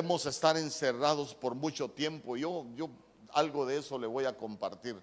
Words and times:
podemos 0.00 0.24
estar 0.24 0.56
encerrados 0.56 1.34
por 1.34 1.54
mucho 1.54 1.90
tiempo. 1.90 2.34
Yo, 2.34 2.64
yo 2.74 2.88
algo 3.34 3.66
de 3.66 3.76
eso 3.76 3.98
le 3.98 4.06
voy 4.06 4.24
a 4.24 4.34
compartir. 4.34 4.98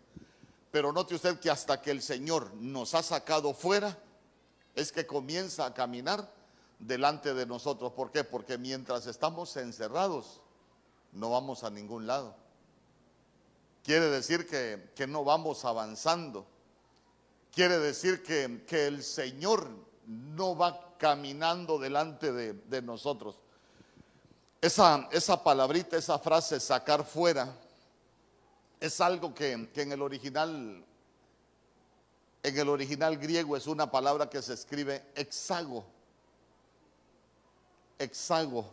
Pero 0.72 0.92
note 0.92 1.14
usted 1.14 1.40
que 1.40 1.52
hasta 1.52 1.80
que 1.84 1.92
el 1.92 2.02
Señor 2.02 2.52
nos 2.56 2.96
ha 2.96 3.04
sacado 3.04 3.54
fuera, 3.54 3.96
es 4.74 4.92
que 4.92 5.06
comienza 5.06 5.68
a 5.68 5.74
caminar 5.76 6.34
delante 6.80 7.36
de 7.36 7.46
nosotros. 7.46 7.94
¿Por 7.94 8.12
qué? 8.12 8.24
Porque 8.24 8.58
mientras 8.58 9.06
estamos 9.06 9.56
encerrados, 9.58 10.42
no 11.12 11.30
vamos 11.30 11.64
a 11.64 11.70
ningún 11.70 12.08
lado. 12.08 12.36
Quiere 13.84 14.10
decir 14.10 14.48
que, 14.48 14.92
que 14.96 15.06
no 15.06 15.24
vamos 15.24 15.64
avanzando. 15.64 16.48
Quiere 17.52 17.78
decir 17.78 18.24
que, 18.24 18.64
que, 18.66 18.88
el 18.88 19.04
Señor 19.04 19.70
no 20.08 20.58
va 20.58 20.96
caminando 20.98 21.78
delante 21.78 22.32
de, 22.32 22.54
de 22.54 22.82
nosotros. 22.82 23.38
Esa, 24.68 25.08
esa, 25.14 25.42
palabrita, 25.42 25.96
esa 25.96 26.20
frase, 26.20 26.60
sacar 26.60 27.06
fuera, 27.06 27.56
es 28.82 29.00
algo 29.00 29.34
que, 29.34 29.70
que 29.74 29.84
en 29.84 29.94
el 29.94 30.02
original, 30.02 30.84
en 32.44 32.58
el 32.58 32.68
original 32.68 33.16
griego 33.16 33.56
es 33.56 33.66
una 33.66 33.90
palabra 33.90 34.30
que 34.30 34.42
se 34.42 34.56
escribe 34.56 35.06
hexago. 35.16 35.86
Hexago. 37.98 38.70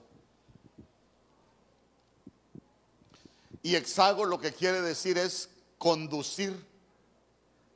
Y 3.62 3.77
hexago 3.77 4.25
lo 4.25 4.41
que 4.41 4.53
quiere 4.53 4.81
decir 4.81 5.17
es 5.17 5.48
conducir. 5.79 6.61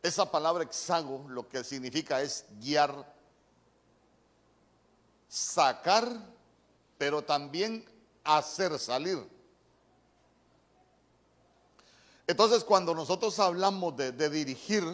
Esa 0.02 0.28
palabra 0.28 0.64
hexago 0.64 1.24
lo 1.28 1.48
que 1.48 1.62
significa 1.62 2.20
es 2.20 2.44
guiar, 2.58 3.14
sacar, 5.28 6.08
pero 6.98 7.22
también 7.22 7.86
hacer 8.36 8.78
salir. 8.78 9.18
Entonces 12.26 12.62
cuando 12.62 12.94
nosotros 12.94 13.38
hablamos 13.38 13.96
de, 13.96 14.12
dirigir, 14.28 14.84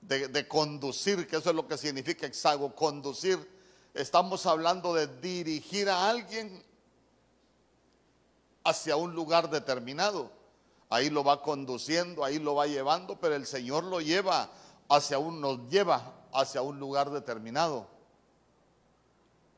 de, 0.00 0.28
de, 0.28 0.48
conducir, 0.48 1.28
que 1.28 1.36
eso 1.36 1.50
es 1.50 1.56
lo 1.56 1.68
que 1.68 1.76
significa 1.76 2.26
hexago, 2.26 2.74
conducir, 2.74 3.38
estamos 3.92 4.46
hablando 4.46 4.94
de 4.94 5.06
dirigir 5.18 5.90
a 5.90 6.08
alguien 6.08 6.64
hacia 8.64 8.96
un 8.96 9.14
lugar 9.14 9.50
determinado. 9.50 10.30
Ahí 10.88 11.10
lo 11.10 11.22
va 11.22 11.42
conduciendo, 11.42 12.24
ahí 12.24 12.38
lo 12.38 12.54
va 12.54 12.66
llevando, 12.66 13.20
pero 13.20 13.34
el 13.34 13.46
Señor 13.46 13.84
lo 13.84 14.00
lleva 14.00 14.50
hacia 14.88 15.18
un, 15.18 15.40
nos 15.40 15.68
lleva 15.68 16.14
hacia 16.32 16.62
un 16.62 16.80
lugar 16.80 17.10
determinado. 17.10 17.86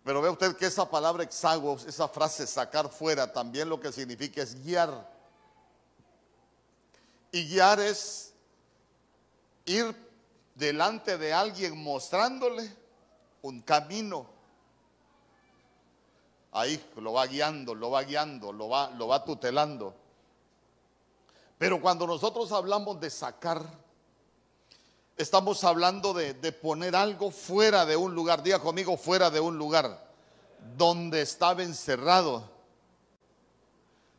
Pero 0.04 0.20
ve 0.20 0.30
usted 0.30 0.56
que 0.56 0.66
esa 0.66 0.88
palabra 0.88 1.22
hexago, 1.22 1.76
esa 1.86 2.08
frase 2.08 2.46
sacar 2.46 2.88
fuera, 2.88 3.32
también 3.32 3.68
lo 3.68 3.78
que 3.78 3.92
significa 3.92 4.42
es 4.42 4.62
guiar. 4.64 5.10
Y 7.30 7.48
guiar 7.48 7.80
es 7.80 8.34
ir 9.64 9.94
delante 10.54 11.16
de 11.18 11.32
alguien 11.32 11.82
mostrándole 11.82 12.74
un 13.42 13.62
camino 13.62 14.32
ahí 16.52 16.82
lo 16.96 17.14
va 17.14 17.26
guiando, 17.26 17.74
lo 17.74 17.90
va 17.90 18.02
guiando, 18.02 18.52
lo 18.52 18.68
va, 18.68 18.90
lo 18.90 19.08
va 19.08 19.24
tutelando. 19.24 19.94
Pero 21.58 21.80
cuando 21.80 22.06
nosotros 22.06 22.52
hablamos 22.52 23.00
de 23.00 23.10
sacar, 23.10 23.64
estamos 25.16 25.62
hablando 25.64 26.12
de, 26.12 26.34
de, 26.34 26.52
poner 26.52 26.96
algo 26.96 27.30
fuera 27.30 27.86
de 27.86 27.96
un 27.96 28.14
lugar, 28.14 28.42
diga 28.42 28.58
conmigo, 28.58 28.96
fuera 28.96 29.30
de 29.30 29.40
un 29.40 29.58
lugar 29.58 30.10
donde 30.76 31.22
estaba 31.22 31.62
encerrado. 31.62 32.50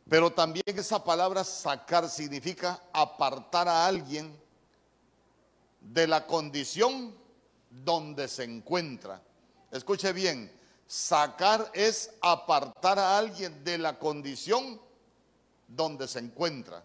Pero 0.09 0.31
también 0.31 0.63
esa 0.67 1.03
palabra 1.03 1.43
sacar 1.43 2.09
significa 2.09 2.81
apartar 2.91 3.67
a 3.67 3.85
alguien 3.85 4.37
de 5.79 6.07
la 6.07 6.25
condición 6.27 7.15
donde 7.69 8.27
se 8.27 8.43
encuentra. 8.43 9.21
Escuche 9.71 10.11
bien, 10.13 10.51
Sacar 10.87 11.71
es 11.73 12.11
apartar 12.21 12.99
a 12.99 13.17
alguien 13.17 13.63
de 13.63 13.79
la 13.79 13.97
condición 13.97 14.79
donde 15.67 16.07
se 16.07 16.19
encuentra. 16.19 16.83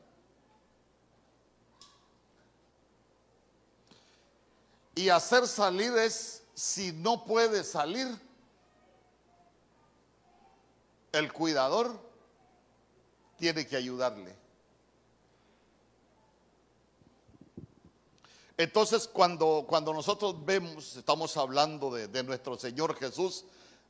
Y 4.98 5.10
hacer 5.10 5.46
salir 5.46 5.96
es, 5.96 6.42
si 6.54 6.90
no 6.90 7.24
puede 7.24 7.62
salir, 7.62 8.08
el 11.12 11.32
cuidador 11.32 11.96
tiene 13.36 13.64
que 13.64 13.76
ayudarle. 13.76 14.34
Entonces, 18.56 19.06
cuando, 19.06 19.66
cuando 19.68 19.94
nosotros 19.94 20.44
vemos, 20.44 20.96
estamos 20.96 21.36
hablando 21.36 21.94
de, 21.94 22.22
nuestro 22.24 22.58
Señor 22.58 22.96
Jesús, 22.96 23.44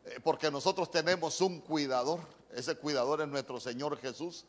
eh, 0.04 0.20
porque 0.22 0.50
nosotros 0.50 0.90
tenemos 0.90 1.40
un 1.40 1.62
cuidador, 1.62 2.20
ese 2.54 2.75
cuidador 2.75 3.22
es 3.22 3.28
nuestro 3.28 3.58
Señor 3.60 3.96
Jesús. 3.96 4.44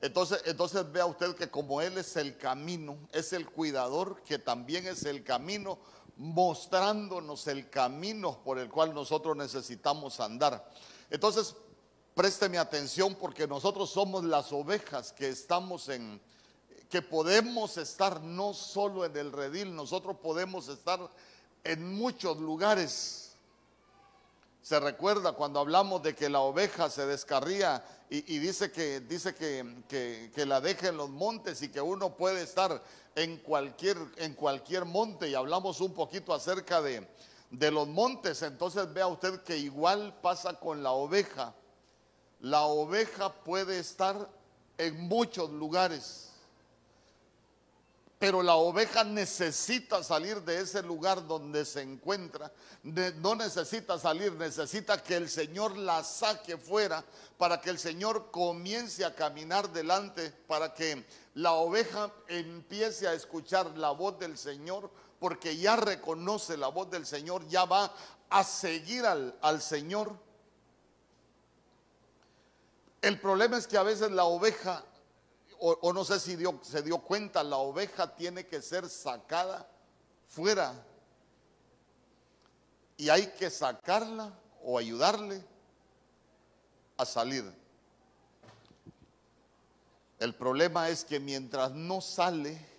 Entonces, 0.00 0.42
entonces 0.44 0.92
vea 0.92 1.06
usted 1.06 1.34
que 1.34 1.50
como 1.50 1.80
Él 1.80 1.98
es 1.98 2.16
el 2.16 2.36
camino, 2.36 2.96
es 3.10 3.32
el 3.32 3.46
cuidador 3.50 4.22
que 4.22 4.38
también 4.38 4.86
es 4.86 5.04
el 5.06 5.24
camino, 5.24 5.78
mostrándonos 6.16 7.46
el 7.48 7.68
camino 7.70 8.38
por 8.44 8.58
el 8.58 8.68
cual 8.68 8.94
nosotros 8.94 9.36
necesitamos 9.36 10.20
andar. 10.20 10.70
Entonces, 11.10 11.54
présteme 12.14 12.58
atención 12.58 13.14
porque 13.16 13.46
nosotros 13.46 13.90
somos 13.90 14.24
las 14.24 14.52
ovejas 14.52 15.12
que 15.12 15.28
estamos 15.28 15.88
en, 15.88 16.20
que 16.88 17.02
podemos 17.02 17.76
estar 17.76 18.20
no 18.20 18.54
solo 18.54 19.04
en 19.04 19.16
el 19.16 19.32
redil, 19.32 19.74
nosotros 19.74 20.16
podemos 20.22 20.68
estar 20.68 21.10
en 21.64 21.96
muchos 21.96 22.38
lugares 22.38 23.24
se 24.64 24.80
recuerda 24.80 25.32
cuando 25.32 25.60
hablamos 25.60 26.02
de 26.02 26.14
que 26.14 26.30
la 26.30 26.40
oveja 26.40 26.88
se 26.88 27.04
descarría 27.04 27.84
y, 28.26 28.38
dice, 28.38 28.70
que, 28.70 29.00
dice 29.00 29.34
que, 29.34 29.82
que, 29.88 30.30
que, 30.34 30.46
la 30.46 30.60
deja 30.60 30.88
en 30.88 30.96
los 30.96 31.08
montes 31.10 31.62
y 31.62 31.68
que 31.68 31.80
uno 31.80 32.16
puede 32.16 32.42
estar 32.42 32.82
en 33.14 33.38
cualquier, 33.38 33.96
en 34.16 34.34
cualquier 34.34 34.84
monte 34.84 35.28
y 35.28 35.34
hablamos 35.34 35.80
un 35.80 35.94
poquito 35.94 36.34
acerca 36.34 36.82
de, 36.82 37.08
de 37.50 37.70
los 37.70 37.88
montes. 37.88 38.42
Entonces 38.42 38.92
vea 38.92 39.06
usted 39.06 39.42
que 39.42 39.56
igual 39.56 40.18
pasa 40.20 40.58
con 40.60 40.82
la 40.82 40.92
oveja. 40.92 41.54
La 42.40 42.62
oveja 42.62 43.32
puede 43.32 43.78
estar 43.78 44.28
en 44.76 45.08
muchos 45.08 45.50
lugares 45.50 46.33
pero 48.18 48.42
la 48.42 48.54
oveja 48.54 49.04
necesita 49.04 50.02
salir 50.02 50.40
de 50.42 50.60
ese 50.60 50.82
lugar 50.82 51.26
donde 51.26 51.64
se 51.64 51.82
encuentra. 51.82 52.52
No 52.82 53.34
necesita 53.34 53.98
salir, 53.98 54.32
necesita 54.32 55.02
que 55.02 55.16
el 55.16 55.28
Señor 55.28 55.76
la 55.76 56.02
saque 56.04 56.56
fuera 56.56 57.04
para 57.36 57.60
que 57.60 57.70
el 57.70 57.78
Señor 57.78 58.30
comience 58.30 59.04
a 59.04 59.14
caminar 59.14 59.70
delante, 59.72 60.30
para 60.46 60.72
que 60.72 61.04
la 61.34 61.52
oveja 61.52 62.12
empiece 62.28 63.08
a 63.08 63.14
escuchar 63.14 63.76
la 63.76 63.90
voz 63.90 64.18
del 64.18 64.38
Señor, 64.38 64.90
porque 65.18 65.56
ya 65.56 65.76
reconoce 65.76 66.56
la 66.56 66.68
voz 66.68 66.90
del 66.90 67.06
Señor, 67.06 67.46
ya 67.48 67.64
va 67.64 67.92
a 68.30 68.44
seguir 68.44 69.04
al, 69.04 69.36
al 69.42 69.60
Señor. 69.60 70.16
El 73.02 73.20
problema 73.20 73.58
es 73.58 73.66
que 73.66 73.76
a 73.76 73.82
veces 73.82 74.10
la 74.12 74.24
oveja 74.24 74.84
o, 75.66 75.92
no 75.94 76.04
sé 76.04 76.20
si 76.20 76.36
se 76.62 76.82
dio 76.82 76.98
cuenta, 76.98 77.42
la 77.42 77.56
oveja 77.56 78.14
tiene 78.14 78.46
que 78.46 78.60
ser 78.60 78.86
sacada 78.86 79.66
fuera. 80.28 80.74
Y 82.98 83.08
hay 83.08 83.28
que 83.28 83.48
sacarla 83.48 84.30
o 84.62 84.78
ayudarle 84.78 85.42
a 86.98 87.06
salir. 87.06 87.50
El 90.18 90.34
problema 90.34 90.90
es 90.90 91.02
que 91.04 91.18
mientras 91.18 91.72
no 91.72 92.02
sale 92.02 92.74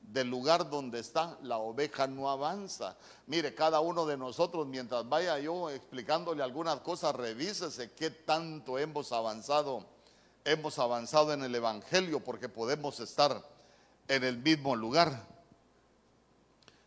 del 0.00 0.30
lugar 0.30 0.70
donde 0.70 1.00
está, 1.00 1.36
la 1.42 1.58
oveja 1.58 2.06
no 2.06 2.30
avanza. 2.30 2.96
Mire, 3.26 3.56
cada 3.56 3.80
uno 3.80 4.06
de 4.06 4.16
nosotros, 4.16 4.68
mientras 4.68 5.08
vaya 5.08 5.36
yo 5.40 5.68
explicándole 5.68 6.44
algunas 6.44 6.78
cosas, 6.80 7.14
revísese 7.14 7.90
qué 7.92 8.10
tanto 8.10 8.78
hemos 8.78 9.10
avanzado 9.10 9.84
hemos 10.44 10.78
avanzado 10.78 11.32
en 11.32 11.42
el 11.42 11.54
Evangelio 11.54 12.20
porque 12.20 12.48
podemos 12.48 13.00
estar 13.00 13.42
en 14.08 14.24
el 14.24 14.38
mismo 14.38 14.74
lugar. 14.74 15.26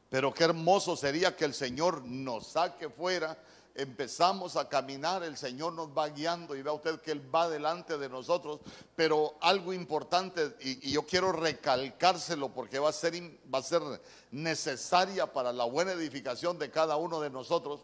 Pero 0.09 0.33
qué 0.33 0.43
hermoso 0.43 0.95
sería 0.95 1.35
que 1.35 1.45
el 1.45 1.53
Señor 1.53 2.03
nos 2.05 2.47
saque 2.47 2.89
fuera, 2.89 3.37
empezamos 3.75 4.55
a 4.55 4.69
caminar, 4.69 5.23
el 5.23 5.37
Señor 5.37 5.73
nos 5.73 5.89
va 5.89 6.09
guiando 6.09 6.55
y 6.55 6.61
vea 6.61 6.73
usted 6.73 7.01
que 7.01 7.11
Él 7.11 7.33
va 7.33 7.49
delante 7.49 7.97
de 7.97 8.09
nosotros. 8.09 8.59
Pero 8.95 9.35
algo 9.41 9.73
importante, 9.73 10.55
y, 10.61 10.89
y 10.89 10.91
yo 10.91 11.07
quiero 11.07 11.31
recalcárselo 11.31 12.49
porque 12.49 12.77
va 12.77 12.89
a, 12.89 12.93
ser, 12.93 13.13
va 13.51 13.59
a 13.59 13.63
ser 13.63 13.81
necesaria 14.29 15.31
para 15.33 15.51
la 15.51 15.63
buena 15.63 15.93
edificación 15.93 16.59
de 16.59 16.69
cada 16.69 16.95
uno 16.97 17.19
de 17.19 17.31
nosotros, 17.31 17.81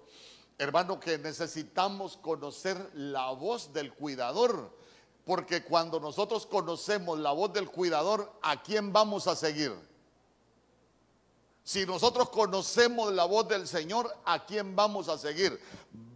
hermano, 0.59 0.99
que 0.99 1.17
necesitamos 1.17 2.17
conocer 2.17 2.91
la 2.93 3.31
voz 3.31 3.73
del 3.73 3.93
cuidador. 3.93 4.77
Porque 5.29 5.63
cuando 5.63 5.99
nosotros 5.99 6.47
conocemos 6.47 7.19
la 7.19 7.31
voz 7.31 7.53
del 7.53 7.69
cuidador, 7.69 8.33
¿a 8.41 8.63
quién 8.63 8.91
vamos 8.91 9.27
a 9.27 9.35
seguir? 9.35 9.71
Si 11.63 11.85
nosotros 11.85 12.31
conocemos 12.31 13.13
la 13.13 13.25
voz 13.25 13.47
del 13.47 13.67
Señor, 13.67 14.11
¿a 14.25 14.43
quién 14.47 14.75
vamos 14.75 15.07
a 15.07 15.19
seguir? 15.19 15.61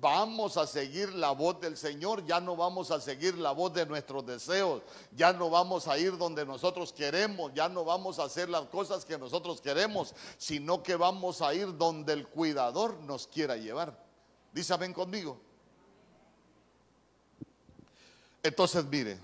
Vamos 0.02 0.58
a 0.58 0.66
seguir 0.66 1.14
la 1.14 1.30
voz 1.30 1.62
del 1.62 1.78
Señor, 1.78 2.26
ya 2.26 2.40
no 2.40 2.56
vamos 2.56 2.90
a 2.90 3.00
seguir 3.00 3.38
la 3.38 3.52
voz 3.52 3.72
de 3.76 3.86
nuestros 3.86 4.26
deseos, 4.26 4.82
ya 5.16 5.32
no 5.32 5.52
vamos 5.52 5.88
a 5.88 5.96
ir 6.00 6.18
donde 6.18 6.44
nosotros 6.44 6.92
queremos, 6.92 7.54
ya 7.54 7.70
no 7.70 7.86
vamos 7.86 8.18
a 8.18 8.24
hacer 8.24 8.50
las 8.50 8.64
cosas 8.64 9.06
que 9.06 9.20
nosotros 9.20 9.62
queremos, 9.62 10.16
sino 10.40 10.82
que 10.82 10.96
vamos 10.96 11.44
a 11.44 11.54
ir 11.54 11.78
donde 11.78 12.14
el 12.14 12.28
cuidador 12.28 13.00
nos 13.02 13.28
quiera 13.28 13.58
llevar. 13.58 13.96
Dice, 14.52 14.76
ven 14.78 14.92
conmigo. 14.92 15.53
Entonces, 18.44 18.84
mire, 18.86 19.18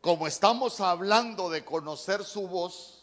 como 0.00 0.26
estamos 0.26 0.80
hablando 0.80 1.48
de 1.48 1.64
conocer 1.64 2.24
su 2.24 2.48
voz, 2.48 2.99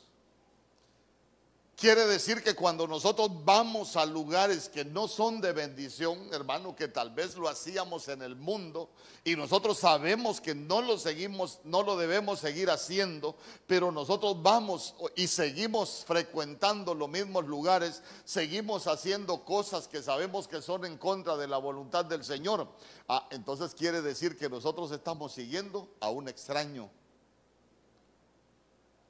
Quiere 1.77 2.07
decir 2.07 2.41
que 2.41 2.55
cuando 2.55 2.87
nosotros 2.87 3.29
vamos 3.45 3.97
a 3.97 4.05
lugares 4.07 4.67
que 4.67 4.83
no 4.83 5.07
son 5.07 5.39
de 5.39 5.53
bendición, 5.53 6.17
hermano, 6.33 6.75
que 6.75 6.87
tal 6.87 7.11
vez 7.11 7.35
lo 7.35 7.47
hacíamos 7.47 8.07
en 8.07 8.23
el 8.23 8.35
mundo 8.35 8.89
y 9.23 9.35
nosotros 9.35 9.77
sabemos 9.77 10.41
que 10.41 10.55
no 10.55 10.81
lo 10.81 10.97
seguimos, 10.97 11.59
no 11.63 11.83
lo 11.83 11.95
debemos 11.95 12.39
seguir 12.39 12.71
haciendo, 12.71 13.35
pero 13.67 13.91
nosotros 13.91 14.41
vamos 14.41 14.95
y 15.15 15.27
seguimos 15.27 16.03
frecuentando 16.07 16.95
los 16.95 17.09
mismos 17.09 17.45
lugares, 17.45 18.01
seguimos 18.25 18.87
haciendo 18.87 19.45
cosas 19.45 19.87
que 19.87 20.01
sabemos 20.01 20.47
que 20.47 20.63
son 20.63 20.83
en 20.83 20.97
contra 20.97 21.37
de 21.37 21.47
la 21.47 21.59
voluntad 21.59 22.05
del 22.05 22.23
Señor. 22.23 22.67
Ah, 23.07 23.27
entonces 23.29 23.75
quiere 23.75 24.01
decir 24.01 24.35
que 24.35 24.49
nosotros 24.49 24.89
estamos 24.89 25.31
siguiendo 25.31 25.87
a 25.99 26.09
un 26.09 26.27
extraño. 26.27 26.89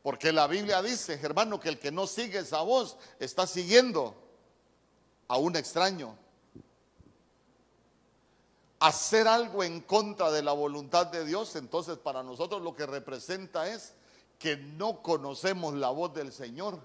Porque 0.07 0.31
la 0.31 0.48
Biblia 0.48 0.81
dice, 0.81 1.19
hermano, 1.21 1.59
que 1.59 1.68
el 1.68 1.80
que 1.80 1.92
no 1.92 2.07
sigue 2.07 2.39
esa 2.39 2.62
voz 2.62 2.95
está 3.19 3.45
siguiendo 3.45 4.15
a 5.27 5.36
un 5.36 5.57
extraño. 5.57 6.18
Hacer 8.80 9.27
algo 9.27 9.65
en 9.65 9.81
contra 9.81 10.31
de 10.31 10.42
la 10.44 10.54
voluntad 10.54 11.07
de 11.07 11.25
Dios, 11.25 11.57
entonces 11.57 11.98
para 11.98 12.24
nosotros 12.24 12.62
lo 12.62 12.74
que 12.74 12.86
representa 12.86 13.68
es 13.68 13.95
que 14.39 14.56
no 14.56 15.04
conocemos 15.04 15.74
la 15.74 15.89
voz 15.89 16.13
del 16.13 16.31
Señor 16.31 16.80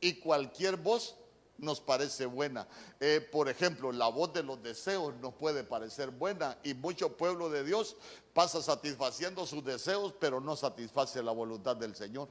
y 0.00 0.20
cualquier 0.20 0.76
voz 0.76 1.16
nos 1.58 1.80
parece 1.80 2.26
buena. 2.26 2.66
Eh, 3.00 3.26
por 3.32 3.48
ejemplo, 3.48 3.92
la 3.92 4.08
voz 4.08 4.32
de 4.32 4.42
los 4.42 4.62
deseos 4.62 5.14
nos 5.16 5.34
puede 5.34 5.64
parecer 5.64 6.10
buena 6.10 6.58
y 6.62 6.74
mucho 6.74 7.16
pueblo 7.16 7.48
de 7.50 7.64
Dios 7.64 7.96
pasa 8.32 8.62
satisfaciendo 8.62 9.46
sus 9.46 9.64
deseos, 9.64 10.14
pero 10.18 10.40
no 10.40 10.56
satisface 10.56 11.22
la 11.22 11.32
voluntad 11.32 11.76
del 11.76 11.94
Señor. 11.94 12.28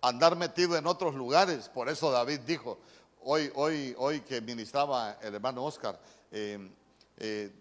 andar 0.00 0.36
metido 0.36 0.76
en 0.76 0.86
otros 0.86 1.14
lugares. 1.14 1.68
Por 1.68 1.88
eso 1.88 2.10
David 2.10 2.40
dijo, 2.40 2.78
hoy, 3.22 3.50
hoy, 3.54 3.94
hoy 3.98 4.20
que 4.20 4.40
ministraba 4.40 5.18
el 5.22 5.34
hermano 5.34 5.64
Oscar, 5.64 5.98
eh, 6.30 6.70
eh, 7.18 7.52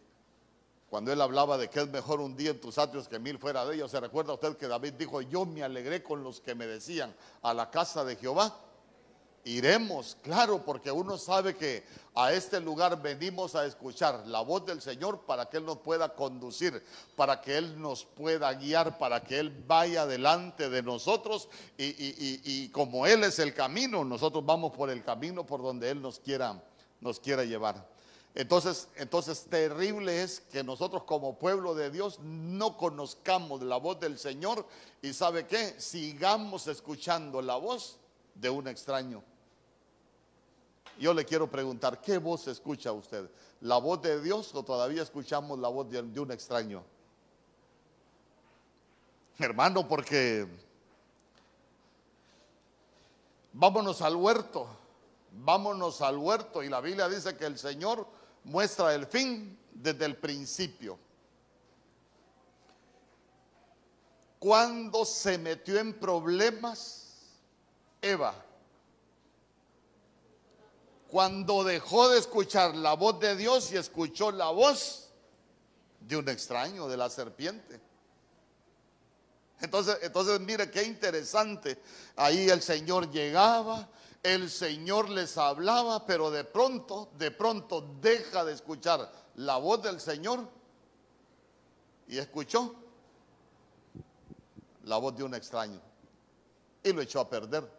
cuando 0.89 1.11
él 1.11 1.21
hablaba 1.21 1.57
de 1.57 1.69
que 1.69 1.81
es 1.81 1.89
mejor 1.89 2.21
un 2.21 2.35
día 2.37 2.51
en 2.51 2.61
tus 2.61 2.77
atrios 2.77 3.07
que 3.07 3.19
mil 3.19 3.37
fuera 3.37 3.65
de 3.65 3.75
ellos, 3.75 3.91
¿se 3.91 3.99
recuerda 3.99 4.33
usted 4.33 4.55
que 4.55 4.67
David 4.67 4.93
dijo, 4.93 5.21
yo 5.21 5.45
me 5.45 5.63
alegré 5.63 6.01
con 6.01 6.23
los 6.23 6.39
que 6.39 6.55
me 6.55 6.65
decían 6.65 7.13
a 7.41 7.53
la 7.53 7.69
casa 7.69 8.05
de 8.05 8.15
Jehová? 8.15 8.55
Iremos, 9.43 10.17
claro, 10.23 10.63
porque 10.65 10.91
uno 10.91 11.17
sabe 11.17 11.55
que 11.55 11.85
a 12.15 12.33
este 12.33 12.59
lugar 12.59 13.01
venimos 13.01 13.55
a 13.55 13.65
escuchar 13.65 14.27
la 14.27 14.41
voz 14.41 14.65
del 14.65 14.81
Señor 14.81 15.21
para 15.25 15.45
que 15.45 15.57
Él 15.57 15.65
nos 15.65 15.77
pueda 15.77 16.13
conducir, 16.15 16.83
para 17.15 17.39
que 17.39 17.57
Él 17.57 17.79
nos 17.81 18.03
pueda 18.03 18.51
guiar, 18.53 18.97
para 18.97 19.23
que 19.23 19.39
Él 19.39 19.63
vaya 19.65 20.05
delante 20.05 20.69
de 20.69 20.83
nosotros 20.83 21.47
y, 21.77 22.67
como 22.69 23.07
Él 23.07 23.23
es 23.23 23.39
el 23.39 23.53
camino, 23.53 24.03
nosotros 24.03 24.45
vamos 24.45 24.75
por 24.75 24.89
el 24.89 25.01
camino 25.01 25.45
por 25.45 25.61
donde 25.61 25.91
Él 25.91 26.01
nos 26.01 26.19
quiera, 26.19 26.61
nos 26.99 27.19
quiera 27.19 27.45
llevar. 27.45 27.96
Entonces, 28.37 28.87
entonces 28.97 29.45
terrible 29.49 30.21
es 30.21 30.41
que 30.41 30.63
nosotros 30.63 31.05
como 31.05 31.39
pueblo 31.39 31.73
de 31.73 31.89
Dios 31.89 32.19
no 32.19 32.77
conozcamos 32.77 33.63
la 33.63 33.77
voz 33.77 33.99
del 33.99 34.19
Señor 34.19 34.63
y 35.01 35.11
sabe 35.13 35.47
qué, 35.47 35.81
sigamos 35.81 36.67
escuchando 36.67 37.41
la 37.41 37.55
voz 37.55 37.97
de 38.35 38.51
un 38.51 38.67
extraño. 38.67 39.23
Yo 40.99 41.15
le 41.15 41.25
quiero 41.25 41.49
preguntar, 41.49 41.99
¿qué 41.99 42.19
voz 42.19 42.47
escucha 42.47 42.91
usted? 42.91 43.27
¿La 43.61 43.77
voz 43.77 44.03
de 44.03 44.21
Dios 44.21 44.53
o 44.53 44.61
todavía 44.61 45.01
escuchamos 45.01 45.57
la 45.57 45.69
voz 45.69 45.89
de, 45.89 46.19
un 46.19 46.31
extraño? 46.31 46.83
Hermano, 49.39 49.87
porque 49.87 50.47
vámonos 53.51 53.99
al 54.03 54.15
huerto, 54.15 54.67
vámonos 55.31 56.01
al 56.03 56.17
huerto 56.17 56.61
y 56.61 56.69
la 56.69 56.81
Biblia 56.81 57.09
dice 57.09 57.35
que 57.35 57.47
el 57.47 57.57
Señor 57.57 58.05
muestra 58.43 58.93
el 58.93 59.05
fin 59.05 59.57
desde 59.73 60.05
el 60.05 60.17
principio. 60.17 60.97
Cuando 64.39 65.05
se 65.05 65.37
metió 65.37 65.79
en 65.79 65.99
problemas, 65.99 67.05
Eva 68.01 68.43
cuando 71.07 71.63
dejó 71.63 72.09
de 72.09 72.19
escuchar 72.19 72.75
la 72.75 72.93
voz 72.93 73.19
de 73.19 73.35
Dios 73.35 73.71
y 73.71 73.77
escuchó 73.77 74.31
la 74.31 74.49
voz 74.49 75.09
de 76.01 76.17
un 76.17 76.27
extraño, 76.29 76.87
de 76.87 76.97
la 76.97 77.09
serpiente. 77.09 77.79
Entonces, 79.61 79.97
entonces 80.01 80.39
mire 80.41 80.69
qué 80.69 80.83
interesante. 80.83 81.81
Ahí 82.15 82.49
el 82.49 82.61
Señor 82.61 83.09
llegaba, 83.09 83.89
el 84.23 84.49
Señor 84.49 85.09
les 85.09 85.37
hablaba, 85.37 86.05
pero 86.05 86.31
de 86.31 86.43
pronto, 86.43 87.09
de 87.17 87.31
pronto 87.31 87.81
deja 88.01 88.43
de 88.43 88.53
escuchar 88.53 89.11
la 89.35 89.57
voz 89.57 89.81
del 89.83 89.99
Señor 89.99 90.47
y 92.07 92.17
escuchó 92.17 92.75
la 94.83 94.97
voz 94.97 95.15
de 95.15 95.23
un 95.23 95.35
extraño 95.35 95.81
y 96.83 96.93
lo 96.93 97.01
echó 97.01 97.19
a 97.19 97.29
perder. 97.29 97.69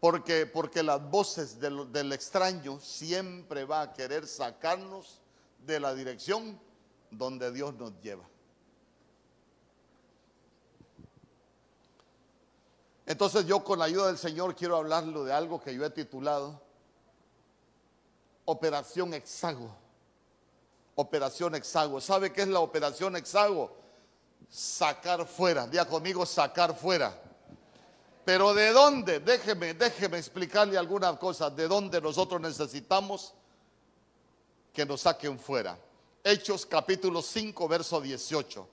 Porque, 0.00 0.46
porque 0.46 0.82
las 0.82 1.00
voces 1.10 1.60
del, 1.60 1.92
del 1.92 2.12
extraño 2.12 2.80
siempre 2.80 3.64
va 3.64 3.82
a 3.82 3.92
querer 3.92 4.26
sacarnos 4.26 5.20
de 5.64 5.78
la 5.78 5.94
dirección 5.94 6.58
donde 7.10 7.52
Dios 7.52 7.74
nos 7.74 7.92
lleva. 8.00 8.24
Entonces 13.06 13.46
yo 13.46 13.64
con 13.64 13.78
la 13.78 13.86
ayuda 13.86 14.06
del 14.06 14.18
Señor 14.18 14.54
quiero 14.54 14.76
hablarlo 14.76 15.24
de 15.24 15.32
algo 15.32 15.60
que 15.60 15.74
yo 15.74 15.84
he 15.84 15.90
titulado 15.90 16.60
Operación 18.44 19.14
Hexago. 19.14 19.74
Operación 20.94 21.54
Hexago. 21.54 22.00
¿Sabe 22.00 22.32
qué 22.32 22.42
es 22.42 22.48
la 22.48 22.60
Operación 22.60 23.16
Hexago? 23.16 23.74
Sacar 24.48 25.26
fuera. 25.26 25.66
Día 25.66 25.86
conmigo, 25.86 26.26
sacar 26.26 26.76
fuera. 26.76 27.18
Pero 28.24 28.54
¿de 28.54 28.70
dónde? 28.70 29.20
Déjeme, 29.20 29.74
déjeme 29.74 30.18
explicarle 30.18 30.78
algunas 30.78 31.18
cosas. 31.18 31.54
¿De 31.56 31.66
dónde 31.66 32.00
nosotros 32.00 32.40
necesitamos 32.40 33.34
que 34.72 34.86
nos 34.86 35.00
saquen 35.00 35.38
fuera? 35.38 35.76
Hechos 36.22 36.64
capítulo 36.66 37.20
5, 37.20 37.66
verso 37.66 38.00
18. 38.00 38.68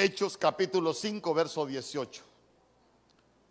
Hechos 0.00 0.38
capítulo 0.38 0.94
5, 0.94 1.34
verso 1.34 1.66
18. 1.66 2.22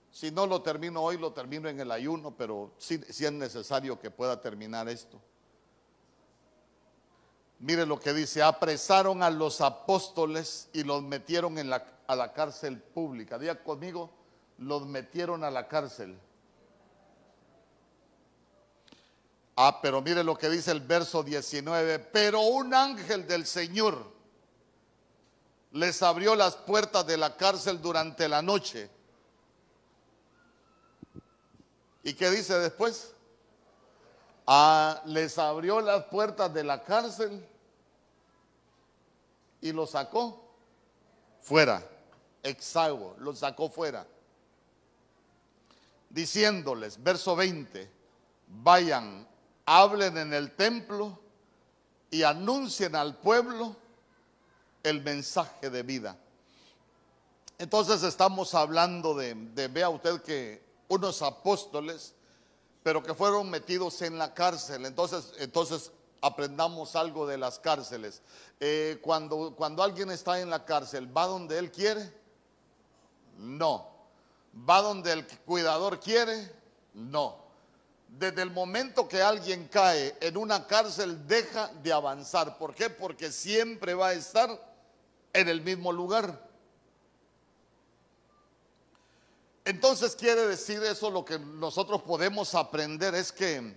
Si 0.10 0.32
no 0.32 0.48
lo 0.48 0.62
termino 0.62 1.02
hoy, 1.02 1.18
lo 1.18 1.34
termino 1.34 1.68
en 1.68 1.82
el 1.82 1.92
ayuno, 1.92 2.38
pero 2.38 2.72
sí 2.78 3.02
es 3.06 3.32
necesario 3.34 4.00
que 4.00 4.12
pueda 4.12 4.40
terminar 4.40 4.88
esto. 4.88 5.20
Mire 7.60 7.86
lo 7.86 8.00
que 8.00 8.14
dice, 8.14 8.42
apresaron 8.42 9.24
a 9.24 9.30
los 9.30 9.60
apóstoles 9.60 10.70
y 10.72 10.86
los 10.86 11.04
metieron 11.04 11.58
en 11.58 11.70
la, 11.70 11.86
a 12.08 12.16
la 12.16 12.32
cárcel 12.32 12.80
pública. 12.82 13.38
Diga 13.38 13.62
conmigo, 13.62 14.10
los 14.58 14.86
metieron 14.86 15.44
a 15.44 15.52
la 15.52 15.68
cárcel. 15.68 16.18
Ah, 19.58 19.80
pero 19.82 20.02
mire 20.02 20.24
lo 20.24 20.38
que 20.38 20.50
dice 20.50 20.72
el 20.72 20.80
verso 20.80 21.24
19, 21.24 22.00
pero 22.00 22.40
un 22.40 22.74
ángel 22.74 23.28
del 23.28 23.46
Señor 23.46 24.17
les 25.72 26.02
abrió 26.02 26.36
las 26.36 26.56
puertas 26.56 27.06
de 27.06 27.18
la 27.18 27.36
cárcel 27.36 27.82
durante 27.82 28.28
la 28.28 28.42
noche. 28.42 28.90
¿Y 32.04 32.14
qué 32.14 32.30
dice 32.30 32.58
después? 32.60 33.14
les 35.06 35.38
abrió 35.38 35.82
las 35.82 36.06
puertas 36.06 36.54
de 36.54 36.64
la 36.64 36.82
cárcel 36.82 37.46
y 39.60 39.74
lo 39.74 39.86
sacó 39.86 40.42
fuera. 41.42 41.84
exago, 42.44 43.16
los 43.20 43.40
sacó 43.40 43.70
fuera, 43.70 44.08
diciéndoles, 46.10 47.04
verso 47.04 47.36
20, 47.36 47.92
vayan, 48.48 49.28
hablen 49.66 50.18
en 50.18 50.34
el 50.34 50.56
templo 50.56 51.20
y 52.10 52.24
anuncien 52.24 52.96
al 52.96 53.18
pueblo 53.18 53.76
el 54.90 55.02
mensaje 55.02 55.70
de 55.70 55.84
vida. 55.84 56.18
Entonces 57.58 58.04
estamos 58.04 58.54
hablando 58.54 59.16
de, 59.16 59.34
vea 59.68 59.90
usted 59.90 60.22
que 60.22 60.62
unos 60.88 61.22
apóstoles, 61.22 62.14
pero 62.84 63.02
que 63.02 63.14
fueron 63.14 63.50
metidos 63.50 64.02
en 64.02 64.18
la 64.18 64.34
cárcel. 64.34 64.86
Entonces, 64.86 65.34
entonces 65.40 65.92
aprendamos 66.22 66.96
algo 66.96 67.26
de 67.26 67.38
las 67.38 67.60
cárceles. 67.60 68.22
Eh, 68.60 69.00
cuando, 69.02 69.54
cuando 69.56 69.84
alguien 69.84 70.12
está 70.12 70.40
en 70.40 70.50
la 70.50 70.64
cárcel, 70.64 71.16
¿va 71.16 71.26
donde 71.26 71.58
él 71.58 71.72
quiere? 71.72 72.14
No. 73.38 73.90
¿Va 74.70 74.82
donde 74.82 75.12
el 75.12 75.28
cuidador 75.46 76.00
quiere? 76.00 76.52
No. 76.94 77.38
Desde 78.08 78.42
el 78.42 78.52
momento 78.52 79.08
que 79.08 79.22
alguien 79.22 79.68
cae 79.68 80.16
en 80.22 80.38
una 80.38 80.66
cárcel, 80.66 81.28
deja 81.28 81.68
de 81.84 81.92
avanzar. 81.92 82.58
¿Por 82.58 82.74
qué? 82.74 82.90
Porque 82.90 83.32
siempre 83.32 83.94
va 83.94 84.10
a 84.10 84.14
estar 84.14 84.67
en 85.34 85.48
el 85.50 85.62
mismo 85.62 85.92
lugar. 85.92 86.48
Entonces 89.66 90.16
quiere 90.16 90.48
decir 90.48 90.82
eso 90.84 91.10
lo 91.10 91.26
que 91.26 91.38
nosotros 91.38 92.02
podemos 92.04 92.56
aprender 92.56 93.14
es 93.16 93.34
que 93.34 93.76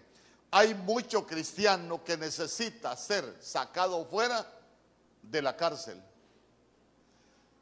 hay 0.52 0.74
mucho 0.74 1.26
cristiano 1.26 2.04
que 2.04 2.16
necesita 2.16 2.96
ser 2.96 3.24
sacado 3.40 4.04
fuera 4.04 4.46
de 5.22 5.42
la 5.42 5.56
cárcel. 5.56 6.00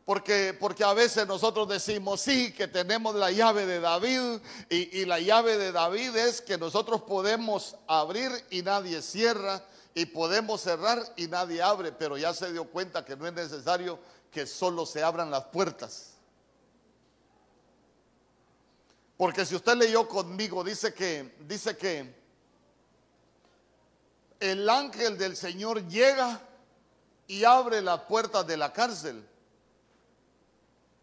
Porque, 0.04 0.56
porque 0.58 0.84
a 0.84 0.94
veces 0.94 1.26
nosotros 1.26 1.68
decimos, 1.68 2.22
sí, 2.22 2.52
que 2.52 2.66
tenemos 2.66 3.14
la 3.14 3.30
llave 3.30 3.66
de 3.66 3.80
David 3.80 4.40
y, 4.70 5.00
y 5.00 5.04
la 5.04 5.20
llave 5.20 5.58
de 5.58 5.70
David 5.70 6.16
es 6.16 6.40
que 6.40 6.56
nosotros 6.56 7.02
podemos 7.02 7.76
abrir 7.86 8.30
y 8.50 8.62
nadie 8.62 9.02
cierra 9.02 9.62
y 9.98 10.06
podemos 10.06 10.60
cerrar 10.60 11.02
y 11.16 11.26
nadie 11.26 11.60
abre, 11.60 11.90
pero 11.90 12.16
ya 12.16 12.32
se 12.32 12.52
dio 12.52 12.70
cuenta 12.70 13.04
que 13.04 13.16
no 13.16 13.26
es 13.26 13.32
necesario 13.32 13.98
que 14.30 14.46
solo 14.46 14.86
se 14.86 15.02
abran 15.02 15.28
las 15.28 15.46
puertas. 15.46 16.14
Porque 19.16 19.44
si 19.44 19.56
usted 19.56 19.74
leyó 19.74 20.06
conmigo, 20.06 20.62
dice 20.62 20.94
que, 20.94 21.34
dice 21.40 21.76
que 21.76 22.14
el 24.38 24.68
ángel 24.68 25.18
del 25.18 25.36
Señor 25.36 25.84
llega 25.88 26.42
y 27.26 27.42
abre 27.42 27.82
las 27.82 28.02
puertas 28.02 28.46
de 28.46 28.56
la 28.56 28.72
cárcel. 28.72 29.28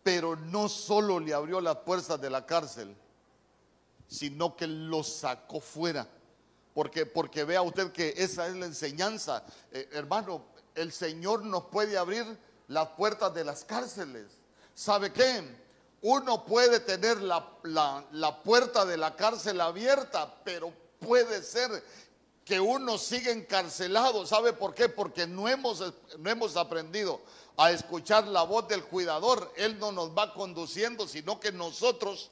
Pero 0.04 0.38
no 0.38 0.70
solo 0.70 1.20
le 1.20 1.34
abrió 1.34 1.60
las 1.60 1.80
puertas 1.80 2.22
de 2.22 2.30
la 2.30 2.46
cárcel, 2.46 2.96
sino 4.08 4.56
que 4.56 4.68
lo 4.68 5.04
sacó 5.04 5.60
fuera. 5.60 6.08
Porque, 6.76 7.06
porque 7.06 7.46
vea 7.46 7.62
usted 7.62 7.94
que 7.94 8.14
esa 8.18 8.48
es 8.48 8.56
la 8.56 8.66
enseñanza. 8.66 9.46
Eh, 9.72 9.88
hermano, 9.94 10.44
el 10.76 10.92
Señor 10.92 11.46
nos 11.46 11.64
puede 11.68 11.98
abrir 11.98 12.26
las 12.68 12.90
puertas 12.90 13.34
de 13.34 13.46
las 13.46 13.64
cárceles. 13.64 14.26
¿Sabe 14.74 15.14
qué? 15.14 15.42
Uno 16.02 16.46
puede 16.46 16.82
tener 16.82 17.22
la, 17.22 18.42
puerta 18.44 18.86
de 18.86 18.98
la 18.98 19.16
cárcel 19.16 19.62
abierta, 19.62 20.36
pero 20.44 20.74
puede 21.00 21.42
ser 21.44 21.82
que 22.44 22.60
uno 22.60 22.98
siga 22.98 23.32
encarcelado. 23.32 24.26
¿Sabe 24.26 24.52
por 24.52 24.76
qué? 24.76 24.90
Porque 24.90 25.26
no 25.26 25.48
hemos, 25.48 25.82
no 26.20 26.30
hemos 26.30 26.58
aprendido 26.58 27.22
a 27.56 27.72
escuchar 27.72 28.28
la 28.28 28.44
voz 28.44 28.68
del 28.68 28.84
cuidador. 28.84 29.50
Él 29.56 29.80
no 29.80 29.94
nos 29.94 30.10
va 30.10 30.34
conduciendo, 30.34 31.08
sino 31.08 31.40
que 31.40 31.54
nosotros, 31.54 32.32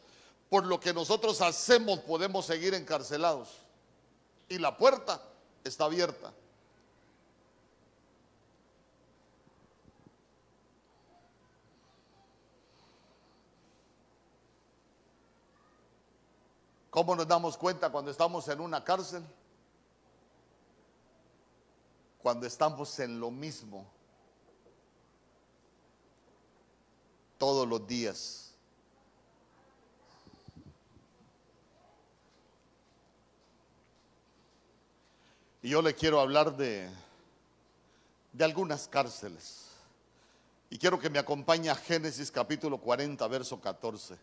por 0.49 0.65
lo 0.65 0.81
que 0.81 0.93
nosotros 0.93 1.39
hacemos, 1.39 1.99
podemos 1.99 2.45
seguir 2.45 2.73
encarcelados. 2.73 3.62
Y 4.53 4.59
la 4.59 4.77
puerta 4.77 5.19
está 5.63 5.85
abierta. 5.85 6.31
¿Cómo 16.91 17.15
nos 17.15 17.27
damos 17.27 17.57
cuenta 17.57 17.91
cuando 17.91 18.11
estamos 18.11 18.47
en 18.47 18.59
una 18.59 18.83
cárcel? 18.83 19.23
Cuando 22.21 22.45
estamos 22.45 22.99
en 22.99 23.19
lo 23.19 23.31
mismo 23.31 23.87
todos 27.39 27.67
los 27.67 27.87
días. 27.87 28.52
Y 35.63 35.69
yo 35.69 35.81
le 35.81 35.95
quiero 35.95 36.19
hablar 36.19 36.57
de, 36.57 36.89
de 38.33 38.43
algunas 38.43 38.89
cárceles. 38.89 39.69
Y 40.69 40.77
quiero 40.77 40.99
que 40.99 41.09
me 41.09 41.19
acompañe 41.19 41.69
a 41.69 41.75
Génesis 41.75 42.29
capítulo 42.29 42.77
40, 42.77 43.25
verso 43.29 43.61
14. 43.61 44.17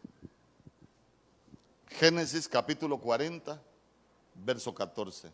Génesis 1.89 2.47
capítulo 2.47 2.99
40, 2.99 3.59
verso 4.35 4.75
14. 4.75 5.31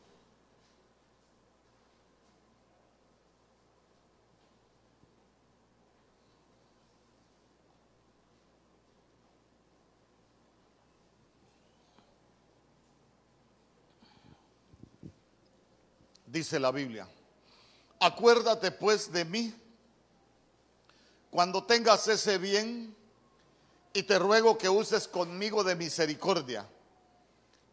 Dice 16.37 16.61
la 16.61 16.71
Biblia, 16.71 17.09
acuérdate 17.99 18.71
pues 18.71 19.11
de 19.11 19.25
mí 19.25 19.55
cuando 21.31 21.65
tengas 21.65 22.07
ese 22.09 22.37
bien 22.37 22.95
y 23.95 24.03
te 24.03 24.19
ruego 24.19 24.59
que 24.59 24.69
uses 24.69 25.09
conmigo 25.09 25.65
de 25.65 25.75
misericordia 25.77 26.69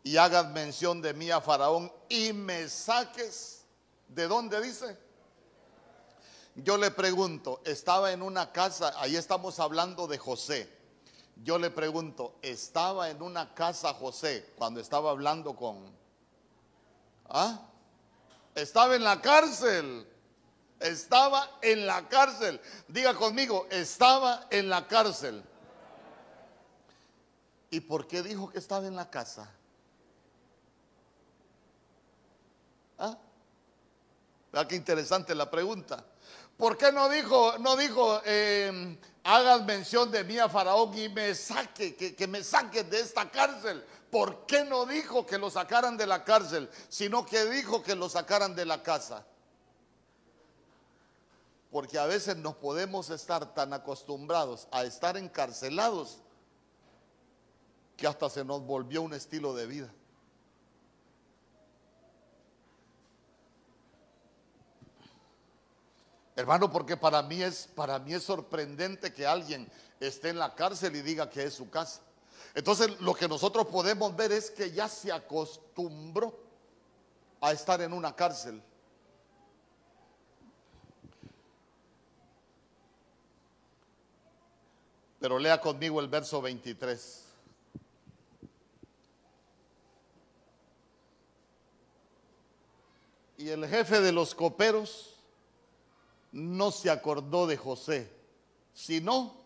y 0.01 0.15
hagas 0.15 0.49
mención 0.51 1.01
de 1.01 1.13
mí 1.13 1.29
a 1.29 1.41
Faraón 1.41 1.91
y 2.07 2.31
me 2.31 2.69
saques. 2.69 3.65
¿De 4.07 4.29
dónde 4.29 4.61
dice? 4.61 4.97
Yo 6.55 6.77
le 6.77 6.89
pregunto, 6.91 7.59
estaba 7.65 8.13
en 8.13 8.21
una 8.21 8.53
casa, 8.53 8.93
ahí 8.95 9.17
estamos 9.17 9.59
hablando 9.59 10.07
de 10.07 10.17
José. 10.17 10.73
Yo 11.43 11.57
le 11.57 11.69
pregunto, 11.69 12.35
¿estaba 12.41 13.09
en 13.09 13.21
una 13.23 13.53
casa 13.53 13.93
José 13.93 14.53
cuando 14.55 14.79
estaba 14.79 15.11
hablando 15.11 15.53
con... 15.53 15.93
¿Ah? 17.27 17.59
Estaba 18.55 18.95
en 18.95 19.03
la 19.03 19.21
cárcel. 19.21 20.07
Estaba 20.79 21.59
en 21.61 21.85
la 21.85 22.07
cárcel. 22.07 22.59
Diga 22.87 23.13
conmigo, 23.13 23.67
estaba 23.69 24.47
en 24.49 24.69
la 24.69 24.87
cárcel. 24.87 25.43
¿Y 27.69 27.79
por 27.79 28.07
qué 28.07 28.21
dijo 28.21 28.49
que 28.49 28.59
estaba 28.59 28.85
en 28.85 28.95
la 28.95 29.09
casa? 29.09 29.49
¿Ah? 32.99 33.17
¿Verdad 34.51 34.67
qué 34.67 34.75
interesante 34.75 35.33
la 35.33 35.49
pregunta? 35.49 36.05
¿Por 36.57 36.77
qué 36.77 36.91
no 36.91 37.09
dijo, 37.09 37.57
no 37.57 37.75
dijo, 37.75 38.21
eh, 38.25 38.99
hagas 39.23 39.63
mención 39.63 40.11
de 40.11 40.23
mí 40.23 40.37
a 40.37 40.47
Faraón 40.47 40.95
y 40.95 41.09
me 41.09 41.33
saque, 41.33 41.95
que, 41.95 42.15
que 42.15 42.27
me 42.27 42.43
saque 42.43 42.83
de 42.83 42.99
esta 42.99 43.29
cárcel? 43.31 43.83
¿Por 44.13 44.45
qué 44.45 44.63
no 44.63 44.85
dijo 44.85 45.25
que 45.25 45.39
lo 45.39 45.49
sacaran 45.49 45.97
de 45.97 46.05
la 46.05 46.23
cárcel, 46.23 46.69
sino 46.87 47.25
que 47.25 47.45
dijo 47.45 47.81
que 47.81 47.95
lo 47.95 48.07
sacaran 48.09 48.55
de 48.55 48.63
la 48.63 48.83
casa? 48.83 49.25
Porque 51.71 51.97
a 51.97 52.05
veces 52.05 52.37
nos 52.37 52.55
podemos 52.57 53.09
estar 53.09 53.55
tan 53.55 53.73
acostumbrados 53.73 54.67
a 54.69 54.83
estar 54.83 55.17
encarcelados 55.17 56.19
que 57.97 58.05
hasta 58.05 58.29
se 58.29 58.45
nos 58.45 58.61
volvió 58.61 59.01
un 59.01 59.15
estilo 59.15 59.55
de 59.55 59.65
vida. 59.65 59.91
Hermano, 66.35 66.71
porque 66.71 66.95
para 66.95 67.23
mí 67.23 67.41
es 67.41 67.67
para 67.73 67.97
mí 67.97 68.13
es 68.13 68.21
sorprendente 68.21 69.11
que 69.11 69.25
alguien 69.25 69.71
esté 69.99 70.29
en 70.29 70.37
la 70.37 70.53
cárcel 70.53 70.95
y 70.95 71.01
diga 71.01 71.31
que 71.31 71.45
es 71.45 71.55
su 71.55 71.67
casa. 71.71 72.01
Entonces, 72.55 72.99
lo 73.01 73.15
que 73.15 73.27
nosotros 73.27 73.65
podemos 73.67 74.15
ver 74.15 74.31
es 74.31 74.51
que 74.51 74.71
ya 74.71 74.87
se 74.87 75.11
acostumbró 75.11 76.39
a 77.41 77.51
estar 77.51 77.81
en 77.81 77.93
una 77.93 78.15
cárcel. 78.15 78.61
Pero 85.19 85.39
lea 85.39 85.59
conmigo 85.59 85.99
el 85.99 86.07
verso 86.07 86.41
23. 86.41 87.23
Y 93.37 93.49
el 93.49 93.67
jefe 93.67 93.99
de 93.99 94.11
los 94.11 94.35
coperos 94.35 95.15
no 96.31 96.71
se 96.71 96.89
acordó 96.89 97.47
de 97.47 97.57
José, 97.57 98.11
sino 98.73 99.42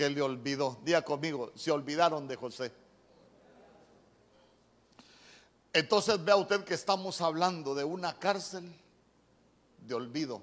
que 0.00 0.08
le 0.08 0.22
olvidó. 0.22 0.80
Día 0.82 1.02
conmigo, 1.02 1.52
se 1.54 1.70
olvidaron 1.70 2.26
de 2.26 2.34
José. 2.34 2.72
Entonces 5.74 6.24
vea 6.24 6.36
usted 6.36 6.64
que 6.64 6.72
estamos 6.72 7.20
hablando 7.20 7.74
de 7.74 7.84
una 7.84 8.18
cárcel 8.18 8.74
de 9.86 9.94
olvido. 9.94 10.40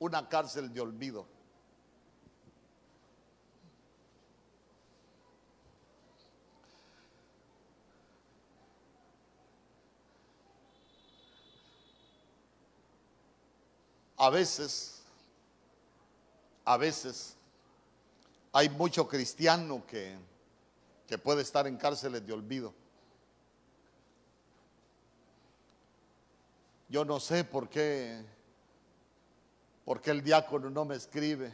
Una 0.00 0.28
cárcel 0.28 0.70
de 0.70 0.82
olvido. 0.82 1.26
A 14.18 14.28
veces, 14.28 15.02
a 16.66 16.76
veces, 16.76 17.38
hay 18.54 18.68
mucho 18.68 19.08
cristiano 19.08 19.84
que, 19.84 20.16
que 21.08 21.18
puede 21.18 21.42
estar 21.42 21.66
en 21.66 21.76
cárceles 21.76 22.24
de 22.24 22.32
olvido. 22.32 22.72
Yo 26.88 27.04
no 27.04 27.18
sé 27.18 27.42
por 27.42 27.68
qué, 27.68 28.24
por 29.84 30.00
qué 30.00 30.12
el 30.12 30.22
diácono 30.22 30.70
no 30.70 30.84
me 30.84 30.94
escribe. 30.94 31.52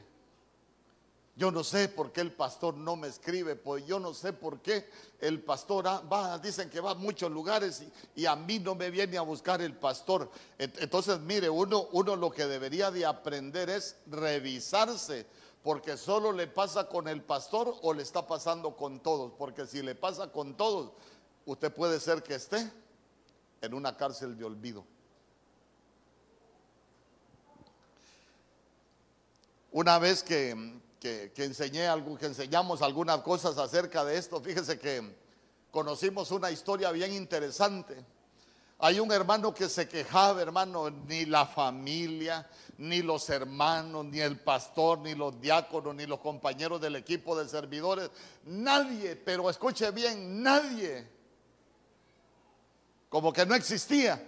Yo 1.37 1.51
no 1.51 1.65
sé 1.65 1.89
por 1.89 2.13
qué 2.13 2.21
el 2.21 2.33
pastor 2.33 2.77
no 2.77 2.97
me 2.97 3.09
escribe, 3.09 3.57
pues 3.57 3.87
yo 3.87 3.99
no 3.99 4.13
sé 4.13 4.35
por 4.35 4.61
qué 4.61 4.91
el 5.21 5.41
pastor 5.41 5.87
va, 5.87 6.39
dicen 6.39 6.69
que 6.69 6.81
va 6.81 6.91
a 6.91 6.95
muchos 6.95 7.31
lugares 7.31 7.83
y, 8.15 8.27
a 8.27 8.37
mí 8.37 8.59
no 8.59 8.75
me 8.75 8.91
viene 8.91 9.17
a 9.17 9.23
buscar 9.23 9.63
el 9.63 9.75
pastor. 9.75 10.31
Entonces, 10.59 11.19
mire, 11.21 11.49
uno, 11.49 11.89
uno 11.93 12.15
lo 12.15 12.31
que 12.31 12.45
debería 12.45 12.91
de 12.91 13.07
aprender 13.07 13.71
es 13.71 13.97
revisarse, 14.07 15.25
porque 15.63 15.97
solo 15.97 16.33
le 16.33 16.47
pasa 16.47 16.89
con 16.89 17.07
el 17.09 17.23
pastor 17.23 17.75
o 17.83 17.93
le 17.93 18.03
está 18.03 18.27
pasando 18.27 18.77
con 18.77 19.01
todos, 19.01 19.33
porque 19.37 19.67
si 19.67 19.83
le 19.83 19.95
pasa 19.95 20.33
con 20.33 20.57
todos, 20.57 20.93
usted 21.45 21.73
puede 21.73 22.01
ser 22.01 22.23
que 22.23 22.35
esté 22.35 22.71
en 23.61 23.75
una 23.75 23.97
cárcel 23.97 24.37
de 24.37 24.45
olvido. 24.45 24.85
Una 29.73 29.99
vez 29.99 30.23
que, 30.23 30.81
que, 30.99 31.33
enseñé, 31.37 31.89
que 32.19 32.27
enseñamos 32.27 32.83
algunas 32.83 33.21
cosas 33.21 33.57
acerca 33.59 34.05
de 34.05 34.17
esto, 34.17 34.41
fíjese 34.41 34.79
que 34.79 35.17
conocimos 35.71 36.31
una 36.31 36.51
historia 36.51 36.91
bien 36.91 37.13
interesante. 37.13 38.05
Hay 38.79 38.99
un 38.99 39.13
hermano 39.13 39.55
que 39.55 39.69
se 39.69 39.87
quejaba, 39.87 40.41
hermano, 40.41 40.91
ni 40.91 41.27
la 41.27 41.47
familia, 41.47 42.49
ni 42.81 43.03
los 43.03 43.29
hermanos, 43.29 44.07
ni 44.07 44.21
el 44.21 44.41
pastor, 44.41 45.01
ni 45.01 45.15
los 45.15 45.39
diáconos, 45.39 45.95
ni 45.95 46.07
los 46.07 46.19
compañeros 46.21 46.81
del 46.81 46.97
equipo 46.97 47.39
de 47.39 47.47
servidores, 47.47 48.11
nadie, 48.47 49.17
pero 49.17 49.51
escuche 49.51 49.91
bien, 49.91 50.43
nadie, 50.43 51.07
como 53.11 53.35
que 53.35 53.45
no 53.45 53.55
existía. 53.55 54.27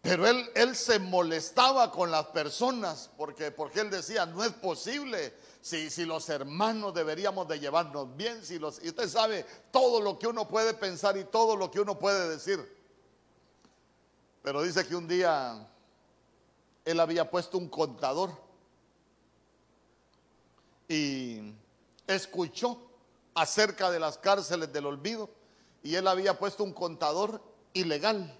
Pero 0.00 0.28
él, 0.28 0.48
él 0.54 0.76
se 0.76 1.00
molestaba 1.00 1.90
con 1.90 2.12
las 2.12 2.26
personas 2.26 3.10
porque, 3.16 3.50
porque 3.50 3.80
él 3.80 3.90
decía, 3.90 4.26
no 4.26 4.44
es 4.44 4.52
posible 4.52 5.34
si, 5.60 5.90
si 5.90 6.04
los 6.04 6.28
hermanos 6.28 6.94
deberíamos 6.94 7.48
de 7.48 7.58
llevarnos 7.58 8.16
bien, 8.16 8.44
si 8.44 8.60
los, 8.60 8.80
y 8.84 8.90
usted 8.90 9.08
sabe 9.08 9.44
todo 9.72 10.00
lo 10.00 10.20
que 10.20 10.28
uno 10.28 10.46
puede 10.46 10.72
pensar 10.72 11.16
y 11.16 11.24
todo 11.24 11.56
lo 11.56 11.68
que 11.68 11.80
uno 11.80 11.98
puede 11.98 12.28
decir. 12.28 12.78
Pero 14.40 14.62
dice 14.62 14.86
que 14.86 14.94
un 14.94 15.08
día 15.08 15.66
él 16.84 17.00
había 17.00 17.30
puesto 17.30 17.58
un 17.58 17.68
contador 17.68 18.30
y 20.88 21.52
escuchó 22.06 22.80
acerca 23.34 23.90
de 23.90 24.00
las 24.00 24.18
cárceles 24.18 24.72
del 24.72 24.86
olvido 24.86 25.30
y 25.82 25.94
él 25.94 26.06
había 26.08 26.38
puesto 26.38 26.64
un 26.64 26.72
contador 26.72 27.42
ilegal 27.72 28.36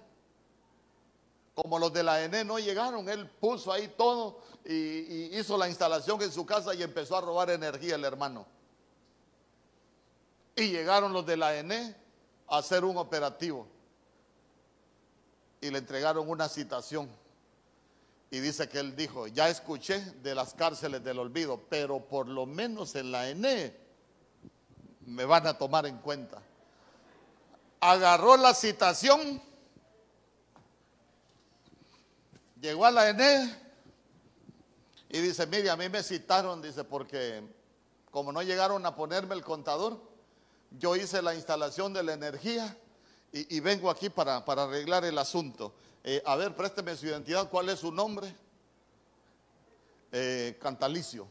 como 1.63 1.79
los 1.79 1.93
de 1.93 2.03
la 2.03 2.23
ENE 2.25 2.43
no 2.45 2.59
llegaron, 2.59 3.09
él 3.09 3.29
puso 3.29 3.71
ahí 3.71 3.89
todo 3.89 4.41
y, 4.65 5.37
hizo 5.39 5.59
la 5.59 5.69
instalación 5.69 6.21
en 6.23 6.33
su 6.33 6.47
casa 6.47 6.75
y 6.75 6.83
empezó 6.83 7.19
a 7.19 7.21
robar 7.21 7.51
energía 7.51 7.97
el 7.97 8.05
hermano. 8.05 8.47
Y 10.57 10.69
llegaron 10.69 11.13
los 11.13 11.27
de 11.27 11.37
la 11.37 11.55
ENE 11.57 11.95
a 12.49 12.59
hacer 12.59 12.83
un 12.83 12.97
operativo 12.97 13.67
y 15.61 15.71
le 15.71 15.79
entregaron 15.79 16.29
una 16.29 16.49
citación. 16.49 17.11
Y 18.31 18.39
dice 18.39 18.69
que 18.69 18.79
él 18.79 18.95
dijo, 18.95 19.27
ya 19.27 19.49
escuché 19.49 20.01
de 20.23 20.35
las 20.35 20.55
cárceles 20.55 21.03
del 21.03 21.19
olvido, 21.19 21.61
pero 21.69 22.07
por 22.07 22.29
lo 22.29 22.47
menos 22.47 22.95
en 22.95 23.11
la 23.11 23.29
ENE 23.29 23.77
me 25.07 25.25
van 25.25 25.47
a 25.47 25.59
tomar 25.59 25.87
en 25.87 25.99
cuenta. 25.99 26.41
Agarró 27.81 28.37
la 28.37 28.55
citación 28.55 29.43
Llegó 32.61 32.85
a 32.85 32.91
la 32.91 33.09
ENE 33.09 33.57
y 35.09 35.19
dice, 35.21 35.47
mire, 35.47 35.71
a 35.71 35.77
mí 35.77 35.89
me 35.89 36.03
citaron, 36.03 36.61
dice, 36.61 36.85
porque 36.85 37.43
como 38.11 38.33
no 38.33 38.43
llegaron 38.43 38.85
a 38.85 38.95
ponerme 38.95 39.35
el 39.35 39.43
contador, 39.43 39.99
yo 40.71 40.95
hice 40.95 41.23
la 41.23 41.35
instalación 41.35 41.95
de 41.95 42.03
la 42.03 42.13
energía 42.13 42.77
y, 43.33 43.61
vengo 43.61 43.89
aquí 43.89 44.11
para, 44.11 44.37
arreglar 44.37 45.05
el 45.05 45.17
asunto. 45.17 45.73
Eh, 46.03 46.23
a 46.25 46.37
ver, 46.37 46.55
présteme 46.55 46.97
su 46.97 47.07
identidad, 47.07 47.49
¿cuál 47.51 47.69
es 47.69 47.81
su 47.81 47.93
nombre? 47.93 48.35
Eh, 50.13 50.59
Cantalicio. 50.61 51.27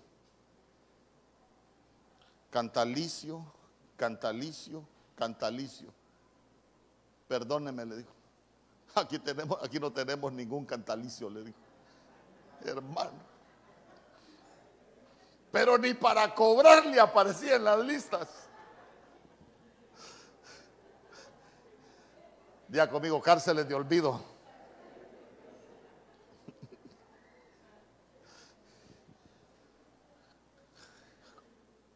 Cantalicio, 2.52 3.44
Cantalicio, 3.98 4.84
Cantalicio. 5.16 5.94
Perdóneme, 7.28 7.86
le 7.86 7.98
dijo. 7.98 8.14
Aquí, 8.96 9.20
tenemos, 9.20 9.58
aquí 9.62 9.80
no 9.80 9.92
tenemos 9.92 10.34
ningún 10.34 10.66
cantalicio, 10.66 11.30
le 11.30 11.44
dijo. 11.44 11.58
Hermano. 12.66 13.30
Pero 15.52 15.78
ni 15.78 15.94
para 15.94 16.34
cobrarle 16.34 17.00
aparecía 17.00 17.56
en 17.56 17.64
las 17.64 17.80
listas. 17.80 18.28
Día 22.68 22.90
conmigo, 22.90 23.22
cárceles 23.22 23.68
de 23.68 23.76
olvido. 23.76 24.24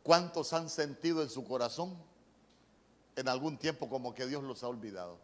¿Cuántos 0.04 0.54
han 0.54 0.70
sentido 0.70 1.24
en 1.24 1.30
su 1.30 1.44
corazón 1.44 1.98
en 3.16 3.28
algún 3.28 3.58
tiempo 3.58 3.90
como 3.90 4.14
que 4.14 4.26
Dios 4.26 4.44
los 4.44 4.64
ha 4.64 4.68
olvidado? 4.68 5.18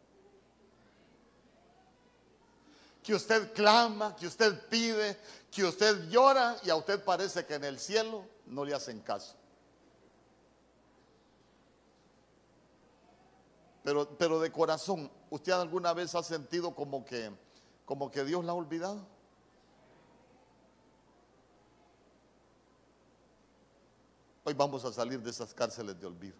que 3.10 3.16
usted 3.16 3.54
clama, 3.54 4.16
que 4.16 4.28
usted 4.28 4.68
pide, 4.68 5.18
que 5.50 5.64
usted 5.64 6.10
llora 6.10 6.58
y 6.64 6.70
a 6.70 6.76
usted 6.76 7.04
parece 7.04 7.44
que 7.46 7.56
en 7.56 7.64
el 7.64 7.80
cielo 7.80 8.24
no 8.46 8.64
le 8.64 8.76
hacen 8.76 9.00
caso. 9.00 9.36
Pero, 13.84 14.08
pero 14.18 14.40
de 14.40 14.52
corazón, 14.52 15.10
¿usted 15.30 15.54
alguna 15.54 15.94
vez 15.94 16.14
ha 16.14 16.22
sentido 16.22 16.76
como 16.76 17.04
que, 17.04 17.32
como 17.86 18.12
que 18.12 18.24
Dios 18.24 18.46
la 18.46 18.52
ha 18.52 18.56
olvidado? 18.56 19.08
Hoy 24.50 24.56
vamos 24.56 24.84
a 24.84 24.92
salir 24.92 25.22
de 25.22 25.30
esas 25.30 25.54
cárceles 25.54 26.00
de 26.00 26.08
olvido. 26.08 26.36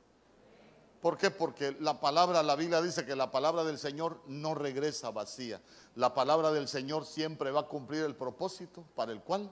¿Por 1.00 1.16
qué? 1.16 1.30
Porque 1.30 1.78
la 1.80 2.00
palabra, 2.00 2.42
la 2.42 2.56
Biblia 2.56 2.82
dice 2.82 3.06
que 3.06 3.16
la 3.16 3.30
palabra 3.30 3.64
del 3.64 3.78
Señor 3.78 4.20
no 4.26 4.56
regresa 4.56 5.12
vacía. 5.12 5.62
La 5.94 6.12
palabra 6.16 6.52
del 6.52 6.68
Señor 6.68 7.06
siempre 7.06 7.52
va 7.52 7.60
a 7.60 7.68
cumplir 7.68 8.04
el 8.04 8.16
propósito 8.16 8.84
para 8.96 9.12
el 9.12 9.22
cual 9.22 9.52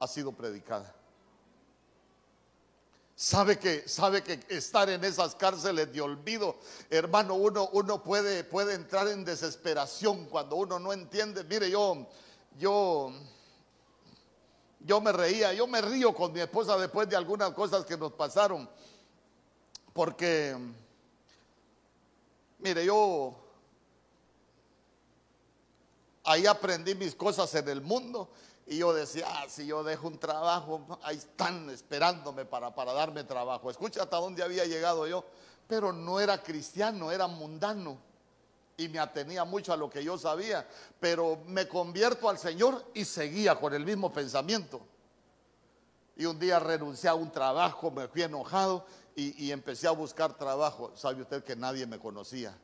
ha 0.00 0.08
sido 0.08 0.32
predicada. 0.32 0.92
Sabe 3.14 3.60
que, 3.60 3.88
sabe 3.88 4.24
que 4.24 4.40
estar 4.48 4.90
en 4.90 5.04
esas 5.04 5.36
cárceles 5.36 5.92
de 5.92 6.00
olvido, 6.00 6.56
hermano, 6.90 7.34
uno, 7.34 7.68
uno 7.74 8.02
puede, 8.02 8.42
puede 8.42 8.74
entrar 8.74 9.06
en 9.06 9.24
desesperación 9.24 10.24
cuando 10.24 10.56
uno 10.56 10.80
no 10.80 10.92
entiende. 10.92 11.44
Mire, 11.44 11.70
yo, 11.70 12.08
yo, 12.58 13.12
yo 14.86 15.00
me 15.00 15.10
reía, 15.10 15.52
yo 15.52 15.66
me 15.66 15.80
río 15.80 16.14
con 16.14 16.32
mi 16.32 16.40
esposa 16.40 16.78
después 16.78 17.08
de 17.08 17.16
algunas 17.16 17.50
cosas 17.50 17.84
que 17.84 17.96
nos 17.96 18.12
pasaron. 18.12 18.70
Porque, 19.92 20.56
mire, 22.60 22.84
yo 22.84 23.34
ahí 26.22 26.46
aprendí 26.46 26.94
mis 26.94 27.16
cosas 27.16 27.52
en 27.56 27.68
el 27.68 27.80
mundo 27.80 28.30
y 28.64 28.78
yo 28.78 28.94
decía, 28.94 29.26
ah, 29.28 29.46
si 29.48 29.66
yo 29.66 29.82
dejo 29.82 30.06
un 30.06 30.18
trabajo, 30.18 30.98
ahí 31.02 31.16
están 31.16 31.68
esperándome 31.70 32.44
para, 32.44 32.72
para 32.72 32.92
darme 32.92 33.24
trabajo. 33.24 33.70
Escucha 33.70 34.04
hasta 34.04 34.18
dónde 34.18 34.44
había 34.44 34.66
llegado 34.66 35.08
yo, 35.08 35.24
pero 35.66 35.92
no 35.92 36.20
era 36.20 36.40
cristiano, 36.40 37.10
era 37.10 37.26
mundano 37.26 38.05
y 38.76 38.88
me 38.88 38.98
atenía 38.98 39.44
mucho 39.44 39.72
a 39.72 39.76
lo 39.76 39.88
que 39.88 40.04
yo 40.04 40.18
sabía, 40.18 40.66
pero 41.00 41.42
me 41.46 41.66
convierto 41.66 42.28
al 42.28 42.38
Señor 42.38 42.84
y 42.94 43.04
seguía 43.04 43.54
con 43.58 43.72
el 43.74 43.84
mismo 43.84 44.12
pensamiento. 44.12 44.80
Y 46.16 46.26
un 46.26 46.38
día 46.38 46.58
renuncié 46.58 47.08
a 47.08 47.14
un 47.14 47.30
trabajo, 47.30 47.90
me 47.90 48.08
fui 48.08 48.22
enojado 48.22 48.86
y, 49.14 49.50
empecé 49.50 49.86
a 49.86 49.92
buscar 49.92 50.36
trabajo. 50.36 50.92
¿Sabe 50.94 51.22
usted 51.22 51.42
que 51.42 51.56
nadie 51.56 51.86
me 51.86 51.98
conocía? 51.98 52.56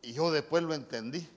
Y 0.00 0.12
yo 0.12 0.30
después 0.30 0.62
lo 0.62 0.74
entendí. 0.74 1.28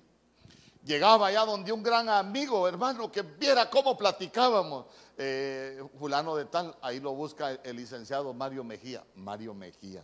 Llegaba 0.84 1.27
allá 1.27 1.45
donde 1.45 1.71
un 1.71 1.81
gran 1.81 2.10
amigo, 2.10 2.67
hermano, 2.67 3.12
que 3.12 3.23
viera 3.23 3.69
cómo 3.71 3.97
platicábamos. 3.97 4.86
Eh, 5.17 5.84
fulano 5.97 6.36
de 6.36 6.45
tal, 6.45 6.75
ahí 6.81 6.99
lo 6.99 7.13
busca 7.13 7.51
el, 7.51 7.75
licenciado 7.75 8.34
Mario 8.34 8.63
Mejía. 8.63 9.03
Mario 9.15 9.55
Mejía. 9.55 10.03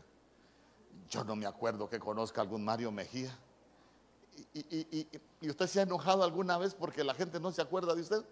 Yo 1.12 1.26
no 1.26 1.36
me 1.36 1.46
acuerdo 1.46 1.90
que 1.90 2.00
conozca 2.00 2.40
algún 2.40 2.64
Mario 2.64 2.90
Mejía. 2.90 3.38
y, 4.54 5.06
usted 5.50 5.68
se 5.68 5.82
ha 5.82 5.84
enojado 5.84 6.24
alguna 6.24 6.58
vez 6.58 6.74
porque 6.74 7.04
la 7.04 7.14
gente 7.14 7.38
no 7.38 7.52
se 7.52 7.62
acuerda 7.62 7.94
de 7.94 8.02
usted? 8.02 8.24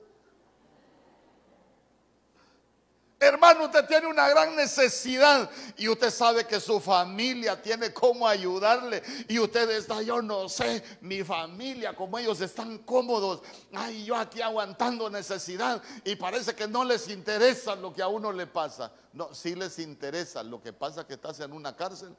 Hermano, 3.20 3.66
usted 3.66 3.86
tiene 3.86 4.08
una 4.08 4.30
gran 4.30 4.56
necesidad 4.56 5.50
y 5.76 5.90
usted 5.90 6.10
sabe 6.10 6.48
que 6.48 6.62
su 6.62 6.80
familia 6.80 7.62
tiene 7.62 7.94
cómo 7.94 8.26
ayudarle 8.26 9.04
y 9.28 9.38
usted 9.40 9.70
está, 9.72 10.02
yo 10.02 10.22
no 10.22 10.48
sé, 10.48 10.82
mi 11.02 11.22
familia, 11.26 11.94
como 11.94 12.18
ellos 12.18 12.40
están 12.40 12.78
cómodos, 12.78 13.42
ay, 13.74 14.06
yo 14.06 14.16
aquí 14.16 14.42
aguantando 14.42 15.10
necesidad 15.10 15.84
y 16.06 16.16
parece 16.16 16.56
que 16.56 16.66
no 16.66 16.86
les 16.86 17.10
interesa 17.10 17.76
lo 17.76 17.94
que 17.94 18.02
a 18.02 18.08
uno 18.08 18.32
le 18.32 18.48
pasa. 18.48 18.90
No, 19.12 19.34
sí 19.34 19.54
les 19.54 19.80
interesa, 19.80 20.42
lo 20.42 20.62
que 20.62 20.72
pasa 20.72 21.06
que 21.06 21.16
estás 21.16 21.42
en 21.42 21.52
una 21.52 21.76
cárcel 21.76 22.16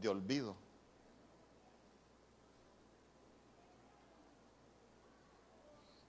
de 0.00 0.08
olvido. 0.08 0.56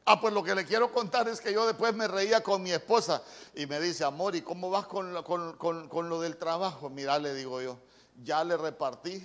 Ah, 0.10 0.22
pues 0.22 0.34
lo 0.34 0.42
que 0.42 0.56
le 0.56 0.66
quiero 0.66 0.90
contar 0.94 1.28
es 1.28 1.42
que 1.42 1.52
yo 1.52 1.68
después 1.68 1.94
me 1.94 2.08
reía 2.08 2.42
con 2.42 2.64
mi 2.64 2.72
esposa 2.72 3.22
y 3.54 3.66
me 3.66 3.78
dice, 3.82 4.06
amor, 4.06 4.38
¿y 4.38 4.42
cómo 4.42 4.70
vas 4.70 4.88
con, 4.88 5.12
lo 5.12 6.22
del 6.22 6.38
trabajo? 6.38 6.90
Mira, 6.90 7.20
le 7.20 7.34
digo 7.34 7.62
yo, 7.62 7.78
ya 8.24 8.42
le 8.46 8.56
repartí 8.56 9.22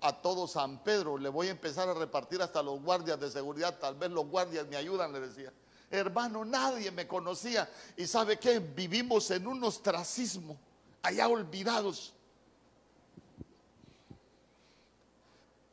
a 0.00 0.12
todo 0.20 0.48
San 0.48 0.82
Pedro, 0.82 1.16
le 1.16 1.28
voy 1.28 1.46
a 1.46 1.52
empezar 1.52 1.88
a 1.88 1.94
repartir 1.94 2.42
hasta 2.42 2.60
los 2.60 2.82
guardias 2.82 3.20
de 3.20 3.30
seguridad, 3.30 3.78
tal 3.78 3.94
vez 3.94 4.10
los 4.10 4.26
guardias 4.26 4.66
me 4.66 4.74
ayudan, 4.74 5.12
le 5.12 5.20
decía. 5.20 5.52
Hermano, 5.88 6.44
nadie 6.44 6.90
me 6.90 7.06
conocía 7.06 7.70
y 7.96 8.08
sabe 8.08 8.36
qué, 8.36 8.58
vivimos 8.58 9.30
en 9.30 9.46
un 9.46 9.62
ostracismo, 9.62 10.58
allá 11.02 11.28
olvidados. 11.28 12.13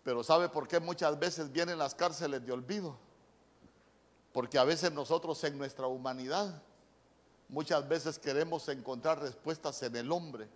Pero 0.03 0.23
¿sabe 0.23 0.49
por 0.49 0.67
qué 0.67 0.79
muchas 0.79 1.17
veces 1.19 1.51
vienen 1.51 1.77
las 1.77 1.93
cárceles 1.93 2.45
de 2.45 2.51
olvido? 2.51 2.97
Porque 4.31 4.57
a 4.57 4.63
veces 4.63 4.91
nosotros 4.91 5.43
en 5.43 5.57
nuestra 5.57 5.87
humanidad, 5.87 6.61
muchas 7.49 7.87
veces 7.87 8.17
queremos 8.17 8.67
encontrar 8.69 9.19
respuestas 9.19 9.83
en 9.83 9.95
el 9.95 10.11
hombre, 10.11 10.47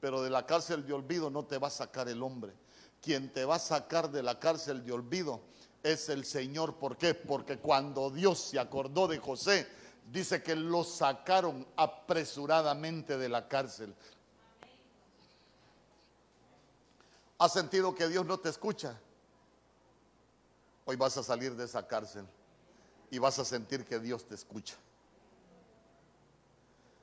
pero 0.00 0.22
de 0.22 0.30
la 0.30 0.46
cárcel 0.46 0.86
de 0.86 0.92
olvido 0.92 1.30
no 1.30 1.44
te 1.44 1.58
va 1.58 1.68
a 1.68 1.70
sacar 1.70 2.08
el 2.08 2.22
hombre. 2.22 2.52
Quien 3.00 3.32
te 3.32 3.44
va 3.44 3.56
a 3.56 3.60
sacar 3.60 4.10
de 4.10 4.22
la 4.22 4.38
cárcel 4.38 4.84
de 4.84 4.92
olvido 4.92 5.40
es 5.82 6.08
el 6.08 6.24
Señor. 6.24 6.76
¿Por 6.76 6.96
qué? 6.96 7.14
Porque 7.14 7.58
cuando 7.58 8.10
Dios 8.10 8.38
se 8.38 8.58
acordó 8.58 9.08
de 9.08 9.18
José, 9.18 9.66
dice 10.10 10.42
que 10.42 10.54
lo 10.54 10.84
sacaron 10.84 11.66
apresuradamente 11.76 13.16
de 13.18 13.28
la 13.28 13.48
cárcel. 13.48 13.94
¿Has 17.38 17.52
sentido 17.52 17.94
que 17.94 18.08
Dios 18.08 18.26
no 18.26 18.38
te 18.38 18.48
escucha? 18.48 18.98
Hoy 20.84 20.96
vas 20.96 21.16
a 21.16 21.22
salir 21.22 21.54
de 21.54 21.64
esa 21.64 21.86
cárcel 21.86 22.26
y 23.10 23.18
vas 23.18 23.38
a 23.38 23.44
sentir 23.44 23.84
que 23.84 23.98
Dios 23.98 24.26
te 24.26 24.34
escucha. 24.34 24.74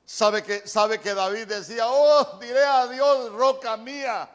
Sabe 0.04 0.42
que, 0.42 0.68
sabe 0.68 1.00
que 1.00 1.14
David 1.14 1.46
decía, 1.46 1.84
oh, 1.88 2.38
diré 2.38 2.64
a 2.64 2.86
Dios, 2.86 3.32
roca 3.32 3.76
mía, 3.76 4.30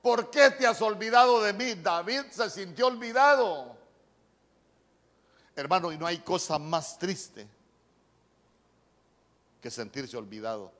¿por 0.00 0.30
qué 0.30 0.50
te 0.52 0.66
has 0.66 0.80
olvidado 0.80 1.42
de 1.42 1.52
mí? 1.52 1.74
David 1.74 2.22
se 2.30 2.48
sintió 2.48 2.86
olvidado. 2.86 3.76
Hermano, 5.54 5.90
y 5.90 5.98
no 5.98 6.06
hay 6.06 6.18
cosa 6.18 6.58
más 6.58 6.98
triste 6.98 7.48
que 9.60 9.70
sentirse 9.70 10.16
olvidado. 10.16 10.70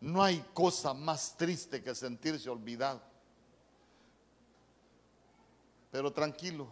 No 0.00 0.22
hay 0.22 0.44
cosa 0.52 0.92
más 0.94 1.36
triste 1.36 1.82
que 1.82 1.94
sentirse 1.94 2.50
olvidado. 2.50 3.00
Pero 5.90 6.12
tranquilo, 6.12 6.66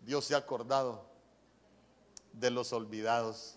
Dios 0.00 0.24
se 0.24 0.34
ha 0.34 0.38
acordado 0.38 1.04
de 2.32 2.50
los 2.50 2.72
olvidados. 2.72 3.56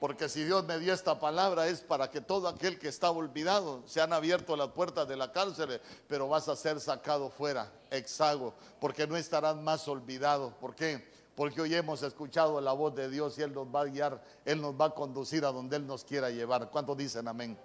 Porque 0.00 0.28
si 0.28 0.44
Dios 0.44 0.64
me 0.64 0.78
dio 0.78 0.92
esta 0.92 1.18
palabra 1.18 1.66
es 1.66 1.80
para 1.80 2.10
que 2.10 2.20
todo 2.20 2.48
aquel 2.48 2.78
que 2.78 2.88
estaba 2.88 3.16
olvidado, 3.16 3.82
se 3.86 4.00
han 4.00 4.12
abierto 4.12 4.56
las 4.56 4.68
puertas 4.68 5.08
de 5.08 5.16
la 5.16 5.32
cárcel, 5.32 5.80
pero 6.08 6.28
vas 6.28 6.48
a 6.48 6.56
ser 6.56 6.80
sacado 6.80 7.30
fuera, 7.30 7.72
exago, 7.90 8.54
porque 8.80 9.06
no 9.06 9.16
estarás 9.16 9.56
más 9.56 9.88
olvidado. 9.88 10.50
¿Por 10.60 10.74
qué? 10.74 11.10
Porque 11.34 11.60
hoy 11.60 11.74
hemos 11.74 12.02
escuchado 12.02 12.60
la 12.60 12.72
voz 12.72 12.94
de 12.94 13.10
Dios 13.10 13.36
y 13.38 13.42
Él 13.42 13.52
nos 13.52 13.66
va 13.66 13.82
a 13.82 13.84
guiar, 13.86 14.22
Él 14.44 14.60
nos 14.60 14.80
va 14.80 14.86
a 14.86 14.90
conducir 14.90 15.44
a 15.44 15.50
donde 15.50 15.76
Él 15.76 15.86
nos 15.86 16.04
quiera 16.04 16.30
llevar. 16.30 16.70
¿Cuántos 16.70 16.96
dicen 16.96 17.26
amén? 17.26 17.58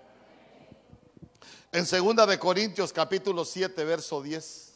En 1.71 1.85
segunda 1.85 2.25
de 2.25 2.39
Corintios 2.39 2.91
capítulo 2.91 3.45
7, 3.45 3.83
verso 3.83 4.23
10. 4.23 4.73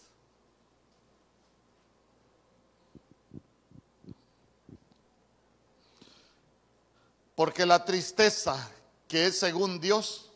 Porque 7.36 7.66
la 7.66 7.84
tristeza, 7.84 8.70
que 9.08 9.26
es 9.26 9.40
según 9.40 9.80
Dios, 9.80 10.30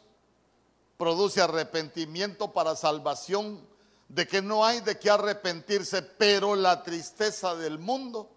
produce 0.98 1.42
arrepentimiento 1.42 2.54
para 2.54 2.76
salvación, 2.76 3.62
de 4.10 4.28
que 4.28 4.42
no 4.42 4.66
hay 4.66 4.82
de 4.82 4.98
qué 4.98 5.12
arrepentirse, 5.12 6.02
pero 6.02 6.56
la 6.56 6.82
tristeza 6.82 7.56
del 7.56 7.78
mundo 7.78 8.37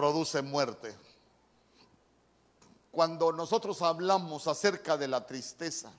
produce 0.00 0.40
muerte. 0.40 0.96
Cuando 2.90 3.32
nosotros 3.32 3.82
hablamos 3.82 4.46
acerca 4.46 4.96
de 4.96 5.06
la 5.06 5.26
tristeza, 5.26 5.92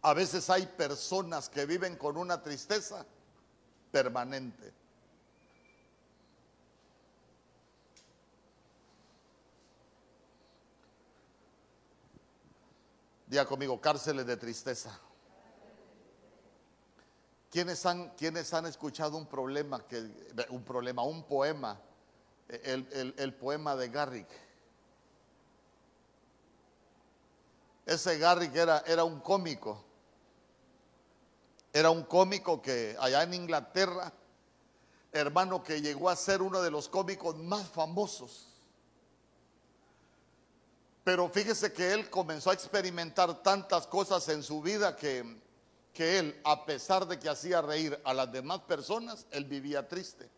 a 0.00 0.14
veces 0.14 0.48
hay 0.50 0.64
personas 0.66 1.48
que 1.48 1.66
viven 1.66 1.96
con 1.96 2.16
una 2.16 2.40
tristeza 2.40 3.04
permanente. 3.90 4.72
Diga 13.26 13.44
conmigo, 13.44 13.80
cárceles 13.80 14.24
de 14.24 14.36
tristeza. 14.36 15.00
¿Quiénes 17.54 17.86
han, 17.86 18.12
han 18.50 18.66
escuchado 18.66 19.16
un 19.16 19.26
problema, 19.26 19.86
que, 19.86 20.10
un 20.48 20.64
problema, 20.64 21.04
un 21.04 21.22
poema, 21.22 21.80
el, 22.48 23.34
poema 23.34 23.76
de 23.76 23.88
Garrick? 23.90 24.26
Ese 27.86 28.18
Garrick 28.18 28.56
era, 28.56 28.82
era 28.84 29.04
un 29.04 29.20
cómico. 29.20 29.84
Era 31.72 31.90
un 31.90 32.02
cómico 32.02 32.60
que 32.60 32.96
allá 32.98 33.22
en 33.22 33.34
Inglaterra, 33.34 34.12
hermano, 35.12 35.62
que 35.62 35.80
llegó 35.80 36.10
a 36.10 36.16
ser 36.16 36.42
uno 36.42 36.60
de 36.60 36.72
los 36.72 36.88
cómicos 36.88 37.36
más 37.36 37.68
famosos. 37.68 38.48
Pero 41.04 41.28
fíjese 41.28 41.72
que 41.72 41.92
él 41.92 42.10
comenzó 42.10 42.50
a 42.50 42.54
experimentar 42.54 43.44
tantas 43.44 43.86
cosas 43.86 44.28
en 44.28 44.42
su 44.42 44.60
vida 44.60 44.96
que, 44.96 45.44
que 45.94 46.18
él, 46.18 46.40
a 46.44 46.66
pesar 46.66 47.06
de 47.06 47.18
que 47.18 47.28
hacía 47.28 47.62
reír 47.62 47.98
a 48.04 48.12
las 48.12 48.30
demás 48.30 48.60
personas, 48.62 49.26
él 49.30 49.44
vivía 49.44 49.86
triste. 49.88 50.28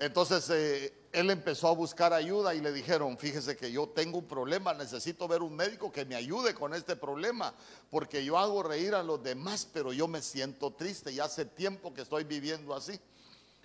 Entonces 0.00 0.50
eh, 0.50 0.92
él 1.12 1.30
empezó 1.30 1.68
a 1.68 1.72
buscar 1.72 2.12
ayuda 2.12 2.52
y 2.54 2.60
le 2.60 2.72
dijeron, 2.72 3.16
fíjese 3.16 3.56
que 3.56 3.70
yo 3.70 3.88
tengo 3.88 4.18
un 4.18 4.26
problema, 4.26 4.74
necesito 4.74 5.28
ver 5.28 5.40
un 5.40 5.54
médico 5.54 5.92
que 5.92 6.04
me 6.04 6.16
ayude 6.16 6.52
con 6.52 6.74
este 6.74 6.96
problema, 6.96 7.54
porque 7.90 8.24
yo 8.24 8.36
hago 8.36 8.64
reír 8.64 8.96
a 8.96 9.04
los 9.04 9.22
demás, 9.22 9.68
pero 9.72 9.92
yo 9.92 10.08
me 10.08 10.20
siento 10.20 10.72
triste 10.72 11.12
y 11.12 11.20
hace 11.20 11.44
tiempo 11.44 11.94
que 11.94 12.02
estoy 12.02 12.24
viviendo 12.24 12.74
así. 12.74 12.98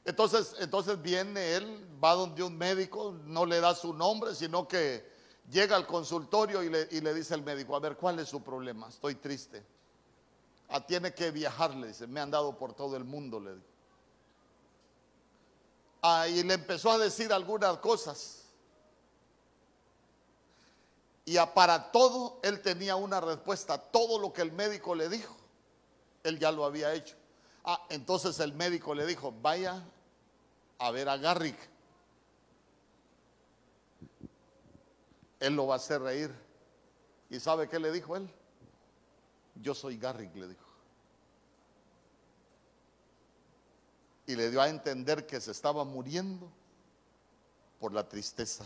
Entonces, 0.06 0.56
entonces 0.60 1.02
viene 1.02 1.56
él, 1.56 1.88
va 2.02 2.14
donde 2.14 2.44
un 2.44 2.58
médico, 2.58 3.18
no 3.26 3.46
le 3.48 3.60
da 3.60 3.74
su 3.74 3.94
nombre, 3.94 4.36
sino 4.36 4.68
que 4.68 5.19
llega 5.50 5.76
al 5.76 5.86
consultorio 5.86 6.64
y 6.64 6.70
le, 6.70 7.14
dice 7.14 7.34
al 7.34 7.44
médico, 7.44 7.76
a 7.76 7.80
ver, 7.80 7.98
¿cuál 7.98 8.20
es 8.20 8.30
su 8.30 8.42
problema? 8.42 8.88
Estoy 8.90 9.16
triste. 9.16 9.66
Ah, 10.70 10.86
tiene 10.86 11.14
que 11.14 11.32
viajar, 11.32 11.76
le 11.76 11.88
dice, 11.88 12.08
me 12.08 12.20
han 12.20 12.32
dado 12.32 12.58
por 12.58 12.74
todo 12.74 12.96
el 12.96 13.04
mundo, 13.04 13.40
le 13.40 13.70
y 16.30 16.44
le 16.44 16.54
empezó 16.54 16.92
a 16.92 16.98
decir 16.98 17.34
algunas 17.34 17.78
cosas. 17.80 18.46
Y 21.26 21.38
para 21.54 21.92
todo 21.92 22.40
él 22.42 22.62
tenía 22.62 22.96
una 22.96 23.20
respuesta, 23.20 23.78
todo 23.78 24.18
lo 24.18 24.32
que 24.32 24.42
el 24.42 24.52
médico 24.52 24.96
le 24.96 25.10
dijo, 25.10 25.36
Él 26.24 26.40
ya 26.40 26.52
lo 26.52 26.66
había 26.66 26.94
hecho. 26.94 27.16
Ah, 27.64 27.86
entonces 27.90 28.40
el 28.40 28.54
médico 28.54 28.96
le 28.96 29.06
dijo, 29.06 29.34
vaya 29.42 29.84
a 30.80 30.92
ver 30.92 31.10
a 31.10 31.18
Garrick. 31.18 31.58
Él 35.40 35.56
lo 35.56 35.68
va 35.68 35.76
a 35.76 35.78
hacer 35.78 36.02
reír. 36.02 36.34
¿Y 37.30 37.40
sabe 37.40 37.70
qué 37.70 37.80
le 37.80 37.92
dijo 37.92 38.16
él? 38.16 38.30
Yo 39.56 39.74
soy 39.74 39.98
Garrick, 39.98 40.36
le 40.36 40.48
dijo. 40.48 40.66
Y 44.28 44.36
le 44.36 44.50
dio 44.52 44.62
a 44.62 44.70
entender 44.70 45.26
que 45.26 45.40
se 45.40 45.52
estaba 45.52 45.84
muriendo 45.84 46.52
por 47.80 47.94
la 47.94 48.08
tristeza. 48.08 48.66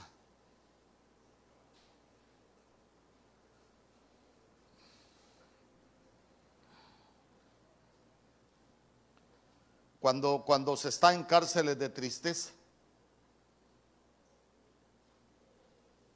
Cuando, 9.99 10.43
cuando 10.45 10.75
se 10.75 10.89
está 10.89 11.13
en 11.13 11.23
cárceles 11.23 11.79
de 11.79 11.87
tristeza, 11.87 12.51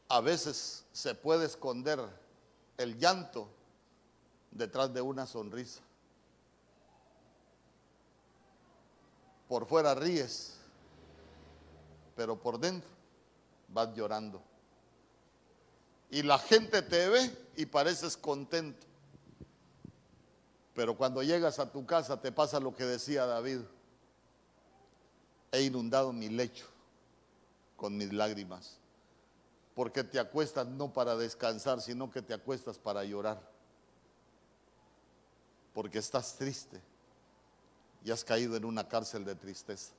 a 0.10 0.22
veces 0.22 0.86
se 0.94 1.16
puede 1.16 1.46
esconder 1.46 2.00
el 2.78 2.98
llanto 2.98 3.50
detrás 4.52 4.94
de 4.94 5.02
una 5.02 5.26
sonrisa. 5.26 5.82
Por 9.48 9.66
fuera 9.66 9.96
ríes, 9.96 10.56
pero 12.16 12.40
por 12.40 12.60
dentro 12.60 12.90
vas 13.70 13.94
llorando. 13.96 14.42
Y 16.10 16.24
la 16.24 16.40
gente 16.40 16.82
te 16.82 17.10
ve 17.10 17.38
y 17.56 17.66
pareces 17.66 18.16
contento. 18.16 18.86
Pero 20.74 20.96
cuando 20.96 21.24
llegas 21.24 21.60
a 21.60 21.72
tu 21.72 21.86
casa 21.86 22.22
te 22.22 22.32
pasa 22.32 22.60
lo 22.60 22.76
que 22.76 22.86
decía 22.86 23.26
David. 23.26 23.62
He 25.52 25.64
inundado 25.64 26.14
mi 26.14 26.30
lecho 26.30 26.66
con 27.76 27.98
mis 27.98 28.12
lágrimas. 28.14 28.78
Porque 29.78 30.04
te 30.04 30.20
acuestas 30.20 30.66
no 30.66 30.92
para 30.92 31.16
descansar, 31.16 31.82
sino 31.82 32.10
que 32.10 32.24
te 32.24 32.34
acuestas 32.34 32.80
para 32.80 33.04
llorar. 33.04 33.40
Porque 35.72 36.00
estás 36.00 36.34
triste 36.36 36.82
y 38.04 38.10
has 38.10 38.24
caído 38.24 38.56
en 38.56 38.66
una 38.66 38.88
cárcel 38.88 39.24
de 39.24 39.36
tristeza. 39.36 39.92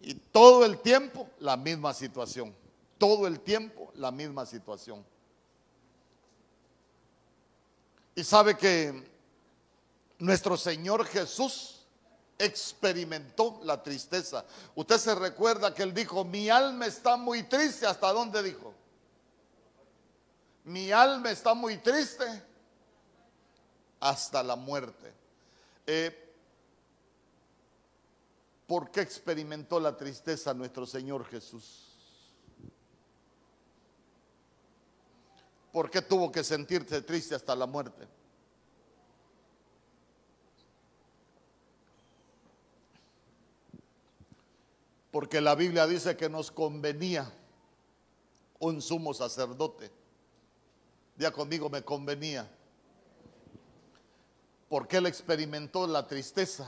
Y 0.00 0.14
todo 0.14 0.64
el 0.64 0.78
tiempo 0.78 1.28
la 1.40 1.56
misma 1.56 1.92
situación. 1.92 2.54
Todo 2.98 3.26
el 3.26 3.40
tiempo 3.40 3.90
la 3.96 4.12
misma 4.12 4.46
situación. 4.46 5.04
Y 8.14 8.22
sabe 8.22 8.56
que 8.56 9.10
nuestro 10.20 10.56
Señor 10.56 11.04
Jesús 11.06 11.81
experimentó 12.38 13.60
la 13.62 13.82
tristeza. 13.82 14.44
Usted 14.74 14.98
se 14.98 15.14
recuerda 15.14 15.74
que 15.74 15.82
él 15.82 15.94
dijo, 15.94 16.24
mi 16.24 16.48
alma 16.48 16.86
está 16.86 17.16
muy 17.16 17.42
triste. 17.44 17.86
¿Hasta 17.86 18.12
dónde 18.12 18.42
dijo? 18.42 18.74
Mi 20.64 20.92
alma 20.92 21.30
está 21.30 21.54
muy 21.54 21.78
triste 21.78 22.24
hasta 24.00 24.42
la 24.42 24.56
muerte. 24.56 25.12
Eh, 25.86 26.18
¿Por 28.66 28.90
qué 28.90 29.00
experimentó 29.00 29.78
la 29.78 29.96
tristeza 29.96 30.54
nuestro 30.54 30.86
Señor 30.86 31.24
Jesús? 31.26 31.88
¿Por 35.72 35.90
qué 35.90 36.02
tuvo 36.02 36.30
que 36.30 36.44
sentirse 36.44 37.02
triste 37.02 37.34
hasta 37.34 37.56
la 37.56 37.66
muerte? 37.66 38.06
Porque 45.12 45.40
la 45.40 45.54
Biblia 45.54 45.86
dice 45.86 46.16
que 46.16 46.28
nos 46.28 46.50
convenía 46.50 47.32
un 48.58 48.82
sumo 48.82 49.14
sacerdote. 49.14 49.92
Día 51.14 51.30
conmigo 51.30 51.70
me 51.70 51.84
convenía. 51.84 52.50
Porque 54.68 54.96
él 54.96 55.06
experimentó 55.06 55.86
la 55.86 56.08
tristeza 56.08 56.66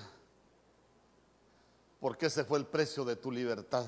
porque 2.04 2.26
ese 2.26 2.44
fue 2.44 2.58
el 2.58 2.66
precio 2.66 3.02
de 3.06 3.16
tu 3.16 3.32
libertad. 3.32 3.86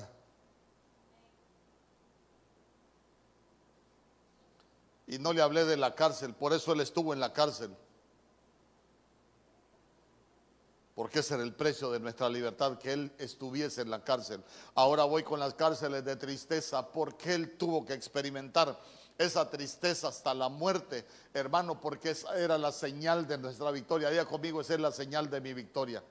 Y 5.05 5.19
no 5.19 5.33
le 5.33 5.43
hablé 5.43 5.65
de 5.65 5.77
la 5.77 5.93
cárcel, 5.93 6.33
por 6.33 6.51
eso 6.51 6.73
él 6.73 6.81
estuvo 6.81 7.13
en 7.13 7.19
la 7.19 7.31
cárcel. 7.31 7.77
Porque 10.97 11.19
ese 11.19 11.35
era 11.35 11.43
el 11.43 11.53
precio 11.53 11.89
de 11.91 12.01
nuestra 12.01 12.27
libertad, 12.27 12.77
que 12.77 12.91
él 12.91 13.13
estuviese 13.17 13.83
en 13.83 13.89
la 13.89 14.03
cárcel. 14.03 14.43
Ahora 14.75 15.05
voy 15.05 15.23
con 15.23 15.39
las 15.39 15.53
cárceles 15.53 16.03
de 16.03 16.17
tristeza, 16.17 16.91
porque 16.91 17.35
él 17.35 17.55
tuvo 17.57 17.85
que 17.85 17.93
experimentar 17.93 18.77
esa 19.17 19.49
tristeza 19.49 20.09
hasta 20.09 20.33
la 20.33 20.49
muerte, 20.49 21.05
hermano, 21.33 21.79
porque 21.79 22.09
esa 22.09 22.37
era 22.37 22.57
la 22.57 22.73
señal 22.73 23.25
de 23.27 23.37
nuestra 23.37 23.71
victoria. 23.71 24.09
Diga 24.09 24.25
conmigo, 24.25 24.59
esa 24.59 24.73
es 24.73 24.79
la 24.81 24.91
señal 24.91 25.29
de 25.29 25.39
mi 25.39 25.53
victoria 25.53 26.03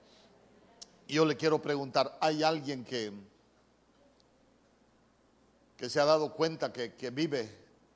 yo 1.14 1.24
le 1.24 1.36
quiero 1.36 1.60
preguntar, 1.60 2.16
¿hay 2.20 2.42
alguien 2.42 2.84
que, 2.84 3.12
que 5.76 5.88
se 5.88 6.00
ha 6.00 6.04
dado 6.04 6.32
cuenta 6.32 6.72
que, 6.72 7.10
vive 7.10 7.48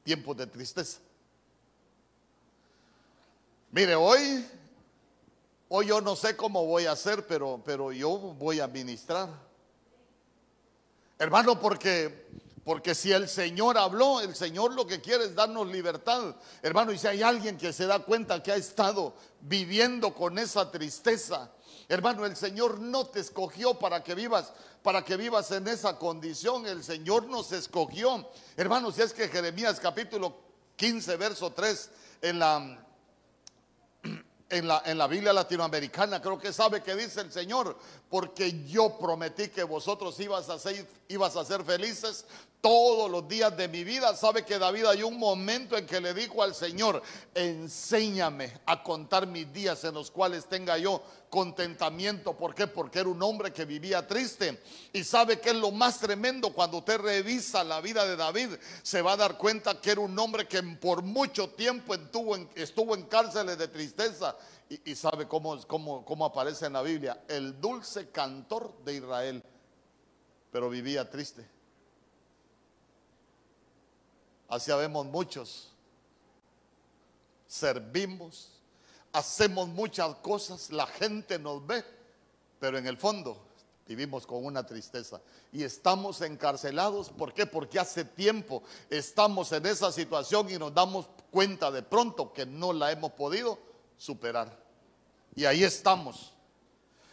tiempos 0.05 0.37
de 0.37 0.47
tristeza? 0.47 1.01
Mire, 3.73 3.95
hoy, 3.95 4.47
hoy 5.71 5.87
yo 5.87 6.01
no 6.01 6.17
sé 6.17 6.37
cómo 6.37 6.67
voy 6.67 6.87
a 6.87 6.93
hacer, 6.93 7.27
pero, 7.27 7.63
pero 7.65 7.93
yo 7.93 8.11
voy 8.11 8.61
a 8.61 8.67
ministrar. 8.67 9.29
Hermano, 11.19 11.61
porque, 11.61 12.29
porque 12.65 12.95
si 12.95 13.13
el 13.13 13.29
Señor 13.29 13.79
habló, 13.79 14.21
el 14.21 14.35
Señor 14.35 14.75
lo 14.75 14.87
que 14.87 15.01
quiere 15.01 15.25
es 15.25 15.35
darnos 15.35 15.69
libertad. 15.69 16.35
Hermano, 16.63 16.93
y 16.93 16.99
si 16.99 17.07
hay 17.07 17.23
alguien 17.23 17.57
que 17.57 17.73
se 17.73 17.87
da 17.87 18.01
cuenta 18.01 18.43
que 18.43 18.53
ha 18.53 18.57
estado 18.57 19.15
viviendo 19.41 20.13
con 20.13 20.39
esa 20.39 20.71
tristeza, 20.71 21.51
Hermano, 21.91 22.25
el 22.25 22.37
Señor 22.37 22.79
no 22.79 23.07
te 23.07 23.19
escogió 23.19 23.77
para 23.77 24.05
que 24.05 24.15
vivas, 24.15 24.53
para 24.81 25.05
que 25.05 25.17
vivas 25.17 25.51
en 25.51 25.67
esa 25.67 25.99
condición. 25.99 26.65
El 26.65 26.85
Señor 26.85 27.27
nos 27.27 27.51
escogió. 27.51 28.31
Hermano, 28.57 28.93
si 28.93 29.03
es 29.03 29.13
que 29.13 29.27
Jeremías 29.27 29.81
capítulo 29.81 30.37
15, 30.77 31.17
verso 31.17 31.53
3, 31.53 31.91
en 32.23 32.39
la, 32.39 32.79
en 34.51 34.69
la, 34.69 34.83
en 34.85 34.99
la 34.99 35.07
Biblia 35.07 35.33
latinoamericana, 35.33 36.21
creo 36.21 36.39
que 36.39 36.53
sabe 36.53 36.83
que 36.83 36.95
dice 36.97 37.21
el 37.21 37.33
Señor, 37.33 37.77
porque 38.09 38.65
yo 38.67 38.99
prometí 38.99 39.49
que 39.49 39.63
vosotros 39.63 40.19
ibas 40.21 40.49
a 40.51 40.59
ser, 40.59 40.87
ibas 41.09 41.37
a 41.37 41.45
ser 41.45 41.65
felices, 41.65 42.27
todos 42.61 43.11
los 43.11 43.27
días 43.27 43.57
de 43.57 43.69
mi 43.69 43.85
vida. 43.85 44.15
Sabe 44.15 44.45
que 44.45 44.59
David 44.59 44.87
hay 44.87 45.03
un 45.03 45.19
momento 45.19 45.77
en 45.77 45.87
que 45.87 46.01
le 46.01 46.13
dijo 46.13 46.43
al 46.43 46.55
Señor, 46.55 47.03
enséñame 47.35 48.61
a 48.67 48.83
contar 48.83 49.27
mis 49.27 49.51
días 49.53 49.83
en 49.85 49.95
los 49.95 50.11
cuales 50.11 50.47
tenga 50.47 50.77
yo 50.79 51.03
contentamiento. 51.31 52.37
¿Por 52.37 52.55
qué? 52.55 52.67
Porque 52.67 52.99
era 52.99 53.09
un 53.09 53.23
hombre 53.23 53.53
que 53.53 53.65
vivía 53.65 54.07
triste. 54.07 54.61
Y 54.93 55.05
sabe 55.05 55.41
que 55.41 55.51
es 55.51 55.57
lo 55.57 55.71
más 55.71 55.99
tremendo 56.01 56.53
cuando 56.53 56.79
usted 56.79 56.99
revisa 56.99 57.65
la 57.65 57.81
vida 57.81 58.05
de 58.05 58.17
David, 58.17 58.51
se 58.83 59.01
va 59.01 59.13
a 59.13 59.17
dar 59.17 59.39
cuenta 59.39 59.81
que 59.81 59.93
era 59.93 60.01
un 60.01 60.19
hombre 60.19 60.47
que 60.47 60.63
por 60.63 61.03
mucho 61.03 61.51
tiempo 61.51 61.95
estuvo 61.95 62.95
en, 62.95 63.05
cárceles 63.05 63.57
de 63.57 63.69
tristeza. 63.69 64.37
Y, 64.85 64.95
sabe 64.95 65.27
cómo, 65.27 65.61
cómo, 65.67 66.05
cómo 66.05 66.25
aparece 66.25 66.67
en 66.67 66.75
la 66.75 66.83
Biblia, 66.83 67.25
el 67.27 67.61
dulce 67.61 68.11
cantor 68.11 68.73
de 68.85 68.95
Israel, 68.95 69.43
pero 70.53 70.71
vivía 70.71 71.09
triste. 71.11 71.45
Así 74.49 74.73
vemos 74.73 75.07
muchos. 75.07 75.73
Servimos, 77.47 78.60
hacemos 79.13 79.69
muchas 79.69 80.17
cosas, 80.17 80.71
la 80.71 80.87
gente 80.87 81.39
nos 81.39 81.67
ve, 81.67 81.85
pero 82.59 82.79
en 82.79 82.87
el 82.87 82.97
fondo 82.97 83.41
vivimos 83.87 84.27
con 84.27 84.45
una 84.45 84.65
tristeza 84.65 85.21
y 85.53 85.65
estamos 85.65 86.21
encarcelados. 86.21 87.11
¿Por 87.11 87.35
qué? 87.35 87.47
Porque 87.47 87.79
hace 87.79 88.05
tiempo 88.05 88.63
estamos 88.89 89.51
en 89.53 89.67
esa 89.67 89.91
situación 89.91 90.49
y 90.51 90.59
nos 90.59 90.73
damos 90.73 91.07
cuenta 91.31 91.71
de 91.71 91.83
pronto 91.83 92.33
que 92.33 92.47
no 92.47 92.73
la 92.73 92.93
hemos 92.93 93.13
podido 93.13 93.59
superar. 93.97 94.57
Y 95.35 95.45
ahí 95.45 95.65
estamos. 95.65 96.33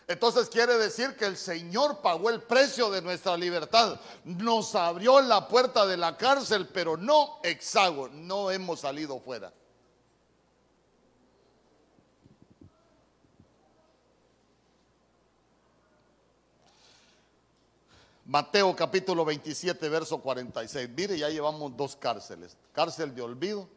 Entonces 0.07 0.47
quiere 0.49 0.77
decir 0.77 1.15
que 1.17 1.25
el 1.25 1.35
Señor 1.35 2.01
pagó 2.01 2.29
el 2.29 2.41
precio 2.41 2.89
de 2.89 3.01
nuestra 3.01 3.35
libertad. 3.35 3.99
Nos 4.23 4.73
abrió 4.75 5.19
la 5.21 5.47
puerta 5.47 5.85
de 5.85 5.97
la 5.97 6.15
cárcel, 6.15 6.67
pero 6.67 6.95
no 6.95 7.39
exago, 7.43 8.07
no 8.09 8.49
hemos 8.49 8.81
salido 8.81 9.19
fuera. 9.19 9.51
Mateo 18.27 18.75
capítulo 18.75 19.23
27, 19.23 19.87
verso 19.87 20.19
46. 20.19 20.89
Mire, 20.89 21.17
ya 21.17 21.29
llevamos 21.29 21.77
dos 21.77 21.95
cárceles. 21.95 22.57
Cárcel 22.73 23.15
de 23.15 23.21
olvido 23.21 23.69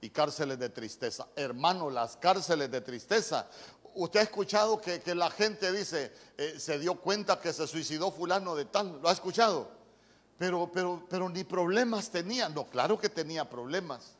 y 0.00 0.10
cárceles 0.10 0.60
de 0.60 0.68
tristeza. 0.68 1.26
Hermano, 1.34 1.90
las 1.90 2.16
cárceles 2.16 2.70
de 2.70 2.80
tristeza. 2.80 3.48
Usted 3.96 4.20
ha 4.20 4.22
escuchado 4.22 4.80
que, 4.80 5.02
la 5.12 5.28
gente 5.28 5.72
dice, 5.72 6.12
eh, 6.38 6.54
se 6.56 6.78
dio 6.78 6.94
cuenta 6.94 7.40
que 7.40 7.52
se 7.52 7.66
suicidó 7.66 8.12
fulano 8.12 8.54
de 8.54 8.66
tal. 8.66 9.00
¿Lo 9.02 9.08
ha 9.08 9.12
escuchado? 9.12 9.68
Pero, 10.38 10.70
pero, 10.72 11.04
pero 11.10 11.28
ni 11.28 11.42
problemas 11.42 12.08
tenía. 12.08 12.48
No, 12.48 12.64
claro 12.64 12.96
que 12.96 13.08
tenía 13.08 13.50
problemas. 13.50 14.12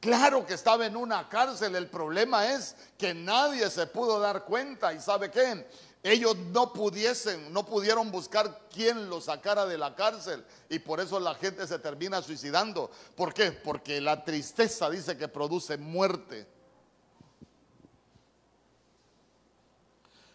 Claro 0.00 0.44
que 0.44 0.54
estaba 0.54 0.84
en 0.84 0.96
una 0.96 1.28
cárcel. 1.28 1.76
El 1.76 1.86
problema 1.86 2.50
es 2.52 2.74
que 2.98 3.14
nadie 3.14 3.70
se 3.70 3.86
pudo 3.86 4.18
dar 4.18 4.44
cuenta. 4.46 4.92
¿Y 4.92 4.98
sabe 5.00 5.30
qué? 5.30 5.64
Ellos 6.02 6.36
no 6.36 6.72
pudiesen, 6.72 7.52
no 7.52 7.64
pudieron 7.64 8.10
buscar 8.10 8.66
quién 8.72 9.08
lo 9.08 9.20
sacara 9.20 9.66
de 9.66 9.78
la 9.78 9.94
cárcel 9.94 10.44
y 10.68 10.80
por 10.80 10.98
eso 10.98 11.20
la 11.20 11.34
gente 11.36 11.64
se 11.66 11.78
termina 11.78 12.20
suicidando. 12.22 12.90
¿Por 13.14 13.32
qué? 13.32 13.52
Porque 13.52 14.00
la 14.00 14.24
tristeza 14.24 14.90
dice 14.90 15.16
que 15.16 15.28
produce 15.28 15.76
muerte. 15.76 16.48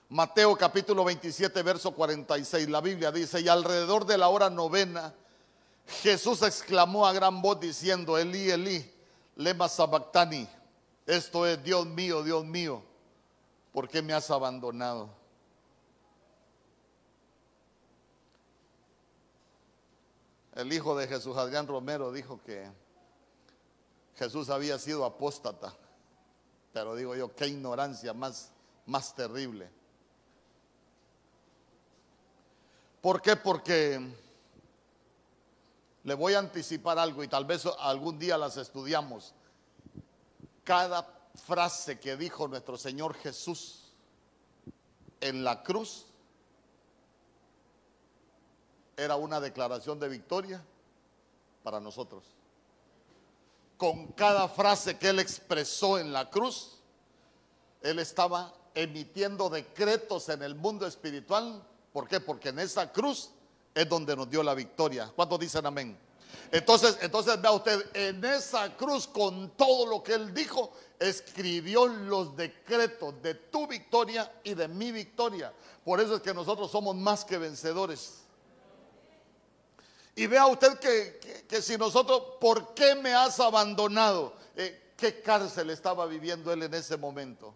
Mateo 0.10 0.56
capítulo 0.56 1.04
27, 1.04 1.62
verso 1.64 1.92
46, 1.92 2.70
la 2.70 2.80
Biblia 2.80 3.12
dice, 3.12 3.42
y 3.42 3.50
alrededor 3.50 4.06
de 4.06 4.18
la 4.18 4.30
hora 4.30 4.50
novena, 4.50 5.14
Jesús 6.02 6.44
exclamó 6.44 7.06
a 7.06 7.12
gran 7.12 7.42
voz 7.42 7.60
diciendo, 7.60 8.18
Elí, 8.18 8.50
Elí, 8.50 8.90
lema 9.36 9.68
sabactani, 9.68 10.48
esto 11.06 11.46
es, 11.46 11.62
Dios 11.62 11.86
mío, 11.88 12.24
Dios 12.24 12.46
mío, 12.46 12.82
¿por 13.74 13.90
qué 13.90 14.02
me 14.02 14.14
has 14.14 14.32
abandonado? 14.32 15.10
El 20.58 20.74
hijo 20.74 20.98
de 20.98 21.08
Jesús, 21.08 21.38
Adrián 21.38 21.68
Romero, 21.68 22.12
dijo 22.12 22.42
que 22.44 22.68
Jesús 24.16 24.50
había 24.50 24.80
sido 24.80 25.06
apóstata. 25.06 25.72
Pero 26.74 26.96
digo 26.96 27.16
yo, 27.16 27.36
qué 27.36 27.46
ignorancia 27.46 28.12
más, 28.16 28.50
más 28.88 29.14
terrible. 29.14 29.70
¿Por 33.02 33.22
qué? 33.22 33.36
Porque 33.36 34.02
le 36.04 36.14
voy 36.16 36.34
a 36.34 36.40
anticipar 36.40 36.98
algo 36.98 37.24
y 37.24 37.28
tal 37.28 37.46
vez 37.46 37.64
algún 37.78 38.18
día 38.18 38.36
las 38.36 38.58
estudiamos. 38.58 39.36
Cada 40.64 41.30
frase 41.36 42.00
que 42.00 42.18
dijo 42.18 42.48
nuestro 42.48 42.80
Señor 42.80 43.14
Jesús 43.14 43.94
en 45.22 45.44
la 45.44 45.62
cruz 45.62 46.07
era 48.98 49.16
una 49.16 49.40
declaración 49.40 50.00
de 50.00 50.10
victoria 50.10 50.62
para 51.64 51.80
nosotros. 51.80 52.24
Con 53.78 54.08
cada 54.08 54.48
frase 54.50 54.98
que 54.98 55.10
él 55.10 55.20
expresó 55.20 56.00
en 56.00 56.12
la 56.12 56.30
cruz, 56.32 56.80
él 57.82 58.00
estaba 58.00 58.54
emitiendo 58.74 59.50
decretos 59.50 60.30
en 60.30 60.42
el 60.42 60.56
mundo 60.56 60.88
espiritual. 60.88 61.64
¿Por 61.94 62.08
qué? 62.08 62.20
Porque 62.20 62.50
en 62.50 62.60
esa 62.60 62.92
cruz 62.92 63.30
es 63.76 63.88
donde 63.88 64.16
nos 64.16 64.30
dio 64.30 64.42
la 64.42 64.56
victoria. 64.56 65.12
¿Cuántos 65.16 65.40
dicen 65.40 65.66
amén? 65.66 65.98
Entonces, 66.52 66.98
entonces 67.02 67.40
vea 67.40 67.52
usted, 67.52 67.86
en 67.94 68.24
esa 68.26 68.76
cruz 68.76 69.08
con 69.08 69.52
todo 69.52 69.86
lo 69.86 70.02
que 70.02 70.14
él 70.14 70.34
dijo, 70.34 70.72
escribió 71.00 71.86
los 71.86 72.36
decretos 72.36 73.22
de 73.22 73.36
tu 73.36 73.68
victoria 73.68 74.32
y 74.44 74.54
de 74.54 74.68
mi 74.68 74.92
victoria. 74.92 75.54
Por 75.84 76.00
eso 76.00 76.16
es 76.16 76.22
que 76.22 76.34
nosotros 76.34 76.72
somos 76.72 76.96
más 76.96 77.26
que 77.26 77.38
vencedores. 77.38 78.27
Y 80.18 80.26
vea 80.26 80.48
usted 80.48 80.80
que, 80.80 81.62
si 81.62 81.78
nosotros, 81.78 82.38
¿por 82.42 82.74
qué 82.74 82.96
me 82.96 83.14
has 83.14 83.40
abandonado? 83.40 84.34
Eh, 84.56 84.94
¿Qué 84.98 85.22
cárcel 85.22 85.70
estaba 85.70 86.08
viviendo 86.08 86.52
él 86.52 86.64
en 86.64 86.74
ese 86.74 86.98
momento? 86.98 87.54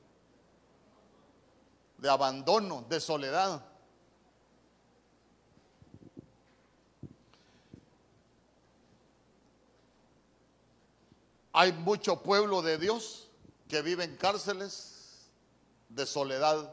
De 1.98 2.08
abandono, 2.08 2.86
de 2.88 3.00
soledad. 3.00 3.66
Hay 11.54 11.74
mucho 11.74 12.22
pueblo 12.22 12.62
de 12.62 12.78
Dios 12.78 13.28
que 13.68 13.82
vive 13.82 14.04
en 14.04 14.18
cárceles 14.18 15.32
de 15.90 16.06
soledad, 16.06 16.72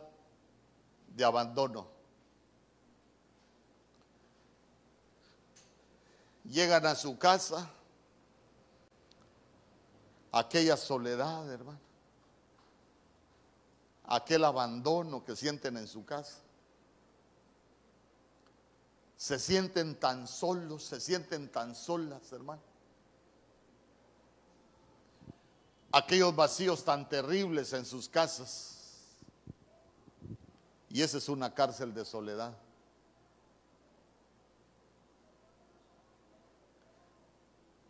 de 1.17 1.25
abandono. 1.25 1.98
Llegan 6.49 6.87
a 6.87 6.95
su 6.95 7.19
casa, 7.19 7.71
aquella 10.33 10.77
soledad, 10.77 11.51
hermano, 11.51 11.79
aquel 14.05 14.45
abandono 14.45 15.25
que 15.25 15.37
sienten 15.37 15.77
en 15.77 15.87
su 15.87 16.05
casa. 16.05 16.39
Se 19.17 19.39
sienten 19.39 19.99
tan 19.99 20.29
solos, 20.29 20.85
se 20.85 21.01
sienten 21.01 21.49
tan 21.51 21.75
solas, 21.75 22.33
hermano. 22.33 22.63
Aquellos 25.91 26.37
vacíos 26.37 26.85
tan 26.85 27.09
terribles 27.09 27.73
en 27.73 27.85
sus 27.85 28.09
casas. 28.09 28.77
Y 30.89 31.03
esa 31.03 31.19
es 31.19 31.29
una 31.29 31.53
cárcel 31.53 31.93
de 31.93 32.05
soledad. 32.05 32.55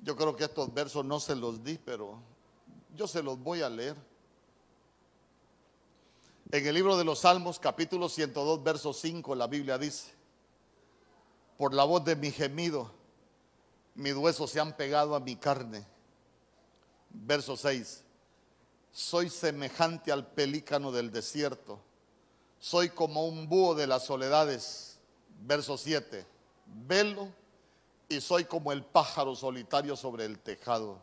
Yo 0.08 0.16
creo 0.16 0.34
que 0.34 0.44
estos 0.44 0.72
versos 0.72 1.04
no 1.04 1.20
se 1.20 1.36
los 1.36 1.62
di, 1.62 1.76
pero 1.76 2.18
yo 2.96 3.06
se 3.06 3.22
los 3.22 3.38
voy 3.38 3.60
a 3.60 3.68
leer. 3.68 3.94
En 6.50 6.66
el 6.66 6.74
libro 6.74 6.96
de 6.96 7.04
los 7.04 7.18
Salmos, 7.18 7.58
capítulo 7.58 8.08
102, 8.08 8.64
verso 8.64 8.94
5, 8.94 9.34
la 9.34 9.46
Biblia 9.46 9.76
dice, 9.76 10.14
por 11.58 11.74
la 11.74 11.84
voz 11.84 12.06
de 12.06 12.16
mi 12.16 12.30
gemido, 12.30 12.90
mis 13.96 14.14
huesos 14.14 14.50
se 14.50 14.58
han 14.58 14.74
pegado 14.78 15.14
a 15.14 15.20
mi 15.20 15.36
carne. 15.36 15.86
Verso 17.10 17.54
6, 17.54 18.02
soy 18.90 19.28
semejante 19.28 20.10
al 20.10 20.26
pelícano 20.26 20.90
del 20.90 21.12
desierto, 21.12 21.80
soy 22.58 22.88
como 22.88 23.26
un 23.26 23.46
búho 23.46 23.74
de 23.74 23.86
las 23.86 24.06
soledades. 24.06 24.98
Verso 25.42 25.76
7, 25.76 26.24
velo 26.86 27.28
y 28.08 28.20
soy 28.20 28.44
como 28.44 28.72
el 28.72 28.84
pájaro 28.84 29.34
solitario 29.34 29.96
sobre 29.96 30.24
el 30.24 30.38
tejado. 30.38 30.98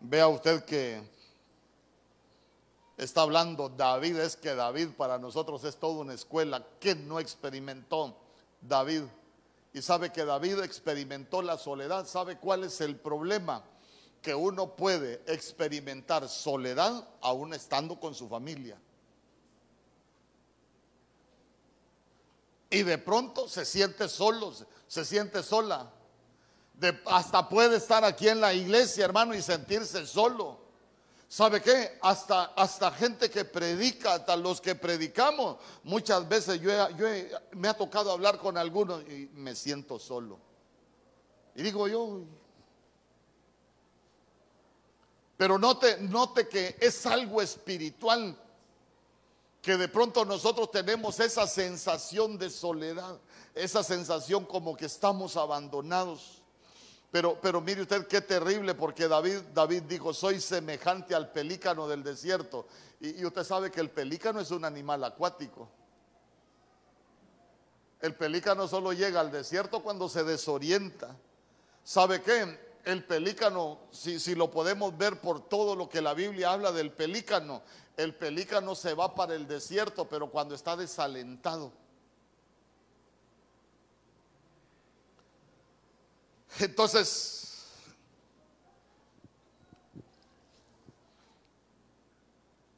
Vea 0.00 0.28
usted 0.28 0.64
que 0.64 1.02
está 2.96 3.22
hablando 3.22 3.68
David, 3.68 4.18
es 4.18 4.36
que 4.36 4.54
David 4.54 4.90
para 4.96 5.18
nosotros 5.18 5.62
es 5.64 5.76
toda 5.76 6.00
una 6.00 6.14
escuela. 6.14 6.66
que 6.80 6.94
no 6.94 7.20
experimentó 7.20 8.16
David? 8.60 9.04
Y 9.72 9.82
sabe 9.82 10.12
que 10.12 10.24
David 10.24 10.60
experimentó 10.60 11.42
la 11.42 11.56
soledad. 11.56 12.06
¿Sabe 12.06 12.38
cuál 12.38 12.64
es 12.64 12.80
el 12.80 12.96
problema? 12.96 13.64
Que 14.20 14.34
uno 14.34 14.76
puede 14.76 15.22
experimentar 15.26 16.28
soledad 16.28 17.08
aún 17.20 17.54
estando 17.54 17.98
con 17.98 18.14
su 18.14 18.28
familia. 18.28 18.78
Y 22.74 22.82
de 22.82 22.98
pronto 22.98 23.48
se 23.48 23.64
siente 23.64 24.08
solo, 24.08 24.52
se 24.88 25.04
siente 25.04 25.42
sola. 25.44 25.92
hasta 27.06 27.48
puede 27.48 27.76
estar 27.76 28.04
aquí 28.04 28.28
en 28.28 28.40
la 28.40 28.52
iglesia, 28.52 29.04
hermano, 29.04 29.32
y 29.34 29.42
sentirse 29.42 30.04
solo. 30.06 30.58
¿Sabe 31.28 31.62
qué? 31.62 31.98
Hasta, 32.02 32.46
hasta 32.56 32.90
gente 32.90 33.30
que 33.30 33.44
predica, 33.44 34.14
hasta 34.14 34.36
los 34.36 34.60
que 34.60 34.74
predicamos, 34.74 35.56
muchas 35.84 36.28
veces 36.28 36.60
yo, 36.60 36.70
me 37.52 37.68
ha 37.68 37.74
tocado 37.74 38.10
hablar 38.10 38.38
con 38.38 38.58
algunos 38.58 39.02
y 39.04 39.30
me 39.34 39.54
siento 39.54 39.98
solo. 40.00 40.38
Y 41.54 41.62
digo 41.62 41.86
yo, 41.86 42.22
pero 45.36 45.58
note, 45.58 45.98
note 46.00 46.48
que 46.48 46.76
es 46.80 47.06
algo 47.06 47.40
espiritual 47.40 48.36
que 49.64 49.78
de 49.78 49.88
pronto 49.88 50.26
nosotros 50.26 50.70
tenemos 50.70 51.18
esa 51.20 51.46
sensación 51.46 52.36
de 52.36 52.50
soledad, 52.50 53.18
esa 53.54 53.82
sensación 53.82 54.44
como 54.44 54.76
que 54.76 54.84
estamos 54.84 55.38
abandonados. 55.38 56.42
Pero, 57.10 57.38
pero 57.40 57.62
mire 57.62 57.80
usted 57.80 58.06
qué 58.06 58.20
terrible, 58.20 58.74
porque 58.74 59.08
David, 59.08 59.40
David 59.54 59.84
dijo, 59.84 60.12
soy 60.12 60.38
semejante 60.38 61.14
al 61.14 61.32
pelícano 61.32 61.88
del 61.88 62.02
desierto. 62.02 62.66
Y, 63.00 63.22
y 63.22 63.24
usted 63.24 63.42
sabe 63.42 63.70
que 63.70 63.80
el 63.80 63.88
pelícano 63.88 64.38
es 64.38 64.50
un 64.50 64.66
animal 64.66 65.02
acuático. 65.02 65.70
El 68.02 68.14
pelícano 68.14 68.68
solo 68.68 68.92
llega 68.92 69.20
al 69.20 69.32
desierto 69.32 69.82
cuando 69.82 70.10
se 70.10 70.24
desorienta. 70.24 71.16
¿Sabe 71.82 72.20
qué? 72.20 72.58
el 72.84 73.04
pelícano, 73.04 73.78
si, 73.90 74.20
si 74.20 74.34
lo 74.34 74.50
podemos 74.50 74.96
ver 74.96 75.20
por 75.20 75.48
todo 75.48 75.74
lo 75.74 75.88
que 75.88 76.02
la 76.02 76.14
Biblia 76.14 76.52
habla 76.52 76.72
del 76.72 76.92
pelícano, 76.92 77.62
el 77.96 78.14
pelícano 78.14 78.74
se 78.74 78.94
va 78.94 79.14
para 79.14 79.34
el 79.34 79.46
desierto, 79.46 80.08
pero 80.08 80.30
cuando 80.30 80.54
está 80.54 80.76
desalentado. 80.76 81.72
Entonces, 86.60 87.64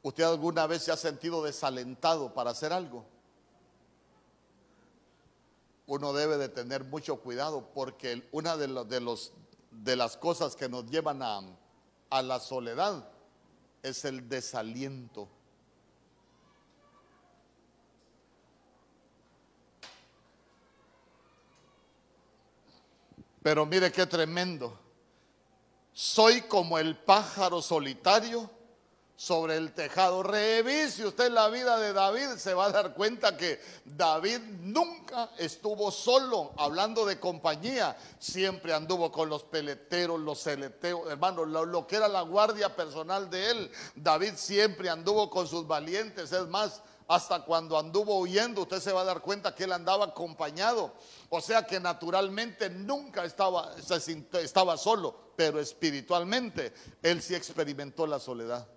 ¿usted 0.01 0.23
alguna 0.23 0.65
vez 0.65 0.83
se 0.83 0.91
ha 0.91 0.97
sentido 0.97 1.43
desalentado 1.43 2.33
para 2.33 2.51
hacer 2.51 2.73
algo? 2.73 3.05
Uno 5.85 6.11
debe 6.13 6.37
de 6.37 6.49
tener 6.49 6.83
mucho 6.83 7.17
cuidado 7.21 7.69
porque 7.73 8.27
una 8.31 8.57
de, 8.57 8.67
los, 8.67 8.89
de 8.89 8.99
los 8.99 9.31
de 9.83 9.95
las 9.95 10.17
cosas 10.17 10.55
que 10.55 10.67
nos 10.69 10.85
llevan 10.85 11.21
a, 11.21 12.21
la 12.21 12.39
soledad 12.39 13.09
es 13.83 14.05
el 14.05 14.27
desaliento. 14.27 15.27
Pero 23.43 23.65
mire 23.65 23.91
qué 23.91 24.05
tremendo. 24.05 24.77
Soy 25.93 26.41
como 26.41 26.77
el 26.77 26.97
pájaro 26.97 27.61
solitario 27.61 28.49
sobre 29.17 29.57
el 29.57 29.73
tejado. 29.73 30.21
Revise 30.21 31.05
usted 31.05 31.31
la 31.31 31.49
vida 31.49 31.77
de 31.79 31.91
David, 31.91 32.37
se 32.37 32.53
va 32.53 32.67
a 32.67 32.71
dar 32.71 32.93
cuenta 32.93 33.35
que 33.35 33.59
David 33.83 34.39
nunca 34.61 35.31
estuvo 35.39 35.91
solo, 35.91 36.53
hablando 36.55 37.03
de 37.03 37.19
compañía, 37.19 37.97
siempre 38.19 38.73
anduvo 38.73 39.11
con 39.11 39.27
los 39.27 39.43
peleteros, 39.43 40.19
los 40.19 40.39
celeteos, 40.39 41.09
hermano, 41.09 41.43
lo, 41.45 41.65
lo, 41.65 41.87
que 41.87 41.95
era 41.95 42.07
la 42.07 42.21
guardia 42.21 42.75
personal 42.75 43.29
de 43.29 43.49
él. 43.49 43.71
David 43.95 44.33
siempre 44.35 44.89
anduvo 44.89 45.31
con 45.31 45.47
sus 45.47 45.65
valientes, 45.65 46.31
es 46.31 46.47
más, 46.47 46.83
hasta 47.07 47.43
cuando 47.43 47.79
anduvo 47.79 48.19
huyendo, 48.19 48.61
usted 48.61 48.79
se 48.79 48.91
va 48.91 49.01
a 49.01 49.05
dar 49.05 49.21
cuenta 49.21 49.55
que 49.55 49.63
él 49.63 49.71
andaba 49.71 50.05
acompañado. 50.05 50.93
O 51.29 51.41
sea 51.41 51.65
que 51.65 51.79
naturalmente 51.79 52.69
nunca 52.69 53.25
estaba, 53.25 53.73
estaba 54.43 54.77
solo, 54.77 55.31
pero 55.35 55.59
espiritualmente 55.59 56.71
él 57.01 57.21
sí 57.23 57.33
experimentó 57.33 58.05
la 58.05 58.19
soledad. 58.19 58.67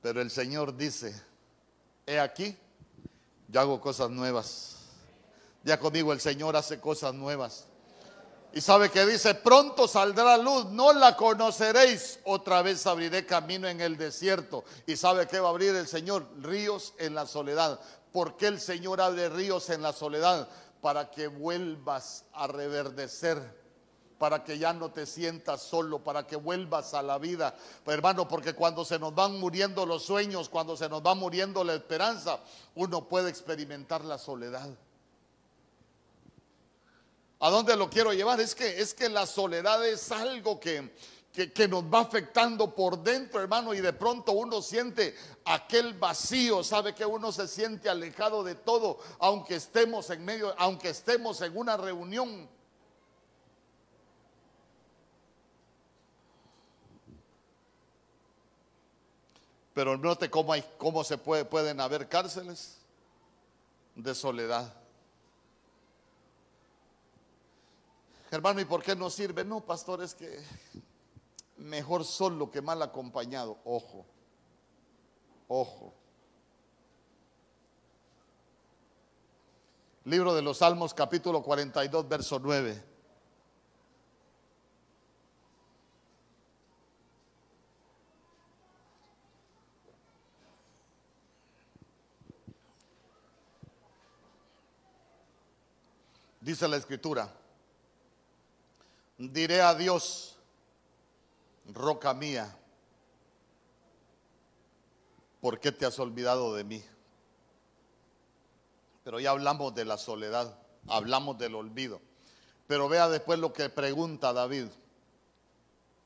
Pero 0.00 0.20
el 0.20 0.30
Señor 0.30 0.76
dice, 0.76 1.14
he 2.06 2.20
aquí, 2.20 2.56
yo 3.48 3.60
hago 3.60 3.80
cosas 3.80 4.10
nuevas. 4.10 4.76
Ya 5.64 5.78
conmigo 5.78 6.12
el 6.12 6.20
Señor 6.20 6.56
hace 6.56 6.80
cosas 6.80 7.14
nuevas. 7.14 7.66
Y 8.52 8.60
sabe 8.60 8.90
que 8.90 9.04
dice, 9.04 9.34
pronto 9.34 9.86
saldrá 9.86 10.38
luz, 10.38 10.66
no 10.66 10.92
la 10.92 11.16
conoceréis, 11.16 12.18
otra 12.24 12.62
vez 12.62 12.86
abriré 12.86 13.26
camino 13.26 13.68
en 13.68 13.80
el 13.80 13.96
desierto. 13.96 14.64
Y 14.86 14.96
sabe 14.96 15.26
que 15.26 15.38
va 15.38 15.48
a 15.48 15.50
abrir 15.50 15.74
el 15.74 15.86
Señor 15.86 16.26
ríos 16.40 16.94
en 16.98 17.14
la 17.14 17.26
soledad. 17.26 17.78
¿Por 18.12 18.36
qué 18.36 18.46
el 18.46 18.60
Señor 18.60 19.00
abre 19.00 19.28
ríos 19.28 19.68
en 19.68 19.82
la 19.82 19.92
soledad? 19.92 20.48
Para 20.80 21.10
que 21.10 21.26
vuelvas 21.26 22.24
a 22.32 22.46
reverdecer 22.46 23.67
para 24.18 24.42
que 24.42 24.58
ya 24.58 24.72
no 24.72 24.90
te 24.90 25.06
sientas 25.06 25.62
solo, 25.62 26.00
para 26.00 26.26
que 26.26 26.36
vuelvas 26.36 26.92
a 26.94 27.02
la 27.02 27.18
vida. 27.18 27.56
Hermano, 27.86 28.26
porque 28.26 28.52
cuando 28.52 28.84
se 28.84 28.98
nos 28.98 29.14
van 29.14 29.38
muriendo 29.38 29.86
los 29.86 30.02
sueños, 30.02 30.48
cuando 30.48 30.76
se 30.76 30.88
nos 30.88 31.02
va 31.02 31.14
muriendo 31.14 31.62
la 31.62 31.74
esperanza, 31.74 32.40
uno 32.74 33.06
puede 33.08 33.30
experimentar 33.30 34.04
la 34.04 34.18
soledad. 34.18 34.68
¿A 37.40 37.50
dónde 37.50 37.76
lo 37.76 37.88
quiero 37.88 38.12
llevar? 38.12 38.40
Es 38.40 38.54
que, 38.54 38.80
es 38.80 38.92
que 38.92 39.08
la 39.08 39.24
soledad 39.24 39.86
es 39.86 40.10
algo 40.10 40.58
que, 40.58 40.92
que, 41.32 41.52
que, 41.52 41.68
nos 41.68 41.84
va 41.84 42.00
afectando 42.00 42.74
por 42.74 43.00
dentro, 43.00 43.40
hermano, 43.40 43.72
y 43.74 43.80
de 43.80 43.92
pronto 43.92 44.32
uno 44.32 44.60
siente 44.60 45.14
aquel 45.44 45.94
vacío, 45.94 46.64
sabe 46.64 46.96
que 46.96 47.06
uno 47.06 47.30
se 47.30 47.46
siente 47.46 47.88
alejado 47.88 48.42
de 48.42 48.56
todo, 48.56 48.98
aunque 49.20 49.54
estemos 49.54 50.10
en 50.10 50.24
medio, 50.24 50.52
aunque 50.58 50.88
estemos 50.88 51.40
en 51.40 51.56
una 51.56 51.76
reunión. 51.76 52.57
Pero 59.78 59.96
note 59.96 60.28
cómo, 60.28 60.52
hay, 60.52 60.64
cómo 60.76 61.04
se 61.04 61.18
puede, 61.18 61.44
pueden 61.44 61.80
haber 61.80 62.08
cárceles 62.08 62.78
de 63.94 64.12
soledad. 64.12 64.74
Hermano, 68.32 68.60
¿y 68.60 68.64
por 68.64 68.82
qué 68.82 68.96
no 68.96 69.08
sirve? 69.08 69.44
No, 69.44 69.60
pastor, 69.60 70.02
es 70.02 70.16
que 70.16 70.42
mejor 71.58 72.04
solo 72.04 72.50
que 72.50 72.60
mal 72.60 72.82
acompañado. 72.82 73.58
Ojo, 73.64 74.04
ojo. 75.46 75.94
Libro 80.06 80.34
de 80.34 80.42
los 80.42 80.58
Salmos, 80.58 80.92
capítulo 80.92 81.40
42, 81.40 82.08
verso 82.08 82.40
9. 82.40 82.82
Dice 96.48 96.66
la 96.66 96.78
escritura 96.78 97.30
diré 99.18 99.60
a 99.60 99.74
Dios, 99.74 100.38
roca 101.66 102.14
mía, 102.14 102.56
¿por 105.42 105.60
qué 105.60 105.72
te 105.72 105.84
has 105.84 105.98
olvidado 105.98 106.54
de 106.54 106.64
mí? 106.64 106.82
Pero 109.04 109.20
ya 109.20 109.32
hablamos 109.32 109.74
de 109.74 109.84
la 109.84 109.98
soledad, 109.98 110.58
hablamos 110.86 111.36
del 111.36 111.54
olvido. 111.54 112.00
Pero 112.66 112.88
vea 112.88 113.10
después 113.10 113.38
lo 113.38 113.52
que 113.52 113.68
pregunta 113.68 114.32
David. 114.32 114.68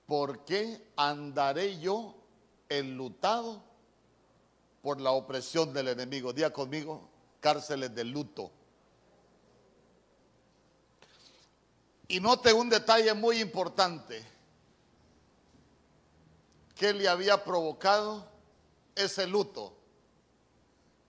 ¿Por 0.07 0.45
qué 0.45 0.91
andaré 0.97 1.79
yo 1.79 2.17
enlutado 2.69 3.63
por 4.83 5.01
la 5.01 5.13
opresión 5.13 5.73
del 5.73 5.87
enemigo? 5.87 6.33
Día 6.33 6.53
conmigo, 6.53 7.09
cárceles 7.39 7.95
de 7.95 8.03
luto. 8.03 8.51
Y 12.13 12.21
note 12.21 12.53
un 12.53 12.69
detalle 12.69 13.15
muy 13.15 13.41
importante. 13.41 14.23
que 16.75 16.93
le 16.93 17.09
había 17.09 17.43
provocado 17.43 18.29
ese 18.95 19.27
luto? 19.27 19.75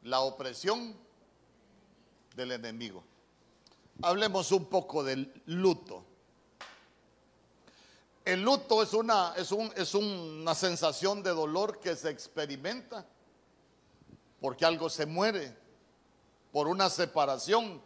La 0.03 0.21
opresión 0.21 0.95
del 2.37 2.53
enemigo. 2.53 3.03
Hablemos 4.01 4.53
un 4.53 4.63
poco 4.67 5.03
del 5.03 5.41
luto. 5.47 6.05
El 8.23 8.41
luto 8.41 8.81
es 8.81 8.93
una, 8.93 9.33
es, 9.35 9.51
un, 9.51 9.73
es 9.75 9.93
una 9.95 10.55
sensación 10.55 11.21
de 11.21 11.31
dolor 11.31 11.81
que 11.81 11.97
se 11.97 12.11
experimenta 12.11 13.05
porque 14.39 14.63
algo 14.63 14.89
se 14.89 15.05
muere, 15.05 15.53
por 16.53 16.69
una 16.69 16.89
separación, 16.89 17.81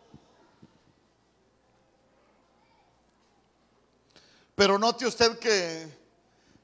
Pero 4.58 4.80
note 4.80 5.06
usted 5.06 5.38
que, 5.38 5.88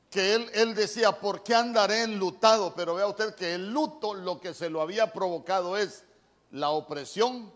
que 0.10 0.34
él, 0.34 0.50
él 0.56 0.74
decía, 0.74 1.12
¿por 1.12 1.44
qué 1.44 1.54
andaré 1.54 2.02
enlutado? 2.02 2.74
Pero 2.74 2.96
vea 2.96 3.06
usted 3.06 3.36
que 3.36 3.54
el 3.54 3.72
luto 3.72 4.16
lo 4.16 4.42
que 4.42 4.56
se 4.56 4.68
lo 4.72 4.82
había 4.82 5.14
provocado 5.14 5.78
es 5.78 6.04
la 6.50 6.72
opresión 6.72 7.54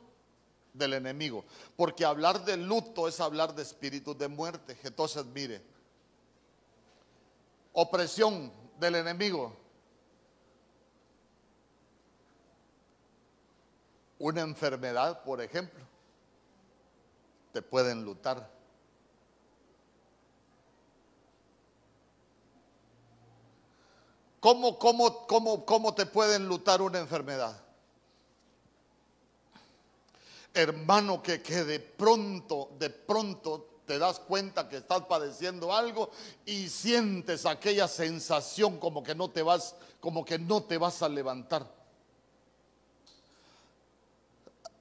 del 0.74 0.94
enemigo. 0.94 1.44
Porque 1.76 2.06
hablar 2.06 2.46
de 2.46 2.56
luto 2.56 3.08
es 3.08 3.20
hablar 3.20 3.56
de 3.56 3.64
espíritus 3.64 4.16
de 4.16 4.28
muerte. 4.28 4.78
Entonces, 4.84 5.26
mire, 5.26 5.60
opresión 7.74 8.54
del 8.80 8.94
enemigo. 8.94 9.58
Una 14.20 14.42
enfermedad, 14.42 15.24
por 15.24 15.42
ejemplo, 15.42 15.84
te 17.54 17.64
puede 17.64 17.90
enlutar. 17.90 18.57
¿Cómo, 24.40 24.78
cómo, 24.78 25.26
cómo, 25.28 25.66
cómo 25.66 25.94
te 25.96 26.06
puede 26.06 26.36
enlutar 26.36 26.82
una 26.82 27.00
enfermedad? 27.00 27.60
Hermano, 30.54 31.22
que, 31.22 31.42
que 31.42 31.64
de 31.64 31.80
pronto, 31.80 32.70
de 32.80 32.90
pronto 32.90 33.78
te 33.86 33.98
das 33.98 34.20
cuenta 34.20 34.68
que 34.68 34.78
estás 34.78 35.06
padeciendo 35.06 35.74
algo 35.74 36.12
y 36.46 36.68
sientes 36.70 37.46
aquella 37.46 37.88
sensación 37.88 38.80
como 38.80 39.02
que 39.02 39.16
no 39.16 39.30
te 39.30 39.42
vas, 39.42 39.76
como 40.00 40.26
que 40.26 40.38
no 40.38 40.64
te 40.64 40.78
vas 40.78 41.02
a 41.02 41.10
levantar. 41.10 41.66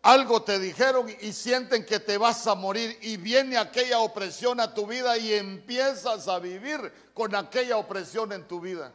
Algo 0.02 0.42
te 0.42 0.58
dijeron 0.58 1.08
y 1.20 1.32
sienten 1.32 1.84
que 1.84 1.98
te 1.98 2.18
vas 2.18 2.46
a 2.46 2.54
morir 2.54 2.98
y 3.02 3.16
viene 3.16 3.56
aquella 3.56 4.00
opresión 4.00 4.60
a 4.60 4.72
tu 4.72 4.86
vida 4.86 5.16
y 5.18 5.32
empiezas 5.32 6.28
a 6.28 6.38
vivir 6.38 6.92
con 7.12 7.34
aquella 7.34 7.76
opresión 7.76 8.32
en 8.32 8.46
tu 8.46 8.60
vida. 8.60 8.92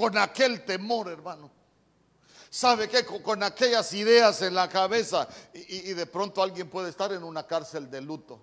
Con 0.00 0.16
aquel 0.16 0.64
temor, 0.64 1.10
hermano. 1.10 1.50
¿Sabe 2.48 2.88
qué? 2.88 3.04
Con, 3.04 3.42
aquellas 3.42 3.92
ideas 3.92 4.40
en 4.40 4.54
la 4.54 4.66
cabeza 4.66 5.28
y 5.52 5.92
de 5.92 6.06
pronto 6.06 6.42
alguien 6.42 6.70
puede 6.70 6.88
estar 6.88 7.12
en 7.12 7.22
una 7.22 7.46
cárcel 7.46 7.90
de 7.90 8.00
luto. 8.00 8.42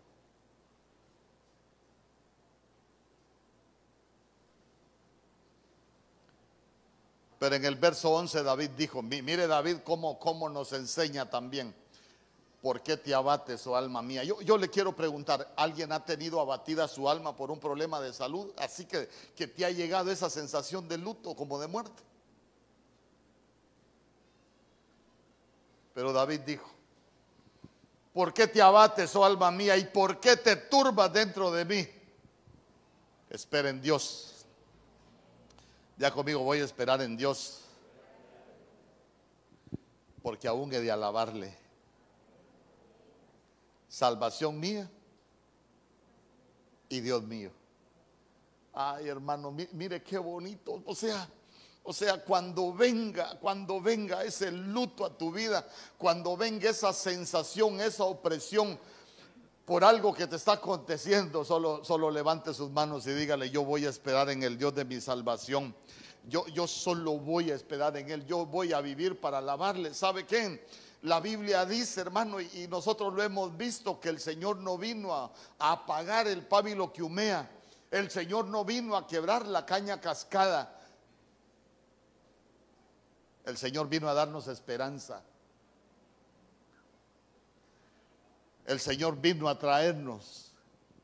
Pero 7.39 7.55
en 7.55 7.65
el 7.65 7.75
verso 7.75 8.11
11 8.11 8.43
David 8.43 8.69
dijo, 8.77 9.01
mire 9.01 9.47
David 9.47 9.77
cómo, 9.83 10.19
cómo 10.19 10.49
nos 10.49 10.73
enseña 10.73 11.29
también. 11.29 11.75
¿Por 12.61 12.81
qué 12.81 12.97
te 12.97 13.13
abates, 13.13 13.65
oh 13.67 13.75
alma 13.75 14.01
mía? 14.01 14.23
Yo, 14.23 14.41
yo, 14.41 14.57
le 14.57 14.69
quiero 14.69 14.95
preguntar, 14.95 15.53
¿alguien 15.55 15.91
ha 15.91 16.03
tenido 16.03 16.39
abatida 16.39 16.87
su 16.87 17.07
alma 17.07 17.35
por 17.35 17.51
un 17.51 17.59
problema 17.59 18.01
de 18.01 18.11
salud? 18.13 18.51
Así 18.57 18.85
que, 18.85 19.07
que 19.35 19.47
te 19.47 19.65
ha 19.65 19.69
llegado 19.69 20.11
esa 20.11 20.29
sensación 20.29 20.87
de 20.87 20.97
luto 20.97 21.35
como 21.35 21.59
de 21.59 21.67
muerte. 21.67 22.03
Pero 25.93 26.11
David 26.11 26.41
dijo, 26.41 26.69
¿por 28.13 28.33
qué 28.33 28.47
te 28.47 28.61
abates, 28.61 29.15
oh 29.15 29.23
alma 29.23 29.51
mía? 29.51 29.77
¿Y 29.77 29.85
por 29.85 30.19
qué 30.19 30.37
te 30.37 30.55
turbas 30.55 31.13
dentro 31.13 31.51
de 31.51 31.65
mí? 31.65 31.87
Espera 33.29 33.69
en 33.69 33.81
Dios 33.81 34.37
ya 35.97 36.11
conmigo 36.11 36.41
voy 36.41 36.59
a 36.59 36.63
esperar 36.63 37.01
en 37.01 37.17
Dios, 37.17 37.61
porque 40.21 40.47
aún 40.47 40.71
he 40.73 40.79
de 40.79 40.91
alabarle. 40.91 41.57
Salvación 43.87 44.59
mía 44.59 44.89
y 46.89 46.99
Dios 46.99 47.23
mío. 47.23 47.51
Ay, 48.73 49.07
hermano, 49.07 49.51
mire 49.51 50.03
qué 50.03 50.17
bonito. 50.17 50.81
O 50.85 50.93
sea, 50.93 51.27
o 51.83 51.93
sea, 51.93 52.23
cuando 52.23 52.73
venga, 52.73 53.37
cuando 53.39 53.79
venga 53.79 54.23
ese 54.23 54.51
luto 54.51 55.05
a 55.05 55.17
tu 55.17 55.31
vida, 55.31 55.65
cuando 55.97 56.35
venga 56.35 56.69
esa 56.69 56.91
sensación, 56.91 57.79
esa 57.79 58.03
opresión 58.03 58.77
por 59.63 59.83
algo 59.83 60.13
que 60.13 60.27
te 60.27 60.35
está 60.35 60.53
aconteciendo, 60.53 61.43
solo, 61.43 61.83
solo 61.83 62.11
levante 62.11 62.53
sus 62.53 62.69
manos 62.71 63.07
y 63.07 63.11
dígale, 63.11 63.49
yo 63.49 63.63
voy 63.63 63.85
a 63.85 63.89
esperar 63.89 64.29
en 64.29 64.43
el 64.43 64.57
Dios 64.57 64.75
de 64.75 64.85
mi 64.85 65.01
salvación. 65.01 65.73
Yo, 66.27 66.45
yo 66.47 66.67
solo 66.67 67.17
voy 67.17 67.51
a 67.51 67.55
esperar 67.55 67.95
en 67.95 68.11
Él. 68.11 68.25
Yo 68.25 68.45
voy 68.45 68.73
a 68.73 68.81
vivir 68.81 69.19
para 69.19 69.37
alabarle. 69.37 69.93
¿Sabe 69.93 70.25
qué? 70.25 70.65
La 71.03 71.19
Biblia 71.19 71.65
dice, 71.65 72.01
hermano, 72.01 72.41
y, 72.41 72.67
nosotros 72.67 73.13
lo 73.13 73.21
hemos 73.21 73.55
visto, 73.55 73.99
que 73.99 74.09
el 74.09 74.19
Señor 74.19 74.57
no 74.57 74.77
vino 74.77 75.13
a, 75.13 75.31
apagar 75.59 76.27
el 76.27 76.45
pábilo 76.45 76.91
que 76.91 77.03
humea. 77.03 77.49
El 77.91 78.09
Señor 78.09 78.45
no 78.47 78.65
vino 78.65 78.95
a 78.95 79.07
quebrar 79.07 79.45
la 79.45 79.65
caña 79.65 80.01
cascada. 80.01 80.73
El 83.45 83.57
Señor 83.57 83.87
vino 83.87 84.09
a 84.09 84.13
darnos 84.13 84.47
esperanza. 84.47 85.23
El 88.65 88.79
Señor 88.79 89.21
vino 89.21 89.47
a 89.47 89.57
traernos 89.57 90.51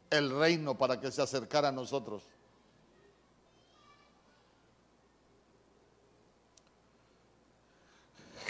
el 0.09 0.37
reino 0.37 0.77
para 0.77 0.99
que 0.99 1.11
se 1.11 1.21
acercara 1.21 1.69
a 1.69 1.71
nosotros. 1.71 2.23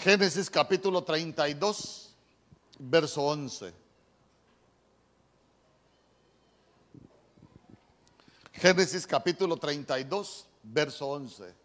Génesis 0.03 0.49
capítulo 0.49 1.01
32, 1.01 2.13
verso 2.77 3.21
11. 3.21 3.73
Génesis 8.51 9.07
capítulo 9.07 9.55
32, 9.55 10.45
verso 10.61 11.07
11. 11.07 11.55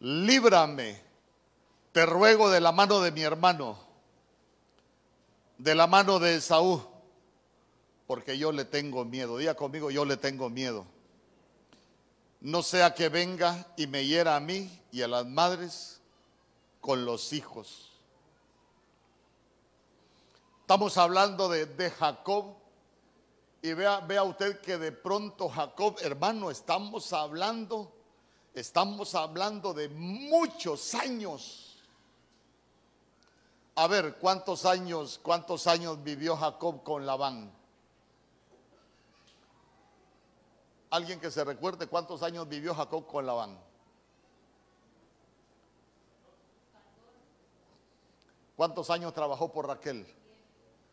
Líbrame, 0.00 0.98
te 1.92 2.06
ruego 2.06 2.48
de 2.48 2.62
la 2.62 2.72
mano 2.72 3.02
de 3.02 3.12
mi 3.12 3.20
hermano, 3.20 3.78
de 5.58 5.74
la 5.74 5.86
mano 5.86 6.18
de 6.18 6.36
Esaú, 6.36 6.82
porque 8.06 8.38
yo 8.38 8.52
le 8.52 8.64
tengo 8.64 9.04
miedo. 9.04 9.36
Diga 9.36 9.54
conmigo, 9.54 9.90
yo 9.90 10.06
le 10.06 10.16
tengo 10.16 10.48
miedo 10.48 10.86
no 12.42 12.62
sea 12.64 12.92
que 12.92 13.08
venga 13.08 13.72
y 13.76 13.86
me 13.86 14.04
hiera 14.04 14.34
a 14.34 14.40
mí 14.40 14.68
y 14.90 15.02
a 15.02 15.08
las 15.08 15.24
madres 15.24 16.00
con 16.80 17.04
los 17.04 17.32
hijos. 17.32 17.92
Estamos 20.62 20.96
hablando 20.98 21.48
de, 21.48 21.90
Jacob 21.90 22.56
y 23.62 23.72
vea, 23.74 24.00
vea 24.00 24.24
usted 24.24 24.60
que 24.60 24.76
de 24.76 24.90
pronto 24.90 25.48
Jacob, 25.48 25.96
hermano, 26.00 26.50
estamos 26.50 27.12
hablando, 27.12 27.92
estamos 28.54 29.14
hablando 29.14 29.72
de 29.72 29.88
muchos 29.88 30.94
años. 30.94 31.78
A 33.76 33.86
ver, 33.86 34.16
¿cuántos 34.16 34.66
años, 34.66 35.20
cuántos 35.22 35.68
años 35.68 36.02
vivió 36.02 36.36
Jacob 36.36 36.82
con 36.82 37.06
Labán? 37.06 37.61
Alguien 40.92 41.18
que 41.18 41.30
se 41.30 41.42
recuerde 41.42 41.86
cuántos 41.86 42.22
años 42.22 42.46
vivió 42.46 42.74
Jacob 42.74 43.06
con 43.06 43.24
Labán. 43.24 43.58
¿Cuántos 48.54 48.90
años 48.90 49.14
trabajó 49.14 49.50
por 49.50 49.68
Raquel? 49.68 50.06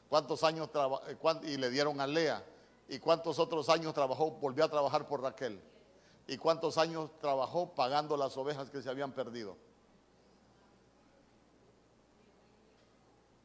¿Cuántos 0.08 0.42
años 0.46 0.70
eh, 1.10 1.18
y 1.44 1.58
le 1.58 1.70
dieron 1.70 2.00
a 2.00 2.08
Lea? 2.08 2.42
¿Y 2.88 3.00
cuántos 3.00 3.40
otros 3.40 3.68
años 3.68 3.94
trabajó, 3.94 4.32
volvió 4.32 4.64
a 4.64 4.70
trabajar 4.70 5.06
por 5.06 5.22
Raquel? 5.22 5.62
¿Y 6.28 6.38
cuántos 6.38 6.78
años 6.78 7.10
trabajó 7.20 7.76
pagando 7.76 8.16
las 8.16 8.38
ovejas 8.38 8.70
que 8.70 8.82
se 8.82 8.90
habían 8.90 9.12
perdido? 9.12 9.58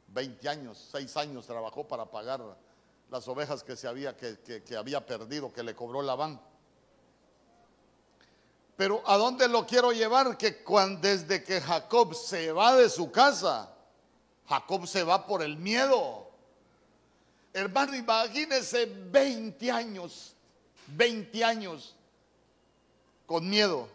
20 0.07 0.48
años, 0.48 0.88
6 0.92 1.16
años 1.16 1.46
trabajó 1.46 1.88
para 1.88 2.07
pagar 2.07 2.40
las 3.11 3.28
ovejas 3.28 3.62
que, 3.62 3.76
se 3.76 3.86
había, 3.86 4.16
que, 4.16 4.76
había 4.76 5.05
perdido, 5.05 5.52
que 5.52 5.62
le 5.62 5.74
cobró 5.74 6.02
Labán. 6.02 6.40
Pero 8.76 9.02
¿a 9.07 9.16
dónde 9.16 9.48
lo 9.48 9.66
quiero 9.66 9.92
llevar? 9.92 10.36
Que 10.36 10.62
cuando, 10.62 11.00
desde 11.09 11.44
que 11.44 11.61
Jacob 11.61 12.14
se 12.14 12.50
va 12.50 12.74
de 12.74 12.88
su 12.88 13.11
casa, 13.11 13.72
Jacob 14.48 14.86
se 14.86 15.05
va 15.05 15.26
por 15.26 15.42
el 15.42 15.57
miedo. 15.57 16.28
Hermano, 17.52 17.94
imagínese 17.94 18.86
20 18.86 19.70
años, 19.70 20.34
20 20.88 21.44
años 21.44 21.94
con 23.26 23.48
miedo. 23.48 23.88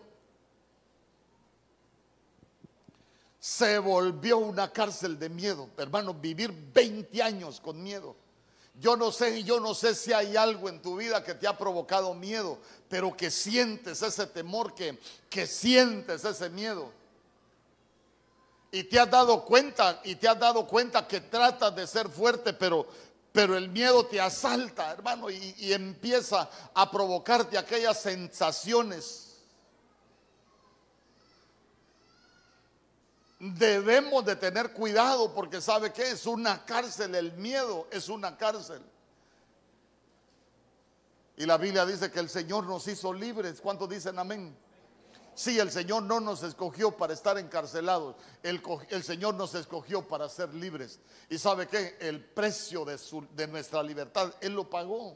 Se 3.39 3.79
volvió 3.79 4.37
una 4.37 4.71
cárcel 4.71 5.19
de 5.19 5.29
miedo. 5.29 5.69
Hermano, 5.77 6.13
vivir 6.13 6.53
20 6.73 7.21
años 7.21 7.59
con 7.59 7.81
miedo. 7.81 8.15
Yo 8.79 8.95
no 8.95 9.11
sé, 9.11 9.43
yo 9.43 9.59
no 9.59 9.73
sé 9.73 9.93
si 9.93 10.13
hay 10.13 10.37
algo 10.37 10.69
en 10.69 10.81
tu 10.81 10.95
vida 10.95 11.23
que 11.23 11.33
te 11.33 11.47
ha 11.47 11.57
provocado 11.57 12.13
miedo, 12.13 12.57
pero 12.87 13.15
que 13.15 13.29
sientes 13.29 14.01
ese 14.01 14.25
temor, 14.27 14.73
que, 14.73 14.97
que 15.29 15.45
sientes 15.45 16.23
ese 16.23 16.49
miedo. 16.49 16.91
Y 18.71 18.83
te 18.83 18.99
has 18.99 19.09
dado 19.09 19.43
cuenta, 19.43 19.99
y 20.03 20.15
te 20.15 20.29
has 20.29 20.39
dado 20.39 20.65
cuenta 20.65 21.07
que 21.07 21.19
tratas 21.19 21.75
de 21.75 21.87
ser 21.87 22.07
fuerte, 22.07 22.53
pero, 22.53 22.87
pero 23.33 23.57
el 23.57 23.67
miedo 23.69 24.05
te 24.05 24.21
asalta, 24.21 24.91
hermano, 24.91 25.29
y, 25.29 25.55
y 25.57 25.73
empieza 25.73 26.49
a 26.73 26.89
provocarte 26.89 27.57
aquellas 27.57 28.01
sensaciones 28.01 29.28
debemos 33.39 34.25
de 34.25 34.35
tener 34.35 34.73
cuidado 34.73 35.33
porque 35.33 35.61
sabe 35.61 35.93
que 35.93 36.11
es 36.11 36.25
una 36.25 36.65
cárcel, 36.65 37.15
el 37.15 37.33
miedo 37.33 37.87
es 37.91 38.09
una 38.09 38.37
cárcel. 38.37 38.81
Y 41.37 41.45
la 41.45 41.57
Biblia 41.57 41.85
dice 41.85 42.11
que 42.11 42.19
el 42.19 42.29
Señor 42.29 42.65
nos 42.65 42.85
hizo 42.87 43.13
libres. 43.13 43.61
¿Cuántos 43.61 43.87
dicen 43.89 44.19
amén? 44.19 44.55
Sí, 45.33 45.57
el 45.57 45.71
Señor 45.71 46.03
no 46.03 46.19
nos 46.19 46.43
escogió 46.43 46.91
para 46.91 47.13
estar 47.13 47.37
encarcelados. 47.37 48.17
El, 48.43 48.61
el 48.89 49.03
Señor 49.03 49.35
nos 49.35 49.55
escogió 49.55 50.05
para 50.05 50.27
ser 50.27 50.53
libres. 50.53 50.99
Y 51.29 51.37
sabe 51.37 51.69
que 51.69 51.95
el 52.01 52.21
precio 52.25 52.83
de, 52.83 52.99
de 53.35 53.47
nuestra 53.47 53.81
libertad, 53.81 54.33
Él 54.41 54.53
lo 54.53 54.69
pagó. 54.69 55.15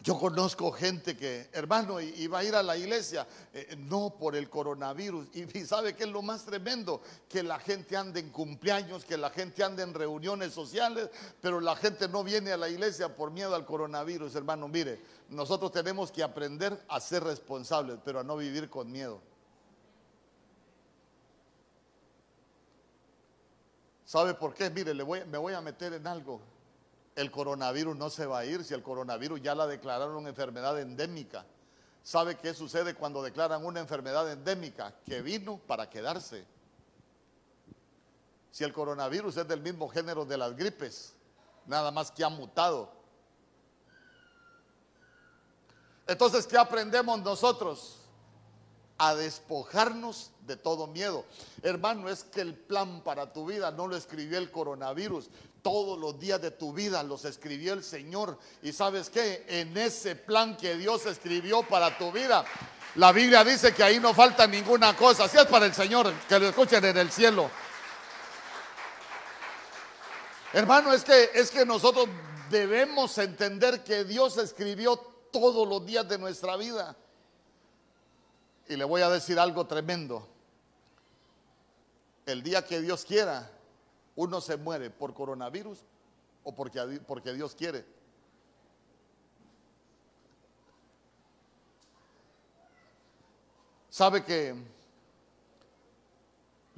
Yo 0.00 0.16
conozco 0.16 0.70
gente 0.70 1.16
que, 1.16 1.48
hermano, 1.52 2.00
iba 2.00 2.38
a 2.38 2.44
ir 2.44 2.54
a 2.54 2.62
la 2.62 2.76
iglesia, 2.76 3.26
eh, 3.52 3.74
no 3.76 4.14
por 4.16 4.36
el 4.36 4.48
coronavirus. 4.48 5.26
Y, 5.34 5.64
sabe 5.64 5.96
que 5.96 6.04
es 6.04 6.08
lo 6.08 6.22
más 6.22 6.44
tremendo, 6.44 7.02
que 7.28 7.42
la 7.42 7.58
gente 7.58 7.96
ande 7.96 8.20
en 8.20 8.30
cumpleaños, 8.30 9.04
que 9.04 9.16
la 9.16 9.30
gente 9.30 9.64
ande 9.64 9.82
en 9.82 9.92
reuniones 9.92 10.52
sociales, 10.52 11.10
pero 11.40 11.60
la 11.60 11.74
gente 11.74 12.08
no 12.08 12.22
viene 12.22 12.52
a 12.52 12.56
la 12.56 12.68
iglesia 12.68 13.12
por 13.12 13.32
miedo 13.32 13.56
al 13.56 13.66
coronavirus, 13.66 14.36
hermano. 14.36 14.68
Mire, 14.68 15.00
nosotros 15.30 15.72
tenemos 15.72 16.12
que 16.12 16.22
aprender 16.22 16.80
a 16.88 17.00
ser 17.00 17.24
responsables, 17.24 17.98
pero 18.04 18.20
a 18.20 18.24
no 18.24 18.36
vivir 18.36 18.70
con 18.70 18.92
miedo. 18.92 19.20
¿Sabe 24.04 24.34
por 24.34 24.54
qué? 24.54 24.70
Mire, 24.70 24.94
le 24.94 25.02
voy, 25.02 25.24
me 25.24 25.38
voy 25.38 25.54
a 25.54 25.60
meter 25.60 25.92
en 25.92 26.06
algo. 26.06 26.40
El 27.18 27.32
coronavirus 27.32 27.96
no 27.96 28.10
se 28.10 28.26
va 28.26 28.38
a 28.38 28.44
ir 28.44 28.62
si 28.62 28.74
el 28.74 28.82
coronavirus 28.84 29.42
ya 29.42 29.52
la 29.52 29.66
declararon 29.66 30.28
enfermedad 30.28 30.78
endémica. 30.78 31.44
¿Sabe 32.00 32.36
qué 32.36 32.54
sucede 32.54 32.94
cuando 32.94 33.24
declaran 33.24 33.66
una 33.66 33.80
enfermedad 33.80 34.30
endémica? 34.30 34.94
Que 35.04 35.20
vino 35.20 35.58
para 35.66 35.90
quedarse. 35.90 36.46
Si 38.52 38.62
el 38.62 38.72
coronavirus 38.72 39.36
es 39.36 39.48
del 39.48 39.60
mismo 39.60 39.88
género 39.88 40.24
de 40.24 40.38
las 40.38 40.54
gripes, 40.54 41.12
nada 41.66 41.90
más 41.90 42.12
que 42.12 42.22
ha 42.22 42.28
mutado. 42.28 42.92
Entonces, 46.06 46.46
¿qué 46.46 46.56
aprendemos 46.56 47.20
nosotros? 47.20 47.97
A 48.98 49.14
despojarnos 49.14 50.32
de 50.40 50.56
todo 50.56 50.86
miedo. 50.88 51.24
Hermano, 51.62 52.08
es 52.08 52.24
que 52.24 52.40
el 52.40 52.54
plan 52.54 53.02
para 53.02 53.32
tu 53.32 53.46
vida 53.46 53.70
no 53.70 53.86
lo 53.86 53.96
escribió 53.96 54.38
el 54.38 54.50
coronavirus. 54.50 55.30
Todos 55.62 55.98
los 55.98 56.18
días 56.18 56.40
de 56.40 56.50
tu 56.50 56.72
vida 56.72 57.02
los 57.02 57.24
escribió 57.24 57.74
el 57.74 57.84
Señor. 57.84 58.38
Y 58.62 58.72
sabes 58.72 59.10
qué? 59.10 59.44
En 59.48 59.76
ese 59.76 60.16
plan 60.16 60.56
que 60.56 60.76
Dios 60.76 61.06
escribió 61.06 61.62
para 61.62 61.96
tu 61.96 62.10
vida, 62.10 62.44
la 62.96 63.12
Biblia 63.12 63.44
dice 63.44 63.72
que 63.72 63.84
ahí 63.84 64.00
no 64.00 64.12
falta 64.14 64.46
ninguna 64.46 64.96
cosa. 64.96 65.24
Así 65.24 65.36
es 65.36 65.46
para 65.46 65.66
el 65.66 65.74
Señor, 65.74 66.12
que 66.28 66.38
lo 66.38 66.48
escuchen 66.48 66.84
en 66.84 66.96
el 66.96 67.12
cielo. 67.12 67.50
Hermano, 70.52 70.92
es 70.92 71.04
que, 71.04 71.30
es 71.34 71.50
que 71.50 71.66
nosotros 71.66 72.08
debemos 72.50 73.18
entender 73.18 73.84
que 73.84 74.04
Dios 74.04 74.38
escribió 74.38 74.96
todos 75.30 75.68
los 75.68 75.84
días 75.84 76.08
de 76.08 76.18
nuestra 76.18 76.56
vida. 76.56 76.96
Y 78.68 78.76
le 78.76 78.84
voy 78.84 79.02
a 79.02 79.08
decir 79.08 79.38
algo 79.38 79.66
tremendo. 79.66 80.26
El 82.26 82.42
día 82.42 82.64
que 82.64 82.80
Dios 82.80 83.04
quiera, 83.04 83.50
uno 84.16 84.40
se 84.40 84.56
muere 84.56 84.90
por 84.90 85.14
coronavirus 85.14 85.78
o 86.44 86.54
porque, 86.54 87.00
porque 87.06 87.32
Dios 87.32 87.54
quiere. 87.54 87.84
Sabe 93.88 94.24
que 94.24 94.54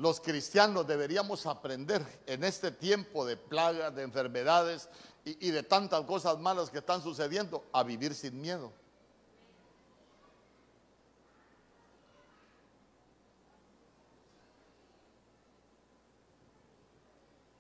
los 0.01 0.19
cristianos 0.19 0.87
deberíamos 0.87 1.45
aprender 1.45 2.03
en 2.27 2.43
este 2.45 2.71
tiempo 2.71 3.27
de 3.27 3.37
plagas, 3.37 3.95
de 3.95 4.03
enfermedades 4.03 4.89
y, 5.27 5.51
de 5.51 5.63
tantas 5.63 6.03
cosas 6.07 6.39
malas 6.39 6.71
que 6.71 6.79
están 6.79 7.03
sucediendo 7.03 7.67
a 7.73 7.83
vivir 7.83 8.15
sin 8.15 8.41
miedo. 8.41 8.73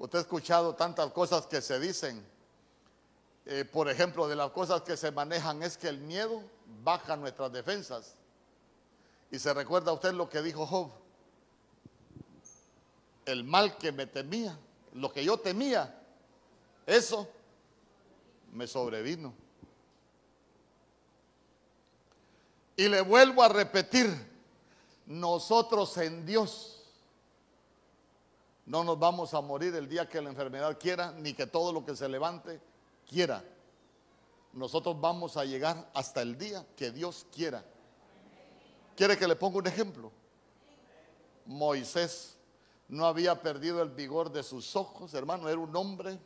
Usted 0.00 0.18
ha 0.18 0.22
escuchado 0.22 0.74
tantas 0.74 1.12
cosas 1.12 1.46
que 1.46 1.60
se 1.60 1.78
dicen. 1.78 2.26
Eh, 3.46 3.64
por 3.64 3.88
ejemplo, 3.88 4.26
de 4.26 4.34
las 4.34 4.50
cosas 4.50 4.82
que 4.82 4.96
se 4.96 5.12
manejan 5.12 5.62
es 5.62 5.78
que 5.78 5.86
el 5.86 5.98
miedo 5.98 6.42
baja 6.82 7.16
nuestras 7.16 7.52
defensas. 7.52 8.14
Y 9.30 9.38
se 9.38 9.54
recuerda 9.54 9.92
usted 9.92 10.12
lo 10.12 10.28
que 10.28 10.42
dijo 10.42 10.66
Job 10.66 10.90
el 13.30 13.44
mal 13.44 13.76
que 13.78 13.92
me 13.92 14.06
temía, 14.06 14.58
lo 14.94 15.12
que 15.12 15.24
yo 15.24 15.38
temía, 15.38 16.02
eso 16.86 17.28
me 18.52 18.66
sobrevino. 18.66 19.32
Y 22.76 22.88
le 22.88 23.00
vuelvo 23.02 23.42
a 23.42 23.48
repetir, 23.48 24.28
nosotros 25.06 25.96
en 25.98 26.24
Dios 26.24 26.79
no 28.70 28.84
nos 28.84 29.00
vamos 29.00 29.34
a 29.34 29.40
morir 29.40 29.74
el 29.74 29.88
día 29.88 30.08
que 30.08 30.22
la 30.22 30.30
enfermedad 30.30 30.78
quiera, 30.78 31.10
ni 31.10 31.34
que 31.34 31.44
todo 31.44 31.72
lo 31.72 31.84
que 31.84 31.96
se 31.96 32.08
levante 32.08 32.60
quiera. 33.04 33.42
Nosotros 34.52 35.00
vamos 35.00 35.36
a 35.36 35.44
llegar 35.44 35.90
hasta 35.92 36.22
el 36.22 36.38
día 36.38 36.64
que 36.76 36.92
Dios 36.92 37.26
quiera. 37.34 37.64
¿Quiere 38.94 39.18
que 39.18 39.26
le 39.26 39.34
ponga 39.34 39.58
un 39.58 39.66
ejemplo? 39.66 40.12
Moisés 41.46 42.36
no 42.86 43.06
había 43.06 43.42
perdido 43.42 43.82
el 43.82 43.90
vigor 43.90 44.30
de 44.30 44.44
sus 44.44 44.76
ojos, 44.76 45.14
hermano, 45.14 45.48
era 45.48 45.58
un 45.58 45.74
hombre 45.74 46.20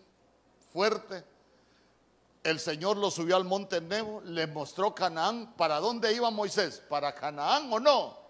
fuerte. 0.71 1.25
El 2.43 2.61
Señor 2.61 2.99
lo 2.99 3.11
subió 3.11 3.37
al 3.37 3.45
monte 3.45 3.81
Nebo, 3.81 4.21
le 4.21 4.47
mostró 4.47 4.95
Canaán. 4.95 5.55
¿Para 5.57 5.81
dónde 5.81 6.13
iba 6.13 6.31
Moisés? 6.31 6.83
¿Para 6.91 7.15
Canaán 7.15 7.73
o 7.73 7.81
no? 7.81 8.24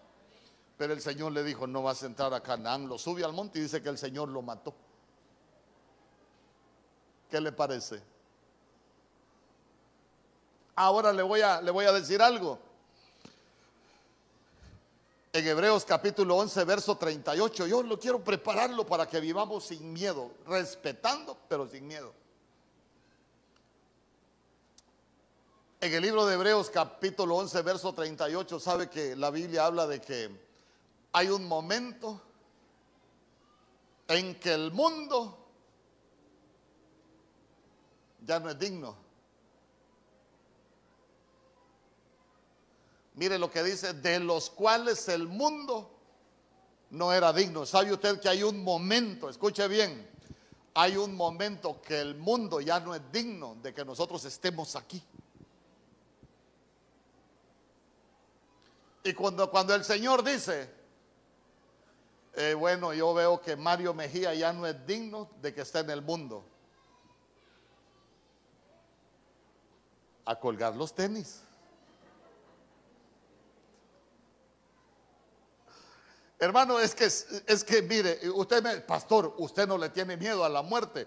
Pero 0.77 0.93
el 0.93 1.01
Señor 1.01 1.33
le 1.33 1.45
dijo, 1.45 1.67
no 1.67 1.83
vas 1.83 2.03
a 2.03 2.07
entrar 2.07 2.35
a 2.35 2.41
Canaán. 2.41 2.89
Lo 2.89 2.99
sube 2.99 3.25
al 3.25 3.33
monte 3.33 3.59
y 3.59 3.63
dice 3.63 3.83
que 3.83 3.89
el 3.89 3.99
Señor 3.99 4.29
lo 4.29 4.43
mató. 4.43 4.75
¿Qué 7.31 7.41
le 7.41 7.53
parece? 7.53 8.03
Ahora 10.77 11.13
le 11.13 11.23
voy 11.23 11.41
a, 11.41 11.63
le 11.63 11.71
voy 11.71 11.85
a 11.85 11.93
decir 11.93 12.21
algo 12.21 12.59
en 15.35 15.49
Hebreos 15.49 15.85
capítulo 15.85 16.37
11, 16.37 16.65
verso 16.65 16.97
38. 16.97 17.67
Yo 17.67 17.83
lo 17.83 17.99
quiero 17.99 18.23
prepararlo 18.23 18.87
para 18.87 19.09
que 19.09 19.19
vivamos 19.19 19.67
sin 19.67 19.93
miedo, 19.93 20.31
respetando, 20.47 21.37
pero 21.49 21.67
sin 21.67 21.89
miedo. 21.89 22.13
En 25.81 25.93
el 25.93 26.03
libro 26.03 26.25
de 26.25 26.35
Hebreos 26.35 26.71
capítulo 26.71 27.35
11, 27.35 27.63
verso 27.63 27.93
38, 27.93 28.61
sabe 28.61 28.89
que 28.89 29.17
la 29.17 29.31
Biblia 29.31 29.67
habla 29.67 29.89
de 29.89 30.01
que 30.01 30.31
hay 31.15 31.29
un 31.29 31.47
momento 31.47 32.21
en 34.09 34.39
que 34.39 34.53
el 34.53 34.73
mundo 34.73 35.39
ya 38.27 38.41
no 38.41 38.51
es 38.51 38.59
digno 38.59 39.05
Mire 43.15 43.39
lo 43.39 43.49
que 43.49 43.63
dice, 43.63 43.95
de 43.95 44.19
los 44.19 44.51
cuales 44.51 45.09
el 45.09 45.29
mundo 45.29 45.89
no 46.91 47.13
era 47.13 47.33
digno. 47.33 47.65
¿Sabe 47.65 47.93
usted 47.93 48.19
que 48.19 48.29
hay 48.29 48.43
un 48.43 48.65
momento, 48.65 49.29
escuche 49.29 49.69
bien, 49.69 50.11
hay 50.75 50.97
un 50.97 51.15
momento 51.15 51.81
que 51.81 52.01
el 52.01 52.17
mundo 52.17 52.61
ya 52.61 52.81
no 52.81 52.93
es 52.93 53.01
digno 53.13 53.57
de 53.63 53.73
que 53.73 53.85
nosotros 53.85 54.25
estemos 54.25 54.75
aquí? 54.75 55.01
Y 59.05 59.13
cuando, 59.13 59.49
cuando 59.49 59.77
el 59.77 59.85
Señor 59.85 60.25
dice, 60.25 60.84
eh, 62.37 62.55
bueno, 62.55 62.93
yo 62.93 63.15
veo 63.15 63.41
que 63.41 63.57
Mario 63.57 63.95
Mejía 63.95 64.35
ya 64.35 64.53
no 64.53 64.67
es 64.67 64.87
digno 64.87 65.31
de 65.41 65.55
que 65.55 65.63
esté 65.63 65.81
en 65.81 65.91
el 65.91 66.03
mundo. 66.03 66.45
A 70.25 70.39
colgar 70.39 70.75
los 70.75 70.95
tenis. 70.95 71.43
Hermano, 76.39 76.79
es 76.81 76.95
que, 76.95 77.05
es 77.05 77.65
que 77.65 77.83
mire, 77.83 78.19
usted 78.31 78.63
me, 78.63 78.77
pastor, 78.81 79.35
usted 79.39 79.67
no 79.67 79.79
le 79.79 79.89
tiene 79.91 80.17
miedo 80.17 80.45
a 80.45 80.49
la 80.49 80.63
muerte. 80.63 81.07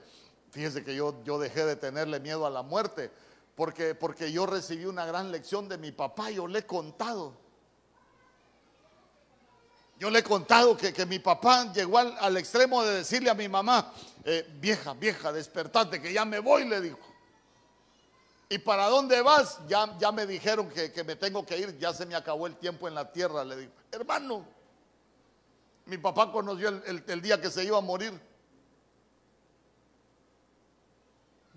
Fíjese 0.51 0.83
que 0.83 0.95
yo, 0.95 1.23
yo 1.23 1.37
dejé 1.37 1.65
de 1.65 1.75
tenerle 1.75 2.19
miedo 2.19 2.45
a 2.45 2.49
la 2.49 2.63
muerte 2.63 3.11
porque, 3.57 3.95
porque 3.95 4.31
yo 4.31 4.45
recibí 4.45 4.85
una 4.85 5.07
gran 5.07 5.31
lección 5.31 5.67
de 5.67 5.79
mi 5.79 5.91
papá, 5.91 6.29
yo 6.29 6.47
le 6.47 6.59
he 6.59 6.65
contado. 6.67 7.33
Yo 9.99 10.09
le 10.09 10.19
he 10.19 10.23
contado 10.23 10.77
que, 10.77 11.05
mi 11.05 11.19
papá 11.19 11.71
llegó 11.73 11.97
al, 11.97 12.37
extremo 12.37 12.83
de 12.83 12.97
decirle 12.97 13.29
a 13.29 13.33
mi 13.33 13.49
mamá, 13.49 13.91
eh, 14.23 14.47
vieja, 14.59 14.93
vieja, 14.93 15.31
despertate, 15.31 16.01
que 16.01 16.13
ya 16.13 16.23
me 16.23 16.39
voy, 16.39 16.67
le 16.67 16.81
dijo. 16.81 16.99
¿Y 18.49 18.59
para 18.59 18.87
dónde 18.87 19.21
vas? 19.21 19.59
Ya, 19.67 19.97
ya 19.99 20.11
me 20.11 20.25
dijeron 20.25 20.69
que, 20.69 20.91
que 20.91 21.03
me 21.03 21.15
tengo 21.15 21.45
que 21.45 21.57
ir, 21.57 21.77
ya 21.79 21.93
se 21.93 22.05
me 22.05 22.15
acabó 22.15 22.47
el 22.47 22.55
tiempo 22.55 22.87
en 22.87 22.95
la 22.95 23.11
tierra, 23.11 23.43
le 23.43 23.57
digo. 23.57 23.71
Hermano, 23.91 24.45
mi 25.87 25.97
papá 25.97 26.31
conoció 26.31 26.81
el, 26.85 27.21
día 27.21 27.39
que 27.39 27.49
se 27.49 27.63
iba 27.63 27.77
a 27.77 27.81
morir. 27.81 28.13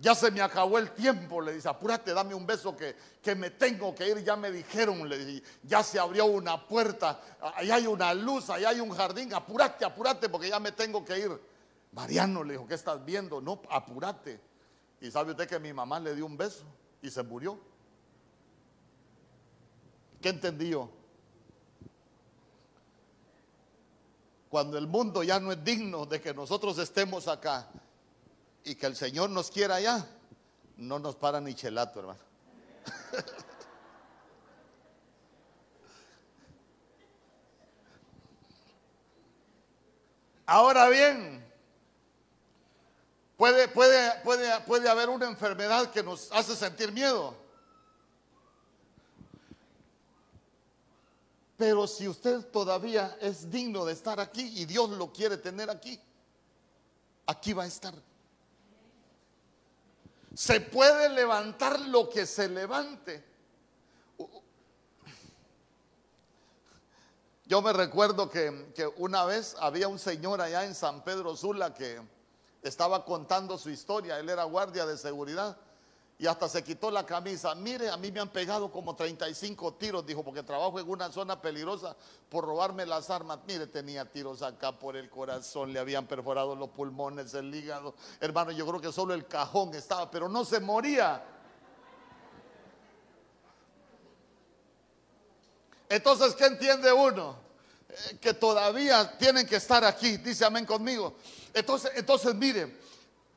Ya 0.00 0.14
se 0.14 0.30
me 0.30 0.40
acabó 0.40 0.78
el 0.78 0.92
tiempo, 0.92 1.42
le 1.42 1.52
dice, 1.52 1.68
apúrate, 1.68 2.14
dame 2.14 2.34
un 2.34 2.46
beso 2.46 2.74
que, 2.74 2.96
que 3.22 3.34
me 3.34 3.50
tengo 3.50 3.94
que 3.94 4.08
ir, 4.08 4.24
ya 4.24 4.34
me 4.34 4.50
dijeron, 4.50 5.06
le 5.06 5.18
dije, 5.18 5.46
ya 5.62 5.82
se 5.82 5.98
abrió 5.98 6.24
una 6.24 6.66
puerta, 6.66 7.20
ahí 7.54 7.70
hay 7.70 7.86
una 7.86 8.14
luz, 8.14 8.48
ahí 8.48 8.64
hay 8.64 8.80
un 8.80 8.90
jardín, 8.92 9.34
apúrate, 9.34 9.84
apúrate 9.84 10.30
porque 10.30 10.48
ya 10.48 10.58
me 10.58 10.72
tengo 10.72 11.04
que 11.04 11.18
ir. 11.18 11.40
Mariano 11.92 12.42
le 12.42 12.54
dijo, 12.54 12.66
¿qué 12.66 12.74
estás 12.74 13.04
viendo? 13.04 13.42
No, 13.42 13.60
apúrate. 13.68 14.40
Y 15.02 15.10
sabe 15.10 15.32
usted 15.32 15.46
que 15.46 15.58
mi 15.58 15.72
mamá 15.74 16.00
le 16.00 16.14
dio 16.14 16.24
un 16.24 16.36
beso 16.36 16.64
y 17.02 17.10
se 17.10 17.22
murió. 17.22 17.58
¿Qué 20.22 20.30
entendió? 20.30 20.90
cuando 24.50 24.76
el 24.76 24.88
mundo 24.88 25.22
ya 25.22 25.38
no 25.38 25.52
es 25.52 25.62
digno 25.62 26.04
de 26.04 26.20
que 26.20 26.34
nosotros 26.34 26.76
estemos 26.78 27.28
acá 27.28 27.68
y 28.64 28.74
que 28.74 28.86
el 28.86 28.96
Señor 28.96 29.30
nos 29.30 29.50
quiera 29.50 29.76
allá, 29.76 30.06
no 30.76 30.98
nos 30.98 31.16
para 31.16 31.40
ni 31.40 31.54
chelato, 31.54 32.00
hermano. 32.00 32.20
Ahora 40.46 40.88
bien, 40.88 41.40
Puede, 43.40 43.68
puede, 43.68 44.20
puede, 44.22 44.60
puede 44.66 44.86
haber 44.90 45.08
una 45.08 45.26
enfermedad 45.26 45.90
que 45.90 46.02
nos 46.02 46.30
hace 46.30 46.54
sentir 46.54 46.92
miedo. 46.92 47.34
Pero 51.56 51.86
si 51.86 52.06
usted 52.06 52.44
todavía 52.50 53.16
es 53.18 53.50
digno 53.50 53.86
de 53.86 53.94
estar 53.94 54.20
aquí 54.20 54.60
y 54.60 54.66
Dios 54.66 54.90
lo 54.90 55.10
quiere 55.10 55.38
tener 55.38 55.70
aquí, 55.70 55.98
aquí 57.24 57.54
va 57.54 57.62
a 57.62 57.66
estar. 57.66 57.94
Se 60.34 60.60
puede 60.60 61.08
levantar 61.08 61.80
lo 61.80 62.08
que 62.08 62.26
se 62.26 62.48
levante. 62.48 63.24
Yo 67.46 67.62
me 67.62 67.72
recuerdo 67.72 68.30
que, 68.30 68.72
que, 68.74 68.86
una 68.86 69.24
vez 69.24 69.56
había 69.58 69.88
un 69.88 69.98
señor 69.98 70.40
allá 70.40 70.64
en 70.64 70.74
San 70.74 71.02
Pedro 71.02 71.36
Sula 71.36 71.74
que 71.74 72.00
estaba 72.62 73.04
contando 73.04 73.58
su 73.58 73.70
historia, 73.70 74.20
él 74.20 74.28
era 74.28 74.44
guardia 74.44 74.86
de 74.86 74.96
seguridad 74.96 75.58
y 76.20 76.26
hasta 76.26 76.50
se 76.50 76.62
quitó 76.62 76.90
la 76.90 77.06
camisa. 77.06 77.54
Mire, 77.54 77.88
a 77.88 77.96
mí 77.96 78.12
me 78.12 78.20
han 78.20 78.28
pegado 78.28 78.70
como 78.70 78.94
35 78.94 79.72
tiros, 79.76 80.04
dijo, 80.04 80.22
porque 80.22 80.42
trabajo 80.42 80.78
en 80.78 80.86
una 80.86 81.10
zona 81.10 81.40
peligrosa 81.40 81.96
por 82.28 82.44
robarme 82.44 82.84
las 82.84 83.08
armas. 83.08 83.38
Mire, 83.46 83.66
tenía 83.66 84.04
tiros 84.04 84.42
acá 84.42 84.78
por 84.78 84.98
el 84.98 85.08
corazón, 85.08 85.72
le 85.72 85.80
habían 85.80 86.06
perforado 86.06 86.54
los 86.54 86.68
pulmones, 86.68 87.32
el 87.32 87.54
hígado. 87.54 87.94
Hermano, 88.20 88.50
yo 88.50 88.66
creo 88.66 88.82
que 88.82 88.92
solo 88.92 89.14
el 89.14 89.26
cajón 89.26 89.74
estaba, 89.74 90.10
pero 90.10 90.28
no 90.28 90.44
se 90.44 90.60
moría. 90.60 91.24
Entonces, 95.88 96.34
¿qué 96.34 96.44
entiende 96.44 96.92
uno? 96.92 97.36
Eh, 97.88 98.18
que 98.20 98.34
todavía 98.34 99.16
tienen 99.16 99.46
que 99.46 99.56
estar 99.56 99.82
aquí, 99.86 100.18
dice 100.18 100.44
amén 100.44 100.66
conmigo. 100.66 101.14
Entonces, 101.54 101.92
entonces 101.94 102.34
mire, 102.34 102.78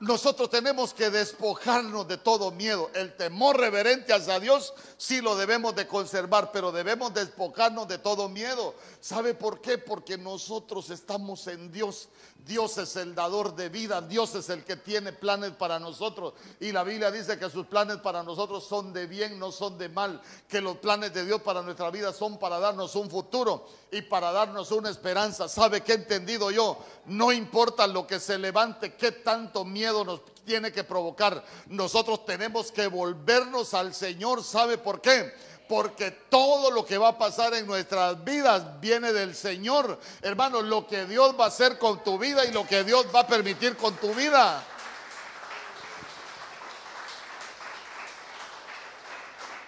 nosotros 0.03 0.49
tenemos 0.49 0.93
que 0.93 1.09
despojarnos 1.09 2.05
de 2.09 2.17
todo 2.17 2.51
miedo. 2.51 2.91
El 2.93 3.15
temor 3.15 3.57
reverente 3.57 4.11
hacia 4.11 4.37
Dios 4.37 4.73
sí 4.97 5.21
lo 5.21 5.37
debemos 5.37 5.75
de 5.75 5.87
conservar, 5.87 6.51
pero 6.51 6.73
debemos 6.73 7.13
despojarnos 7.13 7.87
de 7.87 7.99
todo 7.99 8.27
miedo. 8.27 8.75
¿Sabe 8.99 9.33
por 9.33 9.61
qué? 9.61 9.77
Porque 9.77 10.17
nosotros 10.17 10.89
estamos 10.89 11.47
en 11.47 11.71
Dios. 11.71 12.09
Dios 12.45 12.77
es 12.77 12.97
el 12.97 13.15
dador 13.15 13.55
de 13.55 13.69
vida, 13.69 14.01
Dios 14.01 14.35
es 14.35 14.49
el 14.49 14.65
que 14.65 14.75
tiene 14.75 15.13
planes 15.13 15.51
para 15.51 15.79
nosotros. 15.79 16.33
Y 16.59 16.73
la 16.73 16.83
Biblia 16.83 17.09
dice 17.09 17.39
que 17.39 17.49
sus 17.49 17.67
planes 17.67 17.97
para 17.97 18.23
nosotros 18.23 18.65
son 18.67 18.91
de 18.91 19.07
bien, 19.07 19.39
no 19.39 19.53
son 19.53 19.77
de 19.77 19.87
mal. 19.87 20.21
Que 20.49 20.59
los 20.59 20.77
planes 20.79 21.13
de 21.13 21.25
Dios 21.25 21.41
para 21.41 21.61
nuestra 21.61 21.89
vida 21.89 22.11
son 22.11 22.37
para 22.37 22.59
darnos 22.59 22.95
un 22.95 23.09
futuro 23.09 23.65
y 23.93 24.01
para 24.01 24.31
darnos 24.31 24.71
una 24.71 24.89
esperanza. 24.89 25.47
¿Sabe 25.47 25.81
qué 25.81 25.93
he 25.93 25.95
entendido 25.95 26.49
yo? 26.51 26.83
No 27.05 27.31
importa 27.31 27.85
lo 27.85 28.07
que 28.07 28.19
se 28.19 28.37
levante, 28.37 28.95
qué 28.95 29.11
tanto 29.11 29.63
miedo 29.63 30.03
nos 30.03 30.21
tiene 30.45 30.71
que 30.71 30.83
provocar. 30.83 31.43
Nosotros 31.67 32.25
tenemos 32.25 32.71
que 32.71 32.87
volvernos 32.87 33.73
al 33.73 33.93
Señor. 33.93 34.43
¿Sabe 34.43 34.77
por 34.77 34.99
qué? 34.99 35.33
Porque 35.69 36.11
todo 36.11 36.71
lo 36.71 36.85
que 36.85 36.97
va 36.97 37.09
a 37.09 37.17
pasar 37.17 37.53
en 37.53 37.67
nuestras 37.67 38.23
vidas 38.23 38.79
viene 38.81 39.13
del 39.13 39.35
Señor. 39.35 39.99
Hermanos, 40.21 40.63
lo 40.63 40.87
que 40.87 41.05
Dios 41.05 41.35
va 41.39 41.45
a 41.45 41.47
hacer 41.49 41.77
con 41.77 42.03
tu 42.03 42.17
vida 42.17 42.45
y 42.45 42.51
lo 42.51 42.67
que 42.67 42.83
Dios 42.83 43.05
va 43.15 43.21
a 43.21 43.27
permitir 43.27 43.77
con 43.77 43.95
tu 43.97 44.13
vida. 44.13 44.63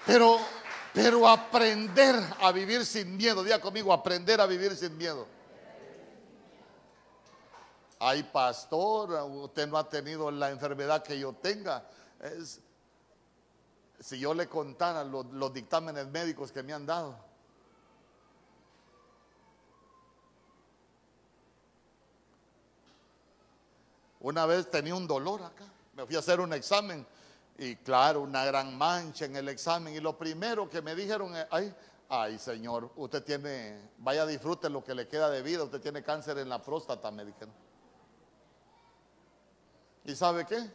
Pero, 0.05 0.39
pero 0.95 1.27
aprender 1.27 2.15
a 2.39 2.53
vivir 2.53 2.85
sin 2.85 3.17
miedo, 3.17 3.43
diga 3.43 3.59
conmigo, 3.59 3.91
aprender 3.91 4.39
a 4.39 4.45
vivir 4.45 4.77
sin 4.77 4.97
miedo. 4.97 5.27
Ay, 7.99 8.23
pastor, 8.23 9.11
usted 9.11 9.67
no 9.67 9.77
ha 9.77 9.89
tenido 9.89 10.31
la 10.31 10.49
enfermedad 10.51 11.03
que 11.03 11.19
yo 11.19 11.33
tenga. 11.33 11.85
si 13.99 14.17
yo 14.19 14.33
le 14.33 14.47
contara 14.47 15.03
los, 15.03 15.25
los 15.33 15.53
dictámenes 15.53 16.07
médicos 16.07 16.53
que 16.53 16.63
me 16.63 16.71
han 16.71 16.85
dado. 16.85 17.17
Una 24.21 24.45
vez 24.45 24.71
tenía 24.71 24.95
un 24.95 25.05
dolor 25.05 25.43
acá, 25.43 25.65
me 25.93 26.05
fui 26.05 26.15
a 26.15 26.19
hacer 26.19 26.39
un 26.39 26.53
examen 26.53 27.05
y 27.57 27.77
claro, 27.77 28.21
una 28.21 28.43
gran 28.45 28.77
mancha 28.77 29.25
en 29.25 29.35
el 29.35 29.47
examen 29.47 29.93
y 29.93 29.99
lo 29.99 30.17
primero 30.17 30.69
que 30.69 30.81
me 30.81 30.93
dijeron, 30.93 31.33
ay, 31.49 31.73
ay 32.09 32.37
señor, 32.37 32.91
usted 32.97 33.23
tiene, 33.23 33.91
vaya 33.99 34.25
disfrute 34.25 34.69
lo 34.69 34.83
que 34.83 34.93
le 34.93 35.07
queda 35.07 35.29
de 35.29 35.41
vida, 35.41 35.63
usted 35.63 35.79
tiene 35.79 36.03
cáncer 36.03 36.37
en 36.37 36.49
la 36.49 36.61
próstata, 36.61 37.11
me 37.11 37.23
dijeron. 37.23 37.53
¿Y 40.03 40.15
sabe 40.15 40.45
qué? 40.45 40.69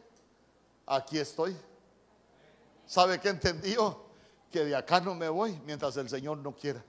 Aquí 0.86 1.18
estoy. 1.18 1.56
¿Sabe 2.86 3.20
qué 3.20 3.28
entendió? 3.28 4.06
Que 4.50 4.64
de 4.64 4.74
acá 4.74 5.00
no 5.00 5.14
me 5.14 5.28
voy 5.28 5.60
mientras 5.64 5.96
el 5.98 6.08
Señor 6.08 6.38
no 6.38 6.56
quiera. 6.56 6.82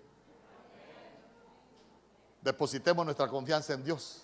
Depositemos 2.41 3.05
nuestra 3.05 3.27
confianza 3.27 3.73
en 3.73 3.83
Dios. 3.83 4.23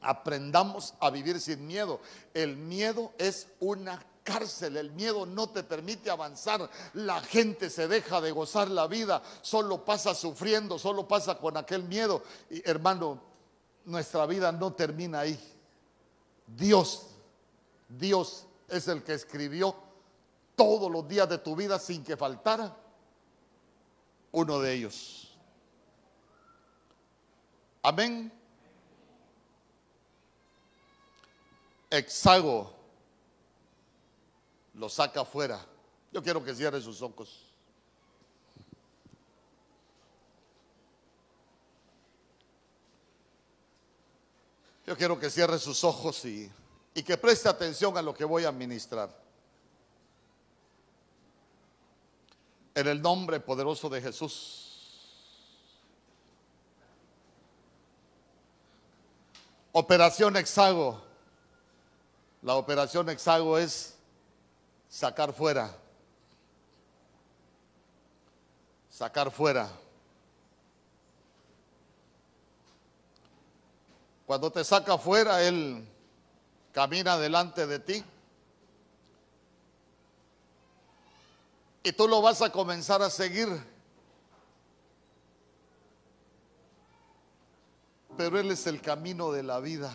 Aprendamos 0.00 0.94
a 0.98 1.10
vivir 1.10 1.38
sin 1.40 1.66
miedo. 1.66 2.00
El 2.32 2.56
miedo 2.56 3.12
es 3.18 3.48
una 3.60 4.02
cárcel. 4.22 4.76
El 4.76 4.92
miedo 4.92 5.26
no 5.26 5.48
te 5.48 5.62
permite 5.62 6.10
avanzar. 6.10 6.68
La 6.94 7.20
gente 7.20 7.70
se 7.70 7.88
deja 7.88 8.20
de 8.20 8.30
gozar 8.30 8.70
la 8.70 8.86
vida. 8.86 9.22
Solo 9.42 9.84
pasa 9.84 10.14
sufriendo, 10.14 10.78
solo 10.78 11.06
pasa 11.06 11.36
con 11.38 11.56
aquel 11.56 11.84
miedo. 11.84 12.22
Hermano, 12.64 13.20
nuestra 13.84 14.26
vida 14.26 14.52
no 14.52 14.72
termina 14.72 15.20
ahí. 15.20 15.38
Dios, 16.46 17.06
Dios 17.88 18.46
es 18.68 18.88
el 18.88 19.02
que 19.02 19.14
escribió 19.14 19.74
todos 20.56 20.90
los 20.90 21.06
días 21.08 21.28
de 21.28 21.38
tu 21.38 21.56
vida 21.56 21.78
sin 21.78 22.04
que 22.04 22.16
faltara 22.16 22.76
uno 24.32 24.60
de 24.60 24.72
ellos. 24.72 25.36
Amén. 27.82 28.32
Exago 31.90 32.81
lo 34.82 34.88
saca 34.88 35.20
afuera. 35.20 35.64
Yo 36.10 36.20
quiero 36.20 36.42
que 36.42 36.52
cierre 36.52 36.80
sus 36.80 37.00
ojos. 37.02 37.44
Yo 44.84 44.96
quiero 44.96 45.20
que 45.20 45.30
cierre 45.30 45.60
sus 45.60 45.84
ojos 45.84 46.24
y 46.24 46.50
y 46.94 47.04
que 47.04 47.16
preste 47.16 47.48
atención 47.48 47.96
a 47.96 48.02
lo 48.02 48.12
que 48.12 48.24
voy 48.24 48.44
a 48.44 48.50
ministrar. 48.50 49.08
En 52.74 52.88
el 52.88 53.00
nombre 53.00 53.38
poderoso 53.38 53.88
de 53.88 54.02
Jesús. 54.02 55.38
Operación 59.70 60.36
Hexago. 60.36 61.00
La 62.42 62.56
operación 62.56 63.08
Hexago 63.08 63.56
es 63.58 64.01
sacar 64.92 65.32
fuera. 65.32 65.74
Sacar 68.90 69.30
fuera. 69.30 69.70
Cuando 74.26 74.52
te 74.52 74.62
saca 74.62 74.98
fuera, 74.98 75.42
Él 75.42 75.88
camina 76.72 77.16
delante 77.16 77.66
de 77.66 77.78
ti. 77.78 78.04
Y 81.84 81.92
tú 81.92 82.06
lo 82.06 82.20
vas 82.20 82.42
a 82.42 82.52
comenzar 82.52 83.00
a 83.00 83.08
seguir. 83.08 83.48
Pero 88.18 88.38
Él 88.38 88.50
es 88.50 88.66
el 88.66 88.82
camino 88.82 89.32
de 89.32 89.42
la 89.42 89.58
vida. 89.58 89.90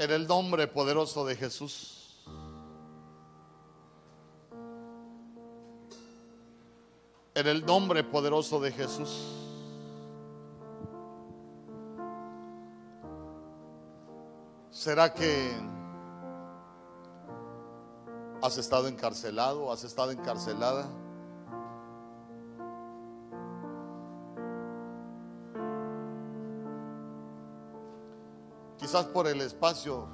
En 0.00 0.10
el 0.10 0.26
nombre 0.26 0.66
poderoso 0.66 1.26
de 1.26 1.36
Jesús. 1.36 2.16
En 7.34 7.46
el 7.46 7.66
nombre 7.66 8.02
poderoso 8.02 8.60
de 8.60 8.72
Jesús. 8.72 9.10
¿Será 14.70 15.12
que 15.12 15.52
has 18.40 18.56
estado 18.56 18.88
encarcelado, 18.88 19.70
has 19.70 19.84
estado 19.84 20.12
encarcelada? 20.12 20.88
Quizás 28.90 29.06
por 29.06 29.28
el 29.28 29.40
espacio, 29.40 30.04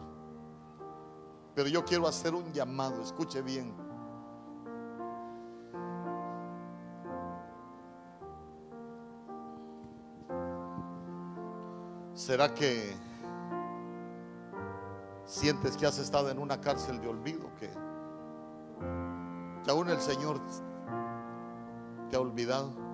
pero 1.54 1.66
yo 1.66 1.82
quiero 1.82 2.06
hacer 2.06 2.34
un 2.34 2.52
llamado, 2.52 3.00
escuche 3.00 3.40
bien. 3.40 3.74
¿Será 12.12 12.52
que 12.52 12.94
sientes 15.24 15.78
que 15.78 15.86
has 15.86 15.96
estado 15.96 16.28
en 16.28 16.38
una 16.38 16.60
cárcel 16.60 17.00
de 17.00 17.08
olvido? 17.08 17.48
Que, 17.58 17.70
que 19.64 19.70
aún 19.70 19.88
el 19.88 20.00
Señor 20.02 20.38
te 22.10 22.16
ha 22.16 22.20
olvidado. 22.20 22.85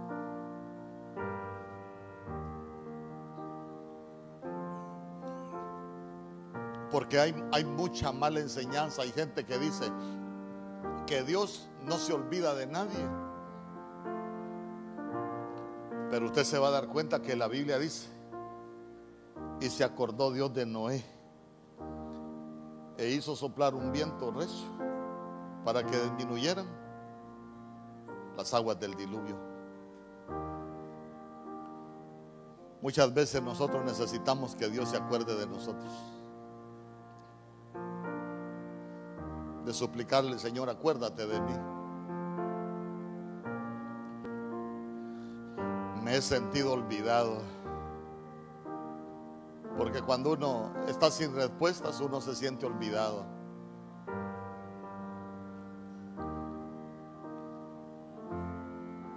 Porque 6.92 7.18
hay, 7.18 7.34
hay 7.52 7.64
mucha 7.64 8.12
mala 8.12 8.38
enseñanza. 8.38 9.02
Hay 9.02 9.10
gente 9.10 9.44
que 9.44 9.58
dice 9.58 9.90
que 11.06 11.22
Dios 11.22 11.68
no 11.84 11.96
se 11.96 12.12
olvida 12.12 12.54
de 12.54 12.66
nadie. 12.66 13.08
Pero 16.10 16.26
usted 16.26 16.44
se 16.44 16.58
va 16.58 16.68
a 16.68 16.72
dar 16.72 16.88
cuenta 16.88 17.22
que 17.22 17.34
la 17.34 17.48
Biblia 17.48 17.78
dice, 17.78 18.08
y 19.60 19.70
se 19.70 19.82
acordó 19.82 20.30
Dios 20.30 20.52
de 20.52 20.66
Noé, 20.66 21.02
e 22.98 23.08
hizo 23.08 23.34
soplar 23.34 23.74
un 23.74 23.90
viento 23.92 24.30
recio 24.30 24.66
para 25.64 25.84
que 25.84 25.98
disminuyeran 25.98 26.66
las 28.36 28.52
aguas 28.52 28.78
del 28.78 28.94
diluvio. 28.94 29.36
Muchas 32.82 33.14
veces 33.14 33.42
nosotros 33.42 33.84
necesitamos 33.84 34.54
que 34.56 34.68
Dios 34.68 34.90
se 34.90 34.96
acuerde 34.96 35.34
de 35.36 35.46
nosotros. 35.46 35.90
De 39.64 39.72
suplicarle, 39.72 40.38
Señor, 40.38 40.68
acuérdate 40.68 41.26
de 41.26 41.40
mí. 41.40 41.54
Me 46.02 46.16
he 46.16 46.22
sentido 46.22 46.72
olvidado. 46.72 47.38
Porque 49.76 50.02
cuando 50.02 50.32
uno 50.32 50.72
está 50.88 51.10
sin 51.10 51.34
respuestas, 51.34 52.00
uno 52.00 52.20
se 52.20 52.34
siente 52.34 52.66
olvidado. 52.66 53.24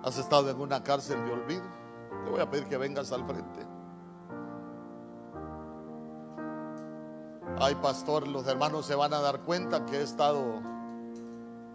¿Has 0.04 0.20
estado 0.20 0.52
en 0.52 0.62
una 0.62 0.84
cárcel 0.84 1.26
de 1.26 1.34
olvido? 1.34 1.64
Te 2.24 2.30
voy 2.30 2.40
a 2.40 2.50
pedir 2.50 2.68
que 2.68 2.78
vengas 2.78 3.12
al 3.12 3.26
frente. 3.26 3.66
Ay, 7.58 7.74
pastor, 7.76 8.28
los 8.28 8.46
hermanos 8.48 8.86
se 8.86 8.96
van 8.96 9.14
a 9.14 9.22
dar 9.22 9.40
cuenta 9.42 9.86
que 9.86 9.98
he 9.98 10.02
estado... 10.02 10.62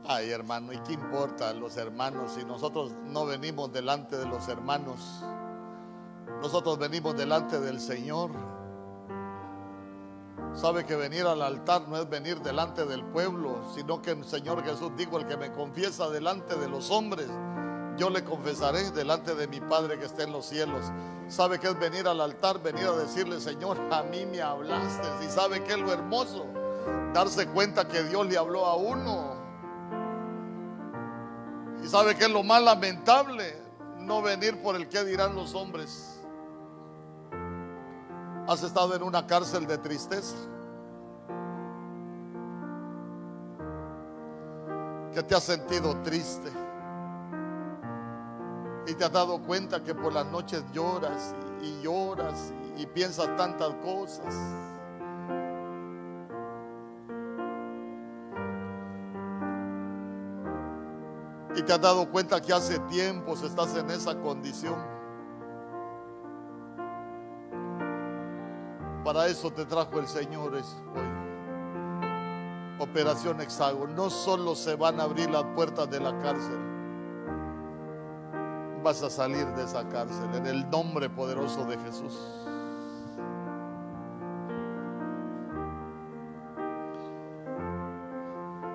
Ay, 0.07 0.31
hermano, 0.31 0.73
¿y 0.73 0.79
qué 0.81 0.93
importa 0.93 1.55
los 1.55 1.77
hermanos 1.77 2.33
si 2.33 2.45
nosotros 2.45 2.93
no 3.07 3.25
venimos 3.25 3.73
delante 3.73 4.17
de 4.17 4.27
los 4.27 4.49
hermanos? 4.49 5.23
Nosotros 6.43 6.79
venimos 6.79 7.17
delante 7.17 7.61
del 7.61 7.81
Señor. 7.81 8.31
Sabe 10.55 10.85
que 10.85 10.97
venir 10.97 11.27
al 11.27 11.41
altar 11.41 11.89
no 11.89 11.97
es 11.97 12.09
venir 12.09 12.41
delante 12.41 12.85
del 12.85 13.05
pueblo, 13.05 13.63
sino 13.75 14.03
que 14.03 14.11
el 14.11 14.25
Señor 14.25 14.63
Jesús 14.65 14.91
dijo, 14.97 15.19
el 15.19 15.27
que 15.27 15.37
me 15.37 15.53
confiesa 15.53 16.11
delante 16.11 16.57
de 16.57 16.69
los 16.69 16.91
hombres, 16.91 17.29
yo 18.01 18.09
le 18.09 18.25
confesaré 18.25 18.91
delante 18.93 19.35
de 19.35 19.47
mi 19.47 19.61
Padre 19.61 19.99
que 19.99 20.07
está 20.07 20.23
en 20.23 20.33
los 20.33 20.47
cielos. 20.47 20.87
¿Sabe 21.29 21.59
que 21.59 21.69
es 21.69 21.79
venir 21.79 22.09
al 22.09 22.23
altar? 22.23 22.59
Venir 22.63 22.87
a 22.87 22.93
decirle, 22.93 23.39
Señor, 23.39 23.77
a 23.93 24.03
mí 24.05 24.25
me 24.25 24.41
hablaste. 24.41 25.07
Y 25.23 25.29
sabe 25.29 25.63
que 25.63 25.73
es 25.73 25.79
lo 25.79 25.93
hermoso, 25.93 26.47
darse 27.13 27.47
cuenta 27.49 27.87
que 27.87 28.03
Dios 28.05 28.27
le 28.27 28.39
habló 28.39 28.65
a 28.65 28.77
uno. 28.77 29.35
Y 31.85 31.89
sabe 31.89 32.17
que 32.17 32.25
es 32.25 32.31
lo 32.31 32.43
más 32.43 32.63
lamentable, 32.63 33.55
no 33.99 34.23
venir 34.23 34.63
por 34.63 34.77
el 34.77 34.89
que 34.89 35.05
dirán 35.05 35.35
los 35.35 35.55
hombres. 35.55 36.19
Has 38.49 38.63
estado 38.63 38.97
en 38.97 39.03
una 39.03 39.27
cárcel 39.27 39.67
de 39.67 39.77
tristeza. 39.77 40.37
Que 45.13 45.23
te 45.23 45.35
has 45.35 45.45
sentido 45.45 45.95
triste 46.03 46.51
y 48.91 48.95
te 48.95 49.05
has 49.05 49.13
dado 49.13 49.39
cuenta 49.39 49.85
que 49.85 49.95
por 49.95 50.13
las 50.13 50.27
noches 50.27 50.65
lloras 50.73 51.35
y, 51.63 51.81
lloras 51.81 52.53
y, 52.77 52.87
piensas 52.87 53.37
tantas 53.37 53.73
cosas. 53.85 54.35
Y 61.55 61.63
te 61.63 61.73
has 61.73 61.81
dado 61.81 62.11
cuenta 62.11 62.41
que 62.41 62.53
hace 62.53 62.81
tiempos 62.81 63.43
estás 63.43 63.77
en 63.77 63.91
esa 63.91 64.19
condición. 64.21 64.77
Para 69.05 69.27
eso 69.29 69.53
te 69.53 69.65
trajo 69.67 70.01
el 70.01 70.09
Señor 70.09 70.55
hoy. 70.55 70.65
Operación 72.81 73.41
Hexágono. 73.41 73.95
No 73.95 74.11
solo 74.11 74.57
se 74.57 74.75
van 74.75 74.99
a 74.99 75.05
abrir 75.05 75.31
las 75.31 75.45
puertas 75.55 75.89
de 75.91 76.01
la 76.01 76.19
cárcel 76.19 76.70
vas 78.83 79.03
a 79.03 79.11
salir 79.11 79.47
de 79.55 79.65
esa 79.65 79.89
cárcel 79.89 80.35
en 80.35 80.47
el 80.47 80.69
nombre 80.71 81.09
poderoso 81.11 81.65
de 81.65 81.79
Jesús. 81.79 82.19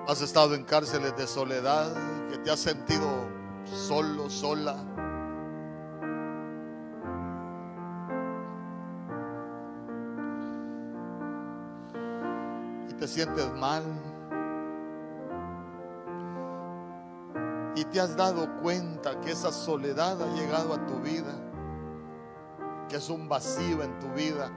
Has 0.08 0.20
estado 0.22 0.54
en 0.54 0.62
cárceles 0.64 1.16
de 1.16 1.26
soledad, 1.26 1.92
que 2.30 2.38
te 2.38 2.50
has 2.50 2.60
sentido 2.60 3.08
solo, 3.64 4.30
sola. 4.30 4.76
Y 12.88 12.94
te 12.94 13.08
sientes 13.08 13.52
mal. 13.54 13.82
Y 17.76 17.84
te 17.84 18.00
has 18.00 18.16
dado 18.16 18.48
cuenta 18.62 19.20
que 19.20 19.32
esa 19.32 19.52
soledad 19.52 20.20
ha 20.22 20.34
llegado 20.34 20.72
a 20.72 20.86
tu 20.86 20.98
vida, 21.00 21.34
que 22.88 22.96
es 22.96 23.10
un 23.10 23.28
vacío 23.28 23.82
en 23.82 23.98
tu 23.98 24.08
vida, 24.14 24.50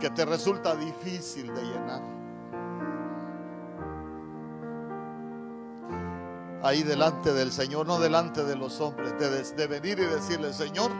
que 0.00 0.10
te 0.10 0.24
resulta 0.24 0.74
difícil 0.74 1.54
de 1.54 1.62
llenar. 1.62 2.02
Ahí 6.64 6.82
delante 6.82 7.32
del 7.32 7.52
Señor, 7.52 7.86
no 7.86 8.00
delante 8.00 8.42
de 8.42 8.56
los 8.56 8.80
hombres, 8.80 9.14
de, 9.56 9.66
venir 9.68 10.00
y 10.00 10.06
decirle, 10.06 10.52
Señor, 10.52 10.90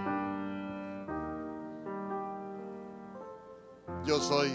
yo 4.05 4.21
soy 4.21 4.53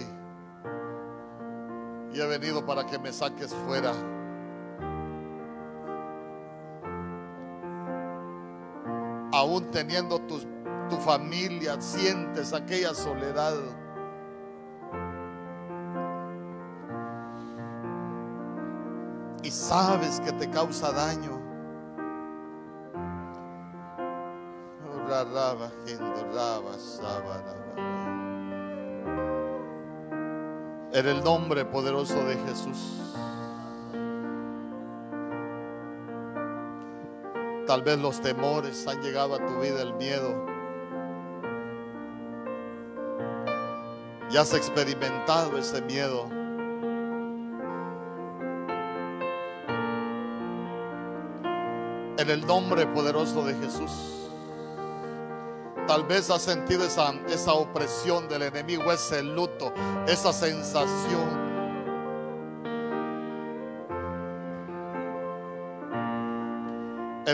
y 2.13 2.21
he 2.21 2.25
venido 2.27 2.65
para 2.65 2.85
que 2.85 2.97
me 2.97 3.11
saques 3.11 3.53
fuera 3.67 3.93
teniendo 9.61 10.19
tu, 10.19 10.39
tu 10.89 10.97
familia, 10.97 11.79
sientes 11.81 12.53
aquella 12.53 12.93
soledad. 12.93 13.55
Y 19.43 19.51
sabes 19.51 20.19
que 20.21 20.31
te 20.31 20.49
causa 20.49 20.91
daño. 20.91 21.41
En 30.93 31.07
el 31.07 31.23
nombre 31.23 31.65
poderoso 31.65 32.23
de 32.25 32.35
Jesús. 32.37 33.13
Tal 37.73 37.81
vez 37.81 37.97
los 37.97 38.21
temores 38.21 38.85
han 38.85 39.01
llegado 39.01 39.33
a 39.33 39.39
tu 39.39 39.59
vida, 39.59 39.81
el 39.81 39.95
miedo. 39.95 40.45
Y 44.29 44.37
has 44.37 44.53
experimentado 44.53 45.57
ese 45.57 45.81
miedo. 45.81 46.29
En 52.19 52.29
el 52.29 52.45
nombre 52.45 52.85
poderoso 52.85 53.43
de 53.43 53.55
Jesús. 53.55 54.29
Tal 55.87 56.03
vez 56.03 56.29
has 56.29 56.43
sentido 56.43 56.85
esa, 56.85 57.11
esa 57.27 57.53
opresión 57.53 58.29
del 58.29 58.43
enemigo, 58.43 58.91
ese 58.91 59.23
luto, 59.23 59.73
esa 60.05 60.31
sensación 60.31 61.52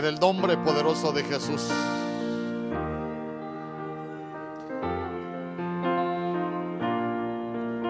En 0.00 0.06
el 0.06 0.18
nombre 0.18 0.56
poderoso 0.56 1.12
de 1.12 1.22
Jesús. 1.24 1.68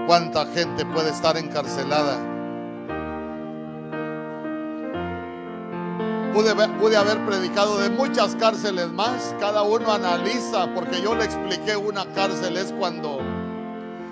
¿Cuánta 0.09 0.45
gente 0.47 0.85
puede 0.87 1.11
estar 1.11 1.37
encarcelada? 1.37 2.19
Pude, 6.35 6.53
pude 6.81 6.97
haber 6.97 7.25
predicado 7.25 7.79
de 7.79 7.91
muchas 7.91 8.35
cárceles 8.35 8.89
más. 8.89 9.37
Cada 9.39 9.63
uno 9.63 9.93
analiza, 9.93 10.75
porque 10.75 11.01
yo 11.01 11.15
le 11.15 11.27
expliqué 11.27 11.77
una 11.77 12.07
cárcel 12.07 12.57
es 12.57 12.73
cuando, 12.73 13.21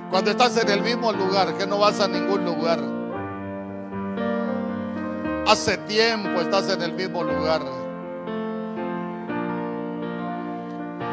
cuando 0.09 0.31
estás 0.31 0.57
en 0.57 0.69
el 0.69 0.83
mismo 0.83 1.13
lugar, 1.13 1.59
que 1.59 1.67
no 1.67 1.81
vas 1.81 1.99
a 1.99 2.07
ningún 2.07 2.45
lugar. 2.45 2.79
Hace 5.49 5.79
tiempo 5.79 6.41
estás 6.41 6.71
en 6.71 6.83
el 6.83 6.93
mismo 6.93 7.25
lugar. 7.25 7.78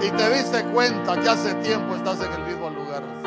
Y 0.02 0.10
te 0.12 0.30
diste 0.30 0.64
cuenta 0.66 1.20
que 1.20 1.30
hace 1.30 1.54
tiempo 1.56 1.96
estás 1.96 2.20
en 2.22 2.34
el 2.34 2.42
mismo 2.48 2.70
lugar. 2.70 3.25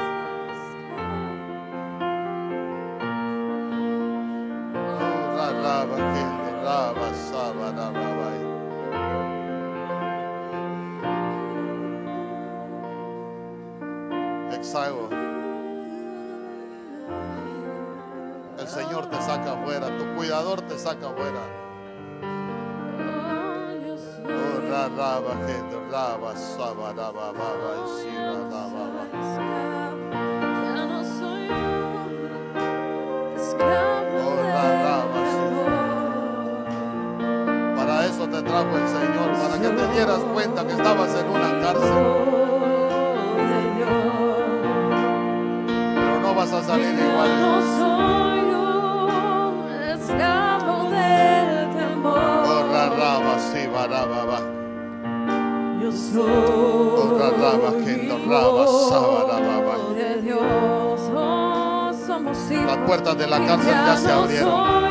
La 63.28 63.38
cárcel 63.46 63.74
ya 63.86 63.96
se 63.96 64.08
no 64.08 64.14
abrieron. 64.14 64.88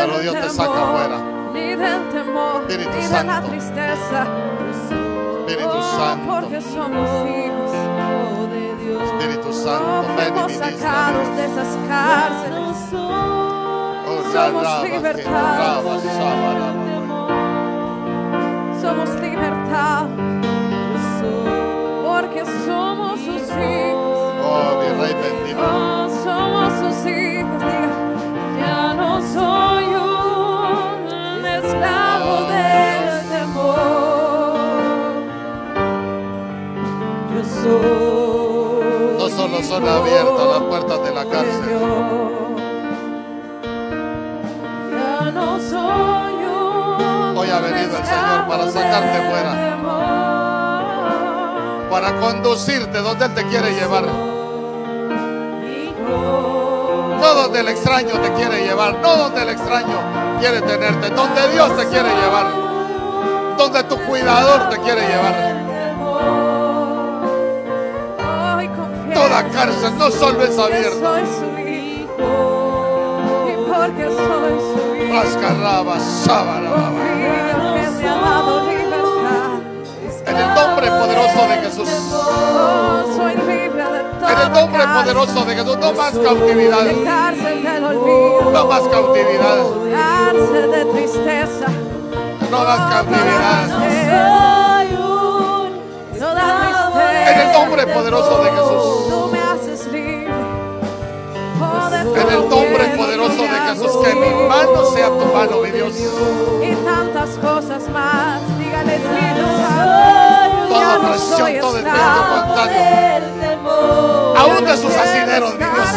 Pero 0.00 0.18
Dios 0.20 0.34
te 0.34 0.48
saca 0.50 0.72
temor, 0.72 0.88
afuera. 0.88 1.18
Ni 1.52 1.74
del 1.74 2.08
temor, 2.10 2.62
Espíritu 2.68 2.90
ni 2.96 3.02
de 3.02 3.08
la 3.10 3.18
Santo. 3.34 3.48
tristeza. 3.48 4.26
Espíritu 5.46 5.82
Santo, 5.96 6.24
Porque 6.34 6.60
somos 6.60 7.08
hijos 7.28 7.72
de 8.52 8.84
Dios. 8.84 9.02
Espíritu 9.02 9.52
Santo, 9.52 10.04
ven 10.16 10.34
y 10.48 10.54
sacados 10.54 11.36
de 11.36 11.44
esas 11.44 11.70
cárceles. 11.88 12.76
Oh, 14.10 14.22
somos 14.32 14.82
libertados. 14.84 16.02
Somos 18.80 19.10
libertad. 19.20 20.06
Porque 22.04 22.42
somos 22.66 23.20
sus 23.20 23.42
hijos. 23.42 23.97
Rey 24.98 25.14
bendito. 25.14 25.60
Oh, 25.60 26.08
somos 26.24 26.72
sus 26.80 27.06
hijos. 27.10 27.58
Diga, 27.60 27.90
ya 28.58 28.94
no 28.94 29.10
soy 29.22 29.84
un 29.94 31.46
esclavo 31.46 32.32
Oh, 32.38 32.48
del 32.50 33.28
temor. 33.28 34.58
Yo 37.34 37.40
soy. 37.62 39.18
No 39.18 39.26
solo 39.36 39.62
son 39.62 39.88
abiertas 39.88 40.46
las 40.48 40.62
puertas 40.62 40.98
de 41.04 41.10
la 41.14 41.24
cárcel. 41.24 41.78
Ya 44.90 45.30
no 45.32 45.46
soy 45.60 46.34
un 46.34 47.36
Hoy 47.38 47.48
ha 47.50 47.60
venido 47.60 47.96
el 47.98 48.04
Señor 48.04 48.46
para 48.48 48.70
sacarte 48.70 49.18
del 49.18 49.30
fuera. 49.30 49.52
para 51.90 52.12
conducirte 52.20 52.98
donde 52.98 53.24
Él 53.26 53.34
te 53.34 53.44
quiere 53.46 53.70
llevar. 53.74 54.04
Donde 57.48 57.60
el 57.60 57.68
extraño 57.68 58.10
te 58.20 58.30
quiere 58.34 58.62
llevar, 58.62 58.98
no 59.00 59.16
donde 59.16 59.40
el 59.40 59.48
extraño 59.48 59.96
quiere 60.38 60.60
tenerte, 60.60 61.08
donde 61.08 61.48
Dios 61.50 61.74
te 61.78 61.86
quiere 61.86 62.10
llevar, 62.10 62.52
donde 63.56 63.84
tu 63.84 63.96
cuidador 64.04 64.68
te 64.68 64.76
quiere 64.80 65.00
llevar. 65.00 65.56
Toda 69.14 69.48
cárcel 69.48 69.96
no 69.96 70.10
solo 70.10 70.42
es 70.42 70.50
hijo 70.50 71.08
Rascarraba, 75.10 75.96
libertad 78.68 79.08
En 80.26 80.36
el 80.36 80.54
nombre 80.54 80.90
poderoso 80.90 81.48
de 81.48 81.56
Jesús. 81.62 81.88
En 84.30 84.38
el 84.38 84.52
nombre 84.52 84.84
poderoso 84.86 85.44
de 85.44 85.54
Jesús, 85.54 85.78
no 85.78 85.92
más 85.94 86.12
cautividad, 86.12 86.84
no 88.52 88.66
más 88.66 88.82
cautividad, 88.88 89.58
de 90.70 90.84
tristeza. 90.84 91.66
No 92.50 92.64
más 92.64 92.94
cautividad. 92.94 93.68
En 97.26 97.40
el 97.40 97.52
nombre 97.52 97.86
poderoso 97.86 98.42
de 98.42 98.50
Jesús. 98.50 99.08
En 102.16 102.28
el 102.28 102.48
nombre 102.48 102.84
poderoso 102.96 103.42
de 103.42 103.48
Jesús, 103.48 103.92
que 104.04 104.14
mi 104.14 104.30
mano 104.48 104.84
sea 104.92 105.08
tu 105.08 105.26
mano, 105.34 105.60
mi 105.62 105.70
Dios. 105.70 105.92
y 106.62 106.74
tantas 106.84 107.30
cosas 107.38 107.88
más. 107.90 108.40
Dígale, 108.58 108.96
Espíritu 108.96 109.46
Santo, 109.56 110.68
Toda 110.68 111.18
soy 111.18 111.60
todo 111.60 111.76
espíritu 111.78 113.37
Aún 114.38 114.64
de 114.64 114.76
sus 114.76 114.92
quiero 114.92 115.02
asineros, 115.02 115.52
mi 115.54 115.64
Dios. 115.64 115.88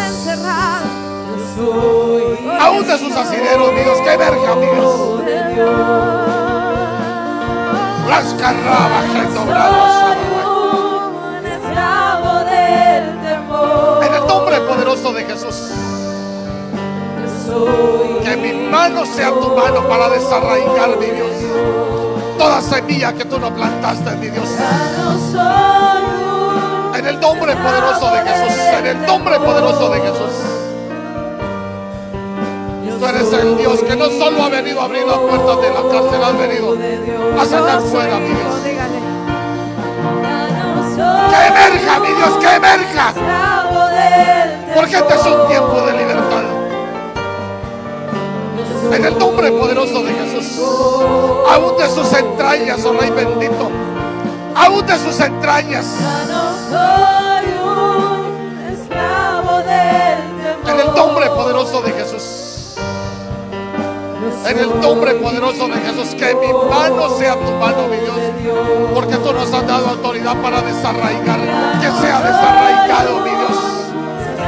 Aún 2.60 2.88
de 2.88 2.98
sus 2.98 3.16
asineros, 3.16 3.74
mi 3.74 3.82
Dios, 3.82 4.00
que 4.02 4.18
verga, 4.18 4.56
mi 4.56 4.66
Dios. 4.66 5.22
Esclavo 11.46 12.44
del 12.46 13.22
temor. 13.22 14.04
En 14.04 14.14
el 14.14 14.28
nombre 14.28 14.60
poderoso 14.62 15.14
de 15.14 15.24
Jesús, 15.26 15.72
que 18.24 18.38
mi 18.38 18.54
mano 18.70 19.06
sea 19.06 19.32
tu 19.32 19.56
mano 19.56 19.88
para 19.88 20.10
desarraigar, 20.10 20.98
mi 20.98 21.08
Dios. 21.08 21.32
Toda 22.38 22.62
semilla 22.62 23.14
que 23.14 23.26
tú 23.26 23.40
no 23.40 23.54
plantaste, 23.54 24.12
mi 24.18 24.30
Dios. 24.30 24.50
En 27.02 27.08
el 27.08 27.20
nombre 27.20 27.56
poderoso 27.56 28.12
de 28.12 28.20
Jesús, 28.22 28.60
en 28.78 28.86
el 28.86 29.06
nombre 29.08 29.40
poderoso 29.40 29.90
de 29.90 30.02
Jesús. 30.02 30.34
Tú 33.00 33.06
eres 33.08 33.34
el 33.34 33.58
Dios 33.58 33.80
que 33.82 33.96
no 33.96 34.06
solo 34.06 34.44
ha 34.44 34.50
venido 34.50 34.80
a 34.80 34.86
abrir 34.86 35.08
las 35.08 35.18
puertas 35.18 35.62
de 35.62 35.70
la 35.70 35.82
cárcel, 35.82 36.24
has 36.24 36.38
venido 36.38 36.78
a 37.40 37.46
sacar 37.46 37.82
fuera, 37.82 38.20
mi 38.20 38.28
Dios. 38.28 38.56
Que 41.32 41.48
emerja, 41.48 42.00
mi 42.02 42.08
Dios, 42.10 42.38
que 42.40 42.56
emerja. 42.56 43.14
Porque 44.76 44.96
este 44.98 45.14
es 45.16 45.26
un 45.26 45.48
tiempo 45.48 45.82
de 45.82 45.94
libertad. 45.94 46.44
En 48.94 49.06
el 49.06 49.18
nombre 49.18 49.52
poderoso 49.52 50.04
de 50.04 50.14
Jesús. 50.14 50.64
Aún 51.50 51.78
de 51.80 51.90
sus 51.90 52.14
entrañas, 52.14 52.86
oh 52.86 52.94
Rey 52.94 53.10
bendito. 53.10 53.72
Aún 54.56 54.86
de 54.86 54.98
sus 54.98 55.20
entrañas. 55.20 55.86
En 60.68 60.80
el 60.80 60.96
nombre 60.96 61.28
poderoso 61.30 61.82
de 61.82 61.92
Jesús. 61.92 62.76
En 64.48 64.58
el 64.58 64.82
nombre 64.82 65.14
poderoso 65.16 65.68
de 65.68 65.76
Jesús. 65.82 66.16
Que 66.16 66.36
mi 66.36 66.52
mano 66.54 67.10
sea 67.18 67.36
tu 67.36 67.52
mano, 67.54 67.88
mi 67.88 67.98
Dios. 67.98 68.18
Porque 68.94 69.16
tú 69.18 69.34
nos 69.34 69.54
has 69.54 69.68
dado 69.68 69.90
autoridad 69.90 70.36
para 70.42 70.62
desarraigar. 70.62 71.40
Que 71.80 71.92
sea 72.02 72.22
desarraigado, 72.22 73.20
mi 73.22 73.30
Dios. 73.30 73.58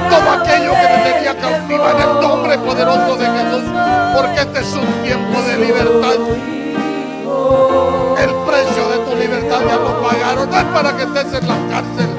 Todo 0.09 0.31
aquello 0.41 0.73
que 0.73 0.87
te 0.87 1.13
tenía 1.13 1.37
cautiva. 1.37 1.91
En 1.91 2.01
el 2.01 2.21
nombre 2.21 2.57
poderoso 2.59 3.15
de 3.15 3.25
Jesús. 3.25 3.63
Porque 4.15 4.39
este 4.41 4.59
es 4.59 4.73
un 4.73 5.03
tiempo 5.03 5.41
de 5.41 5.57
libertad. 5.57 6.19
El 8.17 8.31
precio 8.45 8.87
de 8.89 8.97
tu 8.99 9.15
libertad 9.15 9.61
ya 9.67 9.75
lo 9.77 10.01
pagaron. 10.01 10.49
No 10.49 10.57
es 10.57 10.65
para 10.65 10.95
que 10.95 11.03
estés 11.03 11.33
en 11.41 11.47
la 11.47 11.57
cárcel. 11.69 12.09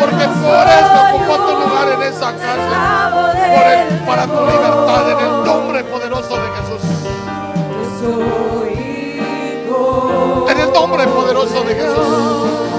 Porque 0.00 0.26
por 0.26 0.66
eso 0.66 0.96
ocupó 1.10 1.34
tu 1.36 1.52
lugar 1.60 1.88
en 1.94 2.02
esa 2.02 2.32
cárcel. 2.36 2.78
Para 4.06 4.26
tu 4.26 4.40
libertad 4.46 5.10
en 5.10 5.18
el 5.18 5.44
nombre 5.44 5.84
poderoso 5.84 6.36
de 6.36 6.48
Jesús. 6.56 6.82
En 10.50 10.60
el 10.60 10.72
nombre 10.72 11.06
poderoso 11.06 11.64
de 11.64 11.74
Jesús. 11.74 12.73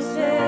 você. 0.00 0.43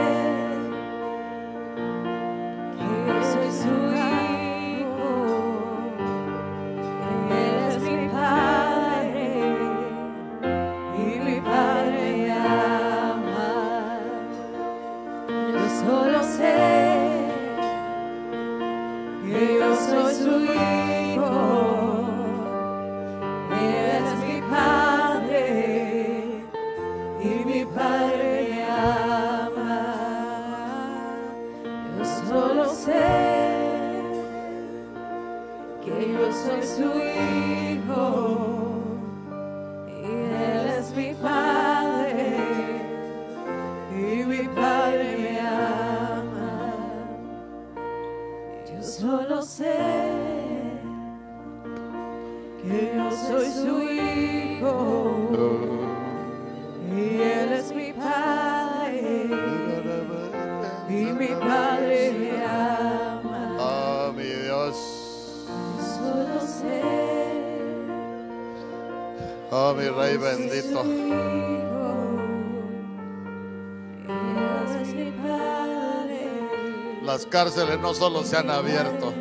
Cárceles 77.36 77.78
no 77.80 77.92
solo 77.92 78.24
se 78.24 78.34
han 78.34 78.48
abierto, 78.48 79.12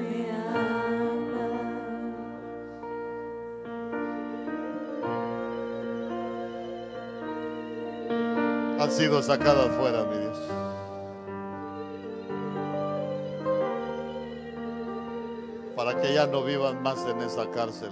han 8.80 8.90
sido 8.90 9.22
sacadas 9.22 9.68
fuera, 9.76 10.06
mi 10.06 10.18
Dios. 10.18 10.40
Para 15.76 16.00
que 16.00 16.14
ya 16.14 16.26
no 16.26 16.42
vivan 16.42 16.82
más 16.84 17.06
en 17.06 17.20
esa 17.20 17.52
cárcel. 17.52 17.92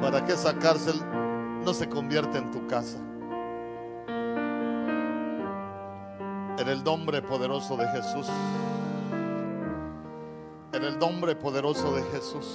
Para 0.00 0.24
que 0.24 0.32
esa 0.32 0.54
cárcel 0.54 0.94
no 1.62 1.74
se 1.74 1.90
convierta 1.90 2.38
en 2.38 2.50
tu 2.50 2.66
casa. 2.66 3.09
En 6.60 6.68
el 6.68 6.84
nombre 6.84 7.22
poderoso 7.22 7.74
de 7.74 7.88
Jesús. 7.88 8.26
En 10.74 10.84
el 10.84 10.98
nombre 10.98 11.34
poderoso 11.34 11.94
de 11.94 12.02
Jesús. 12.02 12.54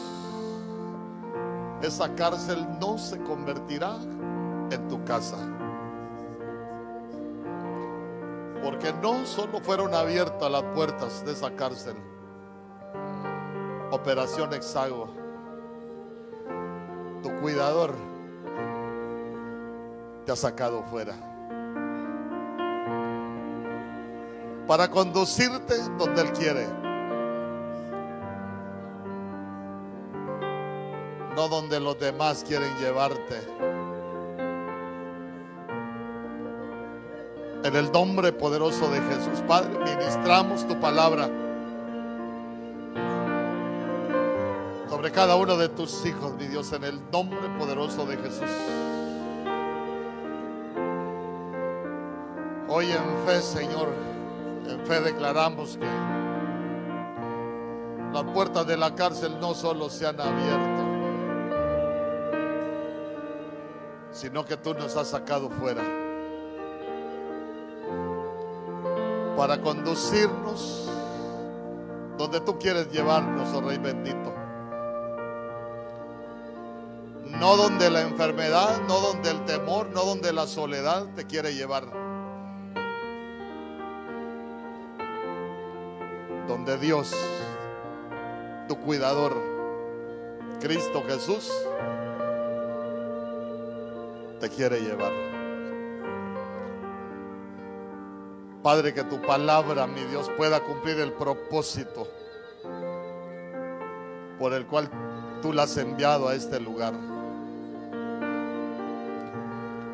Esa 1.81 2.13
cárcel 2.13 2.67
no 2.79 2.99
se 2.99 3.17
convertirá 3.23 3.95
en 4.69 4.87
tu 4.89 5.03
casa. 5.05 5.37
Porque 8.63 8.93
no 9.01 9.25
solo 9.25 9.59
fueron 9.61 9.95
abiertas 9.95 10.51
las 10.51 10.63
puertas 10.75 11.25
de 11.25 11.31
esa 11.31 11.49
cárcel. 11.55 11.95
Operación 13.89 14.53
Hexago. 14.53 15.09
Tu 17.23 17.31
cuidador 17.41 17.95
te 20.27 20.31
ha 20.31 20.35
sacado 20.35 20.83
fuera. 20.83 21.34
Para 24.67 24.89
conducirte 24.89 25.75
donde 25.97 26.21
Él 26.21 26.31
quiere. 26.33 26.67
No 31.35 31.47
donde 31.49 31.79
los 31.79 31.99
demás 31.99 32.43
quieren 32.47 32.75
llevarte. 32.79 33.41
En 37.63 37.75
el 37.75 37.91
nombre 37.91 38.31
poderoso 38.31 38.89
de 38.89 39.01
Jesús, 39.01 39.41
Padre, 39.47 39.71
ministramos 39.83 40.67
tu 40.67 40.79
palabra 40.79 41.29
sobre 44.87 45.11
cada 45.11 45.35
uno 45.35 45.57
de 45.57 45.69
tus 45.69 46.05
hijos, 46.05 46.33
mi 46.35 46.47
Dios, 46.47 46.71
en 46.73 46.83
el 46.83 46.99
nombre 47.11 47.49
poderoso 47.57 48.05
de 48.05 48.17
Jesús. 48.17 48.49
Hoy 52.67 52.91
en 52.91 53.25
fe, 53.25 53.41
Señor, 53.41 54.14
en 54.69 54.85
fe 54.85 55.01
declaramos 55.01 55.77
que 55.77 55.87
las 58.13 58.23
puertas 58.33 58.65
de 58.67 58.77
la 58.77 58.95
cárcel 58.95 59.39
no 59.39 59.53
solo 59.53 59.89
se 59.89 60.07
han 60.07 60.19
abierto, 60.19 60.83
sino 64.11 64.45
que 64.45 64.57
tú 64.57 64.73
nos 64.73 64.95
has 64.95 65.09
sacado 65.09 65.49
fuera. 65.49 65.83
para 69.35 69.61
conducirnos 69.61 70.89
donde 72.17 72.39
tú 72.39 72.57
quieres 72.57 72.89
llevarnos, 72.91 73.53
oh 73.53 73.61
Rey 73.61 73.77
bendito. 73.77 74.33
No 77.25 77.57
donde 77.57 77.89
la 77.89 78.01
enfermedad, 78.01 78.81
no 78.87 79.01
donde 79.01 79.31
el 79.31 79.43
temor, 79.45 79.89
no 79.89 80.05
donde 80.05 80.31
la 80.31 80.47
soledad 80.47 81.05
te 81.15 81.25
quiere 81.25 81.53
llevar. 81.53 82.04
Donde 86.65 86.83
Dios, 86.83 87.13
tu 88.67 88.75
cuidador, 88.77 89.35
Cristo 90.59 91.03
Jesús, 91.07 91.51
te 94.39 94.49
quiere 94.49 94.79
llevar. 94.79 95.11
Padre, 98.63 98.95
que 98.95 99.03
tu 99.03 99.21
palabra, 99.21 99.85
mi 99.85 100.01
Dios, 100.05 100.31
pueda 100.37 100.59
cumplir 100.61 100.99
el 101.01 101.13
propósito 101.13 102.07
por 104.39 104.51
el 104.53 104.65
cual 104.65 104.89
tú 105.43 105.53
la 105.53 105.63
has 105.63 105.77
enviado 105.77 106.27
a 106.29 106.33
este 106.33 106.59
lugar. 106.59 106.95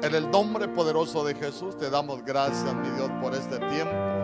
En 0.01 0.15
el 0.15 0.31
nombre 0.31 0.69
poderoso 0.69 1.25
de 1.25 1.35
Jesús 1.35 1.77
te 1.77 1.89
damos 1.89 2.23
gracias, 2.23 2.73
mi 2.75 2.89
Dios, 2.91 3.11
por 3.21 3.35
este 3.35 3.59
tiempo. 3.59 4.20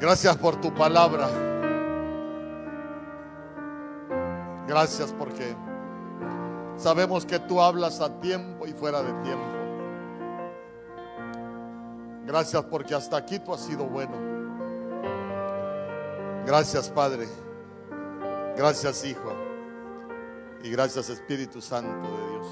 Gracias 0.00 0.34
por 0.38 0.58
tu 0.58 0.72
palabra. 0.72 1.28
Gracias 4.66 5.12
porque 5.12 5.54
sabemos 6.78 7.26
que 7.26 7.38
tú 7.38 7.60
hablas 7.60 8.00
a 8.00 8.18
tiempo 8.18 8.66
y 8.66 8.72
fuera 8.72 9.02
de 9.02 9.12
tiempo. 9.22 9.44
Gracias 12.24 12.64
porque 12.64 12.94
hasta 12.94 13.18
aquí 13.18 13.40
tú 13.40 13.52
has 13.52 13.60
sido 13.60 13.84
bueno. 13.84 14.16
Gracias 16.46 16.88
Padre. 16.88 17.28
Gracias 18.56 19.04
Hijo. 19.04 19.34
Y 20.62 20.70
gracias 20.70 21.10
Espíritu 21.10 21.60
Santo 21.60 22.08
de 22.08 22.30
Dios. 22.30 22.46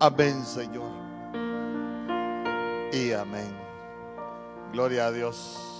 Amén 0.00 0.44
Señor. 0.44 0.90
Y 2.92 3.12
amén. 3.12 3.65
Gloria 4.72 5.06
a 5.06 5.10
Dios. 5.12 5.75